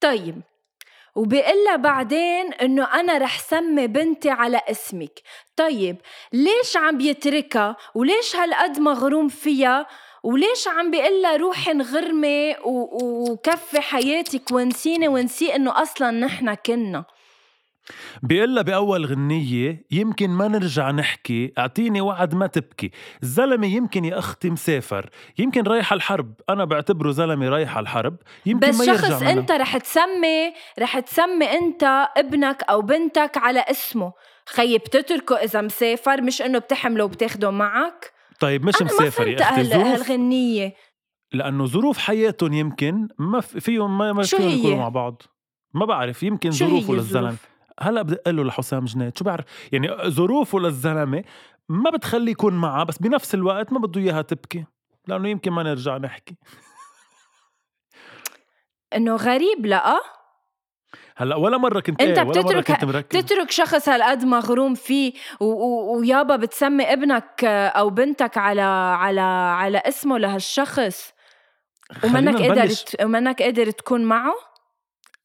طيب 0.00 0.40
وبقلها 1.14 1.76
بعدين 1.76 2.52
إنه 2.52 2.84
أنا 3.00 3.18
رح 3.18 3.38
سمي 3.38 3.86
بنتي 3.86 4.30
على 4.30 4.60
اسمك. 4.70 5.20
طيب 5.56 5.96
ليش 6.32 6.76
عم 6.76 6.98
بيتركها؟ 6.98 7.76
وليش 7.94 8.36
هالقد 8.36 8.80
مغروم 8.80 9.28
فيها؟ 9.28 9.86
وليش 10.22 10.68
عم 10.68 10.90
بيقلها 10.90 11.36
روحي 11.36 11.70
انغرمي 11.70 12.56
وكفي 12.64 13.80
حياتك 13.80 14.50
ونسيني 14.52 15.08
ونسي 15.08 15.56
إنه 15.56 15.82
أصلا 15.82 16.10
نحن 16.10 16.54
كنا؟ 16.54 17.04
بيقلها 18.22 18.62
بأول 18.62 19.06
غنية 19.06 19.84
يمكن 19.90 20.30
ما 20.30 20.48
نرجع 20.48 20.90
نحكي 20.90 21.52
أعطيني 21.58 22.00
وعد 22.00 22.34
ما 22.34 22.46
تبكي. 22.46 22.90
الزلمة 23.22 23.66
يمكن 23.66 24.04
يا 24.04 24.18
أختي 24.18 24.50
مسافر 24.50 25.10
يمكن 25.38 25.62
رايح 25.62 25.92
الحرب. 25.92 26.34
أنا 26.50 26.64
بعتبره 26.64 27.10
زلمة 27.10 27.48
رايح 27.48 27.78
الحرب 27.78 28.16
يمكن 28.46 28.68
بس 28.68 28.78
ما 28.78 28.96
شخص 28.96 29.04
يرجع. 29.04 29.30
أنت 29.30 29.50
رح 29.52 29.76
تسمي 29.76 30.52
رح 30.78 30.98
تسمي 30.98 31.44
أنت 31.52 32.08
ابنك 32.16 32.62
أو 32.62 32.82
بنتك 32.82 33.32
على 33.36 33.60
اسمه. 33.60 34.12
خيي 34.48 34.78
بتتركه 34.78 35.36
إذا 35.36 35.60
مسافر 35.60 36.22
مش 36.22 36.42
إنه 36.42 36.58
بتحمله 36.58 37.04
وبتاخده 37.04 37.50
معك. 37.50 38.12
طيب 38.40 38.64
مش 38.64 38.74
ما 38.80 38.86
مسافر 38.86 39.28
يا 39.28 39.40
أختي 39.42 39.60
هال- 39.60 39.66
ظروف؟ 39.66 39.86
هالغنية. 39.86 40.74
لأنه 41.32 41.66
ظروف 41.66 41.98
حياتهم 41.98 42.52
يمكن 42.52 43.08
ما 43.18 43.40
في- 43.40 43.60
فيهم 43.60 43.98
ما, 43.98 44.12
ما 44.12 44.22
فيهم؟ 44.22 44.48
يكونوا 44.58 44.76
مع 44.78 44.88
بعض. 44.88 45.22
ما 45.74 45.84
بعرف 45.86 46.22
يمكن 46.22 46.50
ظروفه 46.50 46.92
للزلمة. 46.94 47.36
هلا 47.80 48.02
بدق 48.02 48.28
له 48.28 48.44
لحسام 48.44 48.84
جناد 48.84 49.18
شو 49.18 49.24
بعرف؟ 49.24 49.44
يعني 49.72 49.88
ظروفه 50.10 50.58
للزلمة 50.58 51.24
ما 51.68 51.90
بتخليه 51.90 52.32
يكون 52.32 52.54
معها 52.54 52.84
بس 52.84 52.98
بنفس 52.98 53.34
الوقت 53.34 53.72
ما 53.72 53.78
بده 53.78 54.00
إياها 54.00 54.22
تبكي 54.22 54.64
لأنه 55.06 55.28
يمكن 55.28 55.50
ما 55.50 55.62
نرجع 55.62 55.96
نحكي. 55.96 56.36
إنه 58.96 59.16
غريب 59.16 59.66
لا؟ 59.66 60.00
هلا 61.16 61.36
ولا 61.36 61.58
مرة 61.58 61.80
كنت 61.80 62.00
أنت 62.02 62.18
إيه 62.18 62.24
ولا 62.26 62.40
بتترك- 62.42 62.64
كنت 62.72 62.84
مركز. 62.84 63.18
تترك 63.24 63.50
شخص 63.50 63.88
هالقد 63.88 64.24
مغروم 64.24 64.74
فيه 64.74 65.12
و- 65.40 65.44
و- 65.44 65.98
ويابا 65.98 66.36
بتسمي 66.36 66.92
ابنك 66.92 67.44
أو 67.44 67.90
بنتك 67.90 68.38
على 68.38 68.60
على 69.00 69.20
على 69.20 69.78
اسمه 69.78 70.18
لهالشخص 70.18 71.12
ومنك 72.04 72.42
قادر 72.42 72.74
ومنك 73.02 73.42
قادر 73.42 73.70
تكون 73.70 74.04
معه؟ 74.04 74.34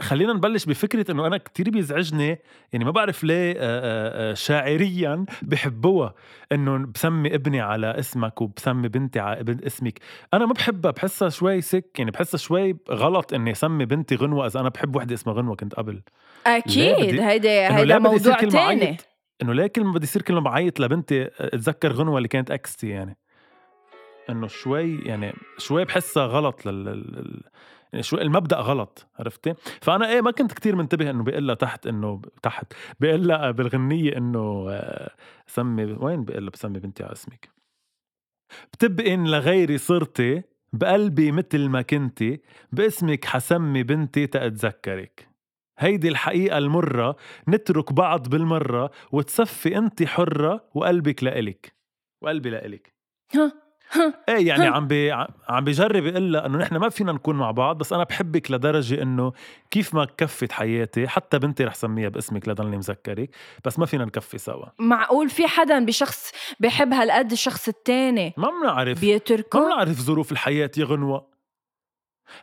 خلينا 0.04 0.34
نبلش 0.34 0.66
بفكرة 0.66 1.12
إنه 1.12 1.28
أنا 1.28 1.38
كتير 1.38 1.70
بيزعجني 1.70 2.40
يعني 2.74 2.86
ما 2.86 2.92
بعرف 2.92 3.24
ليه 3.24 3.52
آه، 3.52 3.56
آه، 3.60 4.32
آه، 4.32 4.34
شاعريا 4.34 5.26
بحبوها. 5.42 6.14
إنه 6.52 6.78
بسمي 6.78 7.36
ابني 7.36 7.62
على 7.62 8.00
اسمك 8.00 8.42
وبسمي 8.42 8.88
بنتي 8.88 9.20
على 9.20 9.40
ابن 9.40 9.66
اسمك. 9.66 10.00
أنا 10.34 10.46
ما 10.46 10.54
بحبها 10.54 10.92
بحسها 10.92 11.30
شوي 11.30 11.62
سك 11.62 12.00
يعني 12.00 12.12
بحسها 12.12 12.38
شوي 12.38 12.78
غلط 12.92 13.34
إني 13.34 13.52
أسمي 13.52 13.86
بنتي 13.86 14.16
غنوة 14.16 14.48
إذا 14.48 14.60
أنا 14.60 14.70
بحب 14.70 14.96
وحدة 14.96 15.14
اسمها 15.14 15.36
غنوة 15.36 15.56
كنت 15.56 15.76
قبل. 15.76 16.02
أكيد 16.48 17.20
هيدا 17.20 17.78
هيدا 17.78 18.00
موضوع 18.00 18.40
تاني؟ 18.40 18.98
إنه 19.42 19.54
ليه 19.54 19.68
كل 19.68 19.84
ما 19.84 19.92
بدي 19.92 20.04
يصير 20.04 20.22
كل 20.22 20.34
ما 20.34 20.40
بعيط 20.40 20.80
لبنتي؟ 20.80 21.30
أتذكر 21.40 21.94
غنوة 21.94 22.18
اللي 22.18 22.28
كانت 22.28 22.52
اكستي 22.52 22.90
يعني. 22.90 23.18
إنه 24.30 24.48
شوي 24.48 25.00
يعني 25.00 25.34
شوي 25.58 25.86
بحسها 25.86 26.26
غلط 26.26 26.66
لل 26.66 27.42
يعني 27.94 28.04
شوي 28.04 28.22
المبدأ 28.22 28.58
غلط 28.58 29.08
عرفتي؟ 29.20 29.54
فأنا 29.82 30.10
إيه 30.10 30.22
ما 30.22 30.32
كنت 30.32 30.54
كتير 30.54 30.76
منتبه 30.76 31.10
إنه 31.10 31.24
بيقول 31.24 31.48
لها 31.48 31.56
تحت 31.56 31.88
إنه 31.88 32.22
تحت 32.44 32.74
بيقول 33.00 33.28
لها 33.28 33.52
بالغنية 33.52 34.18
إنه 34.18 34.66
آه، 34.70 35.12
سمي 35.48 35.84
وين 35.84 36.24
بيقول 36.26 36.44
لها 36.44 36.52
بسمي 36.52 36.80
بنتي 36.80 37.04
على 37.04 37.12
اسمك. 37.14 37.50
بتبقي 38.74 39.14
إن 39.14 39.28
لغيري 39.28 39.78
صرتي 39.78 40.44
بقلبي 40.74 41.32
مثل 41.32 41.70
ما 41.70 41.82
كنتي 41.82 42.42
باسمك 42.72 43.26
حسمي 43.26 43.84
بنتي 43.84 44.28
تأتذكرك. 44.28 45.30
هيدي 45.80 46.08
الحقيقة 46.08 46.58
المرة 46.58 47.16
نترك 47.48 47.94
بعض 47.94 48.30
بالمرة 48.30 48.92
وتصفي 49.12 49.78
انت 49.78 50.04
حرة 50.04 50.70
وقلبك 50.76 51.24
لإلك. 51.24 51.74
وقلبي 52.22 52.50
لإلك. 52.50 52.94
ها. 53.36 53.52
إيه 54.30 54.48
يعني 54.48 54.66
عم 54.76 54.88
بي 54.88 55.12
عم 55.50 55.64
بجرب 55.64 56.06
يقول 56.06 56.34
لها 56.34 56.46
إنه 56.46 56.58
نحن 56.58 56.78
ما 56.78 56.90
فينا 56.90 57.12
نكون 57.12 57.36
مع 57.36 57.52
بعض 57.52 57.78
بس 57.78 57.94
أنا 57.94 58.04
بحبك 58.04 58.52
لدرجة 58.52 59.02
إنه 59.02 59.34
كيف 59.72 59.94
ما 59.94 60.06
كفت 60.18 60.52
حياتي 60.52 61.08
حتى 61.08 61.40
بنتي 61.40 61.64
رح 61.64 61.74
سميها 61.76 62.10
باسمك 62.10 62.48
لضلني 62.48 62.78
مذكرك 62.78 63.30
بس 63.66 63.80
ما 63.80 63.86
فينا 63.86 64.06
نكفي 64.06 64.38
سوا. 64.38 64.66
معقول 64.80 65.30
في 65.30 65.48
حدا 65.48 65.86
بشخص 65.86 66.32
بحب 66.60 66.94
هالقد 66.94 67.32
الشخص 67.32 67.68
التاني 67.68 68.34
ما 68.38 68.50
بنعرف. 68.62 68.98
ما 68.98 69.02
بيتركه 69.02 69.66
بنعرف 69.66 70.02
ظروف 70.02 70.32
الحياة 70.32 70.72
يا 70.78 70.86
غنوة. 70.86 71.34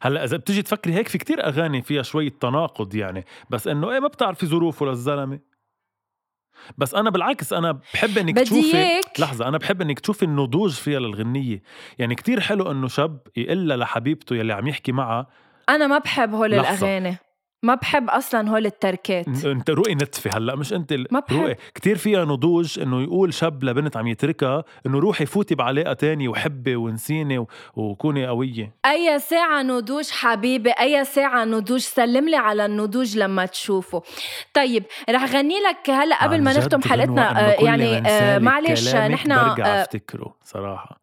هلأ 0.02 0.24
إذا 0.24 0.36
بتيجي 0.36 0.62
تفكري 0.62 0.94
هيك 0.94 1.08
في 1.08 1.18
كتير 1.18 1.46
أغاني 1.46 1.82
فيها 1.82 2.02
شوية 2.02 2.30
تناقض 2.40 2.94
يعني 2.94 3.24
بس 3.50 3.68
إنه 3.68 3.90
إيه 3.92 4.00
ما 4.00 4.08
بتعرفي 4.08 4.46
ظروفه 4.46 4.86
للزلمة. 4.86 5.38
بس 6.78 6.94
أنا 6.94 7.10
بالعكس 7.10 7.52
أنا 7.52 7.72
بحب 7.94 8.18
إنك 8.18 8.38
تشوفي. 8.38 9.00
لحظة 9.18 9.48
أنا 9.48 9.58
بحب 9.58 9.82
إنك 9.82 10.00
تشوفي 10.00 10.22
النضوج 10.24 10.70
فيها 10.72 11.00
للغنية 11.00 11.62
يعني 11.98 12.14
كتير 12.14 12.40
حلو 12.40 12.70
إنه 12.70 12.88
شاب 12.88 13.18
يقول 13.36 13.68
لها 13.68 13.76
لحبيبته 13.76 14.36
يلي 14.36 14.52
عم 14.52 14.68
يحكي 14.68 14.92
معها 14.92 15.26
أنا 15.68 15.86
ما 15.86 15.98
بحب 15.98 16.34
هول. 16.34 16.54
الأغاني 16.54 17.16
ما 17.62 17.74
بحب 17.74 18.10
أصلا 18.10 18.50
هول 18.50 18.66
التركات. 18.66 19.44
أنت 19.44 19.70
روقي 19.70 19.94
نتفه 19.94 20.30
هلأ 20.36 20.56
مش 20.56 20.72
أنت 20.72 20.92
ال- 20.92 21.06
ما 21.10 21.20
بحب. 21.20 21.36
روقي 21.36 21.56
كثير 21.74 21.96
فيها 21.96 22.24
نضوج 22.24 22.78
إنه 22.80 23.02
يقول 23.02 23.34
شاب 23.34 23.64
لبنت 23.64 23.96
عم 23.96 24.06
يتركها 24.06 24.64
إنه 24.86 24.98
روحي 24.98 25.26
فوتي 25.26 25.54
بعلاقة 25.54 25.92
تانية 25.92 26.28
وحبي 26.28 26.76
ونسيني 26.76 27.38
و- 27.38 27.48
وكوني 27.76 28.26
قوية. 28.26 28.72
أي 28.86 29.18
ساعة 29.18 29.62
نضوج 29.62 30.10
حبيبي 30.10 30.70
أي 30.70 31.04
ساعة 31.04 31.44
نضوج 31.44 31.80
سلم 31.80 32.28
لي 32.28 32.36
على 32.36 32.66
النضوج 32.66 33.18
لما 33.18 33.46
تشوفه. 33.46 34.02
طيب 34.54 34.84
رح 35.10 35.24
غني 35.24 35.54
لك 35.70 35.90
هلأ 35.90 36.22
قبل 36.24 36.42
ما 36.42 36.52
نختم 36.58 36.82
حلقتنا 36.82 37.48
آه، 37.50 37.64
يعني 37.64 38.08
آه، 38.08 38.38
معلش 38.38 38.94
نحن 38.94 39.28
برجع 39.28 39.66
آه، 39.66 39.82
أفتكره 39.82 40.34
صراحة. 40.44 40.99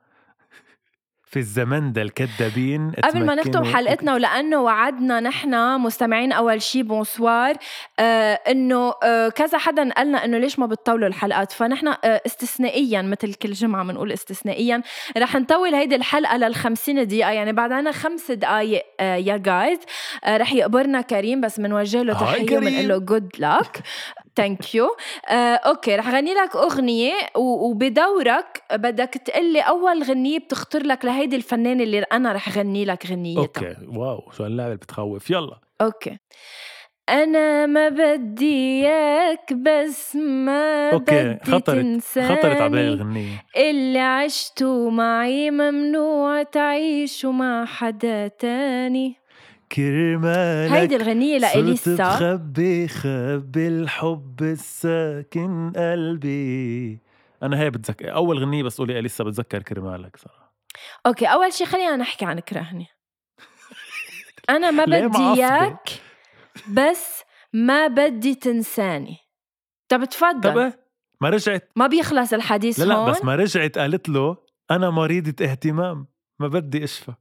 في 1.30 1.40
الزمن 1.40 1.94
ده 1.94 2.02
الكذابين 2.02 2.92
قبل 3.04 3.26
ما 3.26 3.36
نختم 3.36 3.64
حلقتنا 3.64 4.14
ولأنه 4.14 4.62
وعدنا 4.62 5.20
نحن 5.20 5.80
مستمعين 5.80 6.32
أول 6.32 6.62
شي 6.62 6.84
بونسوار 6.84 7.56
آه 8.00 8.34
إنه 8.34 8.94
آه 9.04 9.30
كذا 9.30 9.58
حدا 9.58 9.90
قالنا 9.94 10.26
إنه 10.26 10.38
ليش 10.38 10.60
ما 10.60 10.66
بتطولوا 10.66 11.08
الحلقات؟ 11.08 11.52
فنحن 11.52 11.88
آه 11.88 12.22
استثنائيا 12.26 13.02
مثل 13.02 13.34
كل 13.34 13.52
جمعة 13.52 13.84
بنقول 13.84 14.12
استثنائيا. 14.12 14.82
رح 15.18 15.36
نطول 15.36 15.76
هيدي 15.76 15.96
الحلقة 15.96 16.38
لل 16.38 16.56
50 16.56 17.08
دقيقة 17.08 17.32
يعني 17.32 17.54
بعد 17.54 17.72
عنا 17.72 17.92
خمس 17.92 18.32
دقائق 18.32 18.84
آه 19.00 19.16
يا 19.16 19.38
جايز 19.38 19.80
آه 20.24 20.38
رح 20.38 20.54
يقبرنا 20.54 21.02
كريم 21.02 21.42
بس 21.42 21.60
بنوجه 21.60 22.02
له 22.04 22.14
تحية. 22.14 22.58
وبنقول 22.58 22.88
له 22.88 22.98
good 22.98 23.30
luck 23.40 23.80
thank 24.38 24.76
you 24.76 24.96
okay 25.30 25.96
رح 25.96 26.10
غني 26.10 26.34
لك 26.34 26.56
أغنية 26.56 27.14
وبدورك 27.36 28.64
بدك 28.74 29.14
تقلي 29.26 29.62
أول 29.62 30.04
غنية 30.04 30.40
بتخطر 30.40 30.84
لك 30.84 31.06
لهيدي 31.06 31.36
الفنانة 31.36 31.84
اللي 31.84 32.00
أنا 32.00 32.34
رح 32.34 32.58
غني 32.58 32.86
لك 32.86 33.06
غنيتها. 33.06 33.42
okay. 33.42 33.76
Wow 33.88 34.32
شو 34.32 34.44
هاللعبه 34.44 34.76
بتخوف. 34.76 35.30
يلا. 35.30 35.60
Okay. 35.82 36.18
أنا 37.10 37.66
ما 37.66 37.90
بدي 37.90 38.86
إياك 38.86 39.54
بس 39.54 40.16
ما 40.16 40.90
okay 40.94 41.24
بدي 41.24 41.52
خطرت 41.52 41.70
تنساني 41.70 42.28
خطرت 42.28 42.62
على 42.62 42.70
بالي 42.70 42.88
الغنية. 42.88 43.46
اللي 43.58 44.00
عشته 44.00 44.90
معي 44.90 45.52
ممنوع 45.52 46.44
تعيشه 46.44 47.32
مع 47.32 47.66
حدا 47.66 48.28
تاني. 48.28 49.16
كرمالك 49.72 50.72
هيدي 50.72 50.96
الغنية 50.96 51.40
صرت 51.40 51.56
لإليسا 51.56 51.96
بخبي 51.96 52.88
خبي 52.88 53.68
الحب 53.68 54.42
الساكن 54.42 55.72
قلبي. 55.76 57.00
أنا 57.44 57.60
هي 57.60 57.70
بتذكر 57.70 58.14
أول 58.14 58.40
غنية 58.40 58.64
بس 58.64 58.78
قولي 58.78 59.00
إليسا 59.00 59.24
بتذكر 59.24 59.62
كرمالك 59.62 60.18
صراحة. 60.18 60.54
أوكي 61.06 61.26
أول 61.26 61.54
شي 61.54 61.66
خلينا 61.66 61.96
نحكي 61.96 62.26
عن 62.26 62.40
كرهني. 62.40 62.88
أنا 64.50 64.72
ما 64.72 64.86
بدي؟ 65.08 65.18
إياك 65.18 65.90
بس 66.70 67.24
ما 67.54 67.88
بدي 67.88 68.36
تنساني. 68.36 69.18
طب 69.90 70.06
تفضل. 70.06 70.54
طب 70.54 70.74
ما 71.22 71.30
رجعت. 71.30 71.72
ما 71.76 71.88
بيخلص 71.88 72.34
الحديث 72.34 72.80
لا 72.80 72.86
لا 72.86 72.96
هون؟ 72.96 73.12
بس 73.12 73.26
ما 73.26 73.36
رجعت 73.36 73.78
قالت 73.78 74.10
له 74.10 74.38
أنا 74.72 74.90
مريضة 74.90 75.46
اهتمام 75.46 76.08
ما 76.40 76.48
بدي 76.48 76.84
أشفى. 76.84 77.14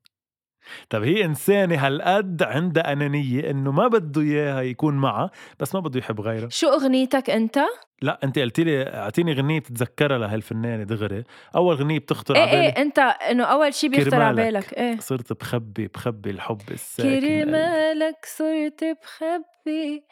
طب 0.91 1.03
هي 1.03 1.25
إنسانة 1.25 1.87
هالقد 1.87 2.43
عندها 2.43 2.93
أنانية 2.93 3.51
إنه 3.51 3.73
ما 3.73 3.89
بده 3.89 4.21
إياها 4.23 4.61
يكون 4.63 4.95
معها 4.95 5.31
بس 5.61 5.75
ما 5.75 5.81
بده 5.81 5.99
يحب 5.99 6.21
غيرها 6.21 6.49
شو 6.49 6.69
أغنيتك 6.69 7.31
أنت؟ 7.31 7.59
لا 8.03 8.19
أنت 8.25 8.39
قلتي 8.39 8.65
لي 8.65 8.83
أعطيني 8.83 9.33
غنية 9.33 9.61
بتتذكرها 9.61 10.19
لهالفنانة 10.19 10.85
دغري 10.85 11.25
أول 11.57 11.75
غنية 11.77 11.99
بتخطر 11.99 12.35
إيه 12.37 12.43
على 12.43 12.51
بالي 12.51 12.67
إيه 12.67 12.83
أنت 12.83 12.99
إنه 12.99 13.45
أول 13.45 13.75
شي 13.75 13.89
بيخطر 13.89 14.23
على. 14.23 14.45
بالك 14.45 14.73
إيه 14.73 14.99
صرت 15.01 15.33
بخبي 15.33 15.87
بخبي 15.87 16.31
الحب 16.31 16.61
الساكن. 16.71 17.21
كرمالك 17.21 18.17
صرت 18.25 18.85
بخبي 18.85 20.05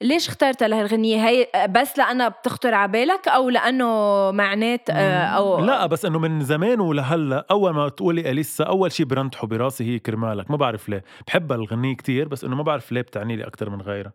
ليش 0.00 0.28
اخترت 0.28 0.62
لهالغنية؟ 0.62 1.28
هي 1.28 1.46
بس 1.68 1.98
لأنها 1.98 2.28
بتخطر 2.28 2.74
على 2.74 2.92
بالك 2.92 3.28
أو 3.28 3.50
لأنه 3.50 3.86
معنات 4.30 4.90
آه، 4.90 5.24
أو 5.24 5.60
لا 5.60 5.86
بس 5.86 6.04
إنه 6.04 6.18
من 6.18 6.40
زمان 6.40 6.80
ولهلا 6.80 7.46
أول 7.50 7.74
ما 7.74 7.88
تقولي 7.88 8.30
أليسا 8.30 8.64
أول 8.64 8.92
شيء 8.92 9.06
برنتحه 9.06 9.46
براسي 9.46 9.84
هي 9.84 9.98
كرمالك. 9.98 10.50
ما 10.50 10.56
بعرف 10.56 10.88
ليه. 10.88 11.04
بحبها 11.26 11.56
الغنية 11.56 11.96
كتير 11.96 12.28
بس 12.28 12.44
إنه 12.44 12.56
ما 12.56 12.62
بعرف 12.62 12.92
ليه 12.92 13.00
بتعني 13.00 13.36
لي 13.36 13.44
أكثر 13.44 13.70
من 13.70 13.80
غيرها. 13.80 14.12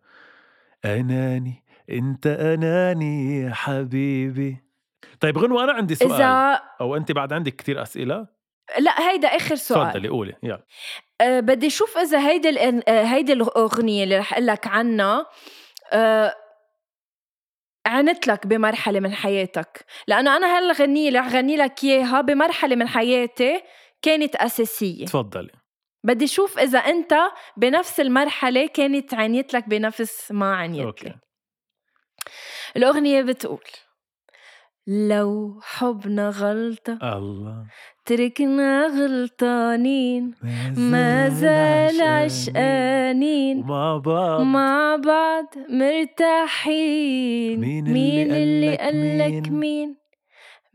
أناني 0.86 1.64
أنت 1.90 2.28
أناني 2.28 3.42
يا 3.42 3.54
حبيبي. 3.54 4.64
طيب 5.20 5.38
غنوة 5.38 5.64
أنا 5.64 5.74
عندي 5.74 5.96
سؤال. 5.96 6.12
إذا 6.12 6.62
أو 6.82 6.96
أنت 6.96 7.12
بعد 7.12 7.34
عندك 7.34 7.56
كتير 7.56 7.82
أسئلة؟ 7.82 8.28
لا 8.80 9.10
هيدا 9.10 9.28
آخر 9.28 9.56
سؤال. 9.56 9.88
تفضلي 9.88 10.08
قولي. 10.08 10.34
يلا. 10.44 10.64
أه 11.22 11.40
بدي 11.40 11.68
أشوف 11.68 11.98
إذا 11.98 12.28
هيدي 12.28 12.60
آه، 12.88 13.04
هيدي 13.04 13.34
الاغنيه 13.34 14.04
اللي 14.04 14.18
رح 14.18 14.34
أقول 14.34 14.48
لك 14.48 14.68
عنها 14.68 15.26
أه 15.94 16.36
عنت 17.86 18.28
لك 18.28 18.48
بمرحلة 18.48 19.00
من 19.00 19.14
حياتك. 19.14 19.86
لأنه 20.08 20.38
أنا 20.38 20.58
هالغنيه 20.58 21.08
اللي 21.08 21.20
رح 21.20 21.28
غني 21.28 21.58
لك 21.58 21.84
إياها 21.84 22.22
بمرحلة 22.22 22.76
من 22.76 22.88
حياتي 22.88 23.62
كانت 24.02 24.36
أساسية. 24.36 25.06
تفضلي. 25.06 25.52
بدي 26.04 26.26
أشوف 26.26 26.60
إذا 26.60 26.80
أنت 26.80 27.16
بنفس 27.58 28.00
المرحلة 28.00 28.68
كانت 28.68 29.14
عنيت 29.14 29.54
لك 29.54 29.70
بنفس 29.70 30.32
ما 30.32 30.56
عنيت 30.56 30.86
أوكي. 30.86 31.06
لي 31.06 31.16
الأغنية 32.78 33.22
بتقول 33.22 33.64
لو 34.88 35.60
حبنا 35.62 36.30
غلطة 36.30 37.18
الله. 37.18 37.66
تركنا 38.06 38.88
غلطانين 38.88 40.34
ما 40.78 41.30
زال 41.30 42.02
عشقانين. 42.02 43.60
ومع 43.60 43.98
بعض. 43.98 44.42
مع 44.42 44.96
بعض 45.06 45.46
مرتاحين. 45.70 47.60
مين 47.60 47.88
اللي 47.88 47.94
مين 47.94 48.32
اللي 48.32 48.78
قالك 48.78 49.34
قالك 49.34 49.50
مين؟ 49.50 49.60
مين؟ 49.60 50.07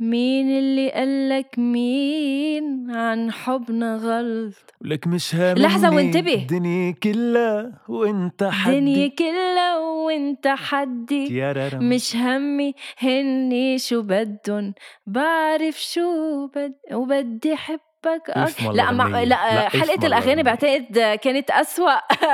مين 0.02 0.58
اللي 0.58 0.90
قالك 0.90 1.58
مين؟ 1.58 2.90
عن 2.90 3.32
حبنا 3.32 3.96
غلط. 3.96 4.74
لك 4.80 5.06
مش 5.06 5.34
هامني 5.34 5.62
لحظة 5.62 5.94
وانتبه. 5.94 6.34
الدنيا 6.34 6.94
كلها 7.02 7.80
وانت 7.88 8.44
حدي. 8.44 8.80
دنيا 8.80 9.08
كلها 9.08 9.78
وانت 9.78 10.46
حدي. 10.46 11.36
يارارم. 11.36 11.88
مش 11.88 12.16
همي 12.16 12.74
هني 12.98 13.78
شو 13.78 14.02
بدن. 14.02 14.72
بعرف 15.06 15.82
شو 15.82 16.46
بد 16.46 16.74
وبدي 16.92 17.56
حبك 17.56 17.91
أك... 18.06 18.62
لا 18.72 18.92
مع... 18.92 19.22
لا, 19.22 19.66
الأغاني 19.74 20.06
الأغنية. 20.06 20.42
بعتقد 20.42 21.18
كانت 21.22 21.50
أسوأ 21.50 21.92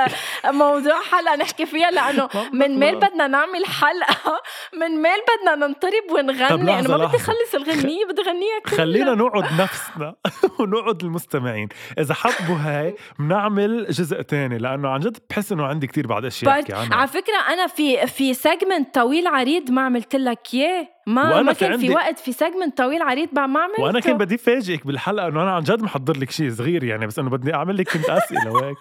موضوع 0.63 1.01
حلقة 1.11 1.35
نحكي 1.35 1.65
فيها 1.65 1.91
لأنه 1.91 2.29
من 2.59 2.79
ميل 2.79 2.95
بدنا 2.95 3.27
نعمل 3.27 3.65
حلقة. 3.65 4.41
من 4.81 5.01
ميل 5.01 5.19
بدنا 5.29 5.67
ننطرب 5.67 6.11
ونغني. 6.11 6.79
أنا 6.79 6.87
ما 6.87 6.97
بدي 6.97 7.05
لحظة. 7.05 7.17
خلص 7.17 7.55
الغنية 7.55 8.05
بدي 8.05 8.21
غنيها 8.21 8.59
كلها. 8.65 8.77
خلينا 8.77 9.15
نقعد 9.15 9.61
نفسنا 9.61 10.15
ونقعد 10.59 11.03
المستمعين. 11.03 11.69
إذا 11.99 12.13
حبوا 12.13 12.55
هاي 12.55 12.95
بنعمل 13.19 13.85
جزء 13.89 14.21
تاني 14.21 14.57
لأنه 14.57 14.89
عن 14.89 14.99
جد 14.99 15.17
بحس 15.29 15.51
إنه 15.51 15.65
عندي 15.65 15.87
كتير 15.87 16.07
بعد 16.07 16.25
أشياء 16.25 16.59
أحكي 16.59 16.73
عنها. 16.73 16.95
على 16.95 17.07
فكرة 17.07 17.37
أنا 17.53 17.67
في 17.67 18.07
في 18.07 18.33
segment 18.33 18.95
طويل 18.95 19.27
عريض 19.27 19.71
ما 19.71 19.81
عملت 19.81 20.15
لك 20.15 20.39
إياه. 20.53 20.87
ما 21.09 21.23
وأنا 21.29 21.41
ما 21.41 21.53
في 21.53 21.59
كان 21.59 21.69
في 21.77 21.83
عندي- 21.85 21.93
وقت 21.95 22.19
في 22.19 22.31
segment 22.33 22.77
طويل 22.77 23.01
عريض 23.01 23.29
ما 23.33 23.47
ما 23.47 23.59
عملته. 23.59 23.83
وأنا 23.83 23.99
كان 23.99 24.17
بدي 24.17 24.37
فاجئك 24.37 24.87
بالحلقة 24.87 25.27
إنه 25.27 25.41
أنا 25.43 25.51
عن 25.55 25.63
جد 25.63 25.81
محضر 25.81 26.17
لك 26.17 26.31
شيء 26.31 26.49
صغير 26.49 26.83
يعني 26.83 27.07
بس 27.07 27.19
إنه 27.19 27.29
بدي 27.29 27.53
أعمل 27.53 27.77
لك 27.77 27.89
كنت 27.93 28.09
أسئلة 28.09 28.51
وهيك. 28.53 28.77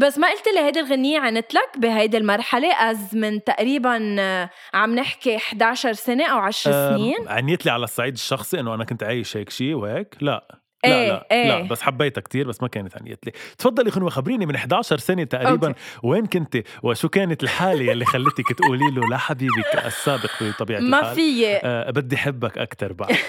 بس 0.00 0.18
ما 0.18 0.30
قلت 0.30 0.48
لي 0.54 0.60
هيدي 0.60 0.80
الغنية 0.80 1.20
عنت 1.20 1.54
لك 1.54 1.78
بهيدي 1.78 2.16
المرحلة 2.16 2.72
از 2.90 3.16
من 3.16 3.44
تقريبا 3.44 4.16
آه، 4.20 4.50
عم 4.74 4.94
نحكي 4.94 5.36
11 5.36 5.92
سنة 5.92 6.26
أو 6.26 6.38
10 6.38 6.72
سنين. 6.72 7.16
أم، 7.20 7.28
عنيت 7.28 7.66
لي 7.66 7.72
على 7.72 7.84
الصعيد 7.84 8.12
الشخصي 8.14 8.60
إنه 8.60 8.74
أنا 8.74 8.84
كنت 8.84 9.02
عايش 9.02 9.36
هيك 9.36 9.50
شيء 9.50 9.74
وهيك؟ 9.74 10.16
لا. 10.20 10.58
إيه، 10.86 11.08
لا 11.08 11.12
لا 11.12 11.26
إيه. 11.32 11.48
لا 11.48 11.68
بس 11.68 11.82
حبيتها 11.82 12.20
كتير 12.20 12.48
بس 12.48 12.62
ما 12.62 12.68
كانت 12.68 12.96
عنيت 12.96 13.26
لي 13.26 13.32
تفضلي 13.58 13.90
خنوة 13.90 14.10
خبريني 14.10 14.46
من 14.46 14.54
11 14.54 14.98
سنة 14.98 15.24
تقريبا 15.24 15.68
okay. 15.68 15.80
وين 16.02 16.26
كنت 16.26 16.56
وشو 16.82 17.08
كانت 17.08 17.42
الحالة 17.42 17.92
اللي 17.92 18.04
خلتك 18.04 18.52
تقولي 18.58 18.90
له 18.94 19.08
لا 19.10 19.16
حبيبك 19.16 19.84
السابق 19.86 20.30
بطبيعة 20.42 20.80
ما 20.80 21.00
الحال. 21.00 21.14
في 21.14 21.56
آه 21.56 21.90
بدي 21.90 22.16
حبك 22.16 22.58
أكتر 22.58 22.92
بعد 22.92 23.16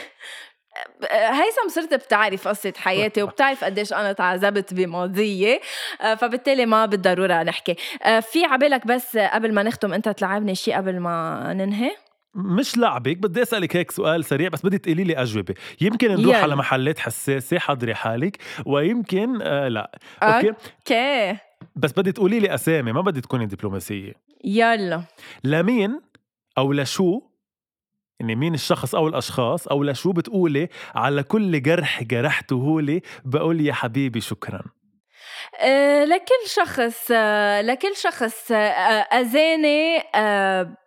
هيثم 1.11 1.69
صرت 1.69 1.93
بتعرف 1.93 2.47
قصة 2.47 2.73
حياتي 2.77 3.23
وبتعرف 3.23 3.63
قديش 3.63 3.93
أنا 3.93 4.13
تعذبت 4.13 4.73
بماضية 4.73 5.59
آه، 6.01 6.15
فبالتالي 6.15 6.65
ما 6.65 6.85
بالضرورة 6.85 7.43
نحكي. 7.43 7.75
آه، 8.03 8.19
في 8.19 8.45
عبالك 8.45 8.87
بس 8.87 9.17
قبل 9.17 9.53
ما 9.53 9.63
نختم 9.63 9.93
أنت 9.93 10.09
تلعبني 10.09 10.55
شيء 10.55 10.75
قبل 10.77 10.99
ما 10.99 11.43
ننهي؟ 11.53 11.91
مش 12.37 12.77
لعبك 12.77 13.17
بدي 13.17 13.41
أسألك 13.41 13.75
هيك 13.75 13.91
سؤال 13.91 14.25
سريع 14.25 14.49
بس 14.49 14.65
بدي 14.65 14.77
تقولي 14.77 15.03
لي 15.03 15.13
أجوبة. 15.21 15.53
يمكن 15.81 16.07
نروح 16.11 16.35
يلا. 16.35 16.37
على 16.37 16.55
محلات 16.55 16.99
حساسة 16.99 17.59
حضري 17.59 17.95
حالك 17.95 18.37
ويمكن 18.65 19.41
آه 19.41 19.67
لا. 19.67 19.99
Okay? 20.23 20.53
Okay. 20.79 21.37
بس 21.75 21.91
بدي 21.91 22.11
تقولي 22.11 22.39
لي 22.39 22.53
أسامي 22.53 22.91
ما 22.91 23.01
بدي 23.01 23.21
تكوني 23.21 23.45
دبلوماسية. 23.45 24.13
يلا. 24.43 25.03
لمين 25.43 26.01
أو 26.57 26.73
لشو 26.73 27.21
يعني 28.19 28.35
مين 28.35 28.53
الشخص 28.53 28.95
أو 28.95 29.07
الأشخاص 29.07 29.67
أو 29.67 29.83
لشو 29.83 30.11
بتقولي 30.11 30.69
على 30.95 31.23
كل 31.23 31.61
جرح 31.61 32.03
جرحته 32.03 32.81
لي 32.81 33.01
بقول 33.25 33.61
يا 33.61 33.73
حبيبي 33.73 34.21
شكرا؟ 34.21 34.61
آه، 35.61 36.05
لكل 36.05 36.47
شخص 36.47 37.11
آه، 37.11 37.61
لكل 37.61 37.95
شخص 37.95 38.51
آه، 38.51 38.55
أذاني 39.19 39.97
آه، 40.15 40.77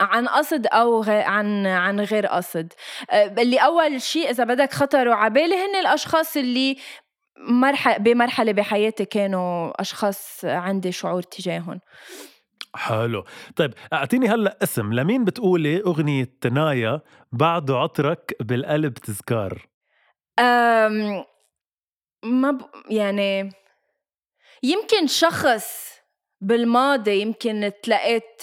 عن 0.00 0.28
قصد 0.28 0.66
أو 0.66 1.02
غ- 1.02 1.10
عن 1.10 1.66
عن 1.66 2.00
غير 2.00 2.26
قصد. 2.26 2.72
آه، 3.10 3.24
اللي 3.38 3.58
أول 3.58 4.02
شيء 4.02 4.30
إذا 4.30 4.44
بدك 4.44 4.72
خطروا 4.72 5.14
على 5.14 5.34
بالي 5.34 5.54
هن 5.54 5.76
الأشخاص 5.80 6.36
اللي 6.36 6.76
مرحلة 7.48 7.96
بمرحلة 7.96 8.52
بحياتي 8.52 9.04
كانوا 9.04 9.80
أشخاص 9.80 10.44
عندي 10.44 10.92
شعور 10.92 11.22
تجاههم. 11.22 11.80
حلو. 12.74 13.24
طيب 13.56 13.74
أعطيني 13.92 14.28
هلأ 14.28 14.58
اسم. 14.62 14.92
لمين 14.92 15.24
بتقولي 15.24 15.80
أغنية 15.82 16.30
نايا 16.52 17.00
بعده 17.32 17.76
عطرك 17.76 18.36
بالقلب 18.40 18.94
تذكار؟ 18.94 19.66
أم 20.38 21.24
ما 22.24 22.50
ب... 22.50 22.60
يعني 22.90 23.52
يمكن 24.62 25.06
شخص 25.06 25.88
بالماضي 26.40 27.20
يمكن 27.20 27.72
تلاقيت 27.82 28.40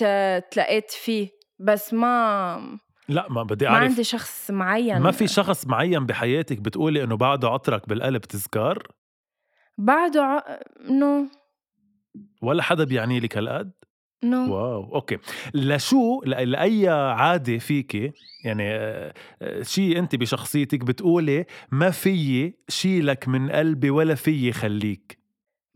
تلاقيت 0.51 0.91
فيه. 0.91 1.29
بس 1.59 1.93
ما 1.93 2.77
لا 3.09 3.27
ما 3.29 3.43
بدي 3.43 3.65
ما 3.65 3.71
أعرف. 3.71 3.83
عندي 3.89 4.03
شخص 4.03 4.51
معين. 4.51 4.99
ما 4.99 5.11
في 5.11 5.27
شخص 5.27 5.67
معين 5.67 6.05
بحياتك 6.05 6.59
بتقولي 6.59 7.03
إنه 7.03 7.17
بعده 7.17 7.47
عطرك 7.49 7.89
بالقلب 7.89 8.21
تذكار؟ 8.21 8.87
بعده 9.77 10.23
ع... 10.23 10.59
No. 10.89 11.27
ولا 12.41 12.63
حدا 12.63 12.83
بيعني 12.83 13.19
لك 13.19 13.37
هالقد؟ 13.37 13.71
No. 14.23 14.55
Wow 14.55 14.95
okay. 14.95 15.17
لشو 15.53 16.21
لأي 16.25 16.87
عادة 16.89 17.57
فيكي 17.57 18.11
يعني 18.45 18.75
آه، 18.75 19.13
آه، 19.41 19.61
شيء 19.63 19.99
أنت 19.99 20.15
بشخصيتك 20.15 20.79
بتقولي 20.79 21.45
ما 21.71 21.89
فيي 21.89 22.57
شيلك 22.69 23.27
من 23.27 23.51
قلبي 23.51 23.89
ولا 23.89 24.15
فيي 24.15 24.51
خليك؟ 24.51 25.17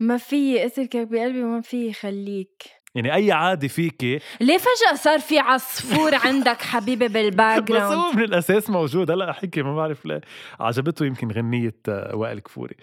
ما 0.00 0.16
في 0.16 0.66
أتركك 0.66 1.08
بقلبي 1.08 1.44
وما 1.44 1.60
في 1.60 1.92
خليك. 1.92 2.62
يعني 2.94 3.14
أي 3.14 3.32
عاده 3.32 3.68
فيكي. 3.68 4.18
ليه 4.40 4.58
فجأة 4.58 4.94
صار 4.96 5.18
في 5.18 5.38
عصفور 5.38 6.14
عندك 6.26 6.62
حبيبي 6.62 7.08
بال 7.08 7.29
back 7.29 7.72
بس 7.72 7.80
هو 7.82 8.12
من 8.12 8.22
الأساس 8.24 8.70
موجود. 8.70 9.10
هلأ 9.10 9.32
حكي 9.32 9.62
ما 9.62 9.76
بعرف 9.76 10.06
ليه. 10.06 10.20
عجبته 10.60 11.06
يمكن 11.06 11.30
غنية 11.30 11.76
آه، 11.88 12.16
وائل 12.16 12.38
كفوري. 12.40 12.76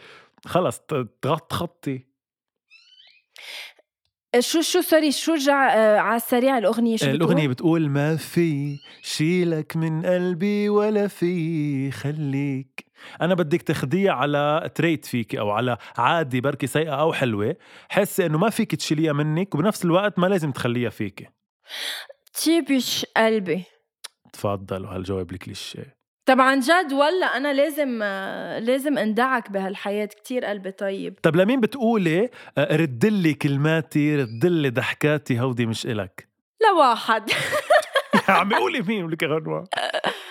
خلص 0.45 0.80
ت- 0.80 1.08
تغط 1.22 1.53
خطي 1.53 2.08
شو 4.39 4.62
شو 4.62 4.82
sorry 4.82 5.12
شو 5.12 5.34
رجع 5.34 5.74
آه، 5.76 5.97
على 5.99 6.16
السريع 6.16 6.58
الأغنية؟ 6.58 6.97
شو 6.97 7.05
الأغنية 7.05 7.47
بتقول؟ 7.47 7.82
بتقول 7.82 7.89
ما 7.89 8.16
في 8.16 8.78
شيلك 9.01 9.78
من 9.78 10.05
قلبي 10.05 10.70
ولا 10.70 11.08
في 11.08 11.91
خليك. 11.91 12.87
أنا 13.22 13.34
بدك 13.34 13.62
تاخديها 13.62 14.12
على 14.12 14.70
تريت 14.76 15.06
فيكي 15.06 15.39
أو 15.39 15.50
على 15.50 15.78
عادي 15.98 16.41
بركي 16.41 16.68
سيئة 16.68 17.02
أو 17.02 17.14
حلوة 17.14 17.56
حسي 17.89 18.26
إنه 18.26 18.38
ما 18.38 18.50
فيك 18.50 18.76
تشيليها 18.76 19.14
منك 19.14 19.56
وبنفس 19.56 19.86
الوقت 19.86 20.20
ما 20.20 20.28
لازم 20.28 20.52
تخليها 20.52 20.89
فيكي. 20.89 21.28
تيبش 22.34 23.06
قلبي. 23.18 23.64
تفضلوا 24.34 24.89
هالجواب 24.89 25.32
الكليشيه. 25.32 25.98
طب 26.26 26.41
عن 26.41 26.60
جد 26.60 26.93
ولا 26.93 27.26
أنا 27.38 27.54
لازم 27.54 28.04
لازم 28.66 28.98
أندعك 28.98 29.52
بهالحياة 29.52 30.06
كتير 30.06 30.45
قلبي. 30.45 30.72
طيب. 30.72 31.20
طب 31.24 31.36
لمين 31.36 31.60
بتقولي 31.60 32.30
آه، 32.58 32.76
ردلي 32.76 33.34
كلماتي 33.34 34.16
ردلي 34.16 34.70
ضحكاتي 34.70 35.39
هودي 35.39 35.66
مش 35.66 35.86
إلك؟ 35.86 36.28
لواحد. 36.64 37.32
عم 38.30 38.54
قولي 38.54 38.82
مين 38.82 39.04
ولك 39.04 39.24
غنوة؟ 39.24 39.64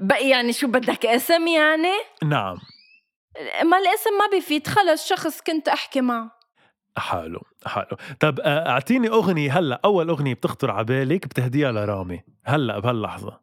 بقى 0.00 0.28
يعني 0.28 0.52
شو 0.52 0.66
بدك 0.66 1.06
اسم 1.06 1.46
يعني؟ 1.46 1.94
نعم. 2.22 2.56
ما 3.62 3.78
الاسم 3.78 4.10
ما 4.18 4.26
بيفيد 4.30 4.66
خلص 4.66 5.08
شخص 5.08 5.40
كنت 5.40 5.68
احكي 5.68 6.00
معه. 6.00 6.30
حلو 6.96 7.40
حلو. 7.66 7.96
طب 8.20 8.40
آه، 8.40 8.68
اعطيني 8.68 9.08
أغنية 9.08 9.58
هلأ 9.58 9.80
أول 9.84 10.08
أغنية 10.08 10.34
بتخطر 10.34 10.70
على 10.70 10.84
بالك 10.84 11.26
بتهديها 11.26 11.72
لرامي. 11.72 12.20
هلأ 12.44 12.78
بهاللحظة. 12.78 13.40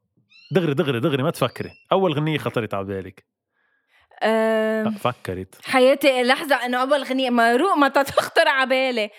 دغري 0.52 0.74
دغري 0.74 1.00
دغري 1.00 1.24
ما 1.24 1.32
تفكري. 1.32 1.72
أول 1.92 2.14
غنية 2.14 2.38
خطرت 2.38 2.74
على 2.74 2.86
بالك. 2.86 3.26
أه 4.24 4.84
فكرت. 4.84 5.56
حياتي 5.66 6.24
لحظة 6.24 6.56
إنه 6.56 6.82
أول 6.82 7.04
غنية 7.04 7.30
مروق 7.30 7.78
ما 7.78 7.88
تخطر 7.88 8.48
على 8.48 8.70
بالي. 8.70 9.10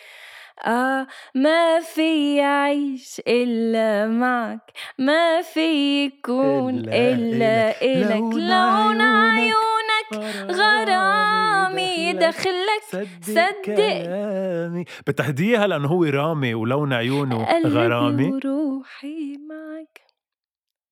آه 0.66 1.06
ما 1.34 1.80
في 1.80 2.40
عيش 2.40 3.20
إلا 3.28 4.06
معك 4.06 4.72
ما 4.98 5.42
في 5.42 6.04
يكون 6.06 6.78
إلا 6.78 7.82
إلا 7.82 8.14
إلك 8.14 8.34
لون 8.34 9.00
عيونك 9.00 10.34
غرامي 10.50 12.12
دخلك 12.12 12.82
صدق. 13.22 13.62
كلامي. 13.64 14.84
بتهديها 15.06 15.66
لأنه 15.66 15.88
هو 15.88 16.04
رامي 16.04 16.54
ولون 16.54 16.92
عيونه 16.92 17.46
غرامي؟ 17.66 18.30
وروحي 18.32 19.36
معك. 19.48 20.00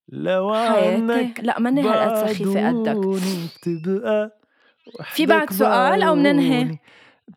لو 0.09 0.51
عنك 0.51 1.41
لا 1.43 1.59
ماني 1.61 1.83
هالقد 1.83 2.33
سخيفة 2.33 2.69
قدك. 2.69 3.21
في 5.05 5.27
بعد 5.27 5.51
سؤال 5.51 6.03
أو 6.03 6.15
مننهي؟ 6.15 6.79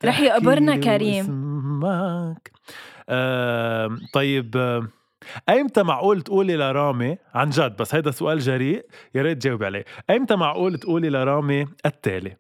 رح 0.06 0.20
يقبرنا 0.20 0.76
كريم. 0.76 1.51
واسمعك 1.84 2.52
آه 3.10 3.98
طيب 4.14 4.58
آه، 4.58 4.88
أيمتى 5.50 5.84
معقول 5.84 6.22
تقولي 6.22 6.56
لرامي 6.56 7.18
عن 7.34 7.50
جد 7.50 7.78
بس 7.78 7.96
هيدا 7.96 8.12
سؤال 8.12 8.40
جريء 8.40 8.86
يا 9.16 9.22
ريت 9.22 9.38
تجاوبي 9.38 9.66
عليه. 9.66 9.86
أيمتى 10.10 10.36
معقول 10.36 10.78
تقولي 10.78 11.10
لرامي 11.10 11.66
التالي؟ 11.86 12.38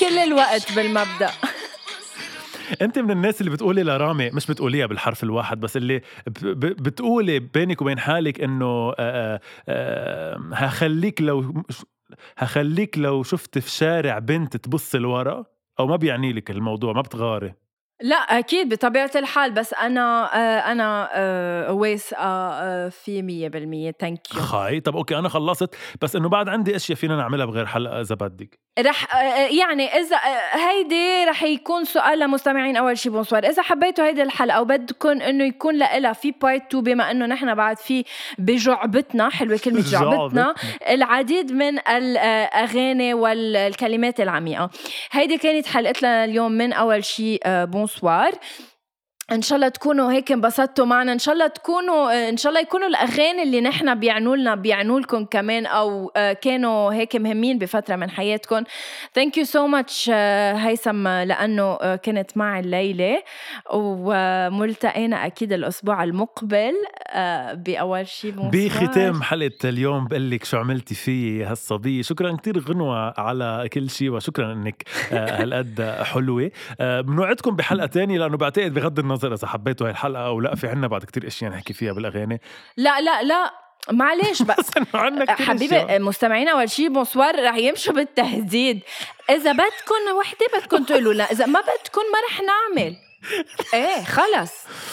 كل 0.00 0.18
الوقت 0.18 0.72
بالمبدأ. 0.72 1.30
انت 2.82 2.98
من 2.98 3.10
الناس 3.10 3.40
اللي 3.40 3.50
بتقولي 3.52 3.82
لرامي 3.82 4.30
مش 4.30 4.46
بتقوليها 4.46 4.86
بالحرف 4.86 5.22
الواحد 5.22 5.60
بس 5.60 5.76
اللي 5.76 6.02
بتقولي 6.26 7.38
بينك 7.38 7.82
وبين 7.82 7.98
حالك 7.98 8.40
إنه 8.40 8.92
آه، 8.98 9.40
آه، 9.68 10.40
هخليك 10.52 11.22
لو 11.22 11.62
هخليك 12.38 12.98
لو 12.98 13.22
شفت 13.22 13.58
في 13.58 13.70
شارع 13.70 14.18
بنت 14.18 14.56
تبص 14.56 14.94
لورا 14.94 15.44
أو 15.80 15.86
ما 15.86 15.96
بيعني 15.96 16.32
لك 16.32 16.50
الموضوع 16.50 16.92
ما 16.92 17.00
بتغاري. 17.00 17.54
لا 18.02 18.16
أكيد 18.16 18.68
بطبيعة 18.74 19.10
الحال 19.16 19.50
بس 19.52 19.74
أنا 19.74 20.24
آه، 20.34 20.72
أنا 20.72 21.08
آه، 21.14 21.72
واثقه 21.72 22.18
آه، 22.52 22.88
في 22.88 23.22
مية 23.22 23.48
بالمية. 23.48 23.94
thank 24.00 24.34
you 24.34 24.40
خاي 24.40 24.80
طب 24.80 24.96
okay 24.96 25.18
أنا 25.18 25.28
خلصت. 25.28 25.74
بس 26.02 26.16
إنه 26.16 26.28
بعد 26.28 26.48
عندي 26.48 26.76
أشياء 26.76 26.98
فينا 26.98 27.16
نعملها 27.16 27.46
بغير 27.46 27.66
حلقه 27.66 28.00
إذا 28.00 28.14
بدك. 28.14 28.58
رح 28.78 29.14
آه، 29.16 29.18
يعني 29.48 29.86
إذا 29.86 30.16
آه، 30.16 30.56
هيدي 30.70 31.24
رح 31.24 31.42
يكون 31.42 31.84
سؤال 31.84 32.18
لمستمعين. 32.18 32.76
أول 32.76 32.98
شي 32.98 33.10
bonsoir. 33.10 33.44
إذا 33.44 33.62
حبيتوا 33.62 34.04
هيدي 34.04 34.22
الحلقة 34.22 34.60
وبدكم 34.60 35.08
إنه 35.20 35.44
يكون 35.44 35.78
لها 35.78 36.12
في 36.12 36.30
part 36.42 36.62
2 36.68 36.82
بما 36.84 37.10
إنه 37.10 37.26
نحن 37.26 37.54
بعد 37.54 37.78
في 37.78 38.04
بجعبتنا 38.38 39.28
حلوة 39.28 39.60
كلمة 39.64 39.80
جعبتنا. 39.92 40.54
العديد 40.90 41.52
من 41.52 41.78
الاغاني 41.88 43.14
والكلمات 43.14 44.20
العميقة. 44.20 44.70
هيدي 45.12 45.38
كانت 45.38 45.66
حلقتنا 45.66 46.24
اليوم 46.24 46.52
من 46.52 46.72
أول 46.72 47.04
شي 47.04 47.38
آه، 47.44 47.64
bonsoir 47.86 48.32
إن 49.32 49.42
شاء 49.42 49.56
الله 49.56 49.68
تكونوا 49.68 50.12
هيك 50.12 50.32
انبسطتوا 50.32 50.84
معنا. 50.86 51.12
إن 51.12 51.18
شاء 51.18 51.34
الله 51.34 51.46
تكونوا 51.46 52.28
إن 52.28 52.36
شاء 52.36 52.50
الله 52.50 52.60
يكونوا 52.60 52.86
الأغاني 52.86 53.42
اللي 53.42 53.60
نحن 53.60 53.94
بيعنوا 53.94 54.36
لنا 54.36 54.54
بيعنوا 54.54 55.00
لكم 55.00 55.24
كمان 55.24 55.66
أو 55.66 56.12
آه، 56.16 56.32
كانوا 56.32 56.92
هيك 56.92 57.16
مهمين 57.16 57.58
بفترة 57.58 57.96
من 57.96 58.10
حياتكم. 58.10 58.62
thank 59.14 59.38
you 59.38 59.44
so 59.44 59.66
much 59.66 60.10
هيثم 60.10 61.08
لأنه 61.08 61.62
آه، 61.62 61.96
كنت 61.96 62.36
معي 62.36 62.60
الليلة. 62.60 63.22
وملتقينا 63.72 65.26
أكيد 65.26 65.52
الأسبوع 65.52 66.04
المقبل 66.04 66.74
آه، 67.08 67.52
بأول 67.52 68.06
شيء 68.08 68.32
بختام 68.52 69.22
حلقة 69.22 69.68
اليوم 69.68 70.08
بقول 70.08 70.30
لك 70.30 70.44
شو 70.44 70.56
عملتي 70.56 70.94
في 70.94 71.44
هالصبية 71.44 72.02
شكرا 72.02 72.36
كتير 72.36 72.58
غنوة 72.58 73.20
على 73.20 73.68
كل 73.72 73.90
شيء 73.90 74.10
وشكرا 74.10 74.52
إنك 74.52 74.82
هالقد 75.10 75.96
حلوة. 76.02 76.50
آه، 76.80 77.00
بنوعدكم 77.00 77.56
بحلقة 77.56 77.86
تانية 77.86 78.18
لأنه 78.18 78.36
بعتقد 78.36 78.74
بغض 78.74 78.98
النظر 78.98 79.15
إذا 79.24 79.46
حبيتوا 79.46 79.86
هاي 79.86 79.92
الحلقة 79.92 80.26
أو 80.26 80.40
لأ 80.40 80.54
في 80.54 80.68
عنا 80.68 80.86
بعد 80.86 81.04
كتير 81.04 81.26
أشياء 81.26 81.50
نحكي 81.50 81.72
فيها 81.72 81.92
بالأغاني. 81.92 82.40
لا 82.76 83.00
لا 83.00 83.22
لا 83.22 83.52
معلش 83.90 84.42
بس 84.48 84.70
حبيبي 85.28 85.76
أشياء. 85.76 86.00
مستمعين 86.00 86.48
أول 86.48 86.70
شيء 86.70 86.88
bonsoir 86.88 87.44
رح 87.44 87.56
يمشوا 87.56 87.94
بالتهديد. 87.94 88.80
إذا 89.30 89.52
بدكم 89.52 90.16
وحدة 90.18 90.46
بدكم 90.54 90.84
تقولوا 90.84 91.12
لا 91.12 91.32
إذا 91.32 91.46
ما 91.46 91.60
بدكم 91.60 92.02
ما 92.12 92.18
رح 92.30 92.40
نعمل. 92.40 92.96
إيه 93.74 94.04
خلص. 94.04 94.52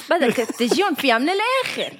بدك 0.10 0.36
تجيهم 0.36 0.96
فيها 0.96 1.18
من 1.18 1.30
الآخر. 1.30 1.94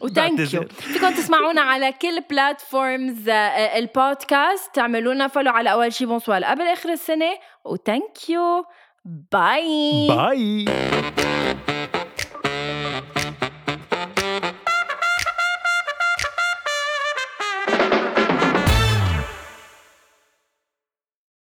و 0.00 0.09
thank 0.09 0.54
you. 0.54 0.68
فيكم 0.68 1.14
تسمعونا 1.14 1.60
على 1.60 1.92
كل 1.92 2.20
platforms 2.20 3.28
ال 3.28 3.46
podcast 3.46 4.74
تعملوا 4.74 5.14
لنا 5.14 5.28
follow 5.28 5.52
على 5.52 5.72
أول 5.72 5.92
شي 5.92 6.06
bonsoir 6.06 6.44
قبل 6.44 6.62
آخر 6.62 6.92
السنة. 6.92 7.38
و 7.64 7.75
thank 7.75 8.30
you 8.30 8.64
Bye. 9.04 10.06
Bye. 10.08 11.36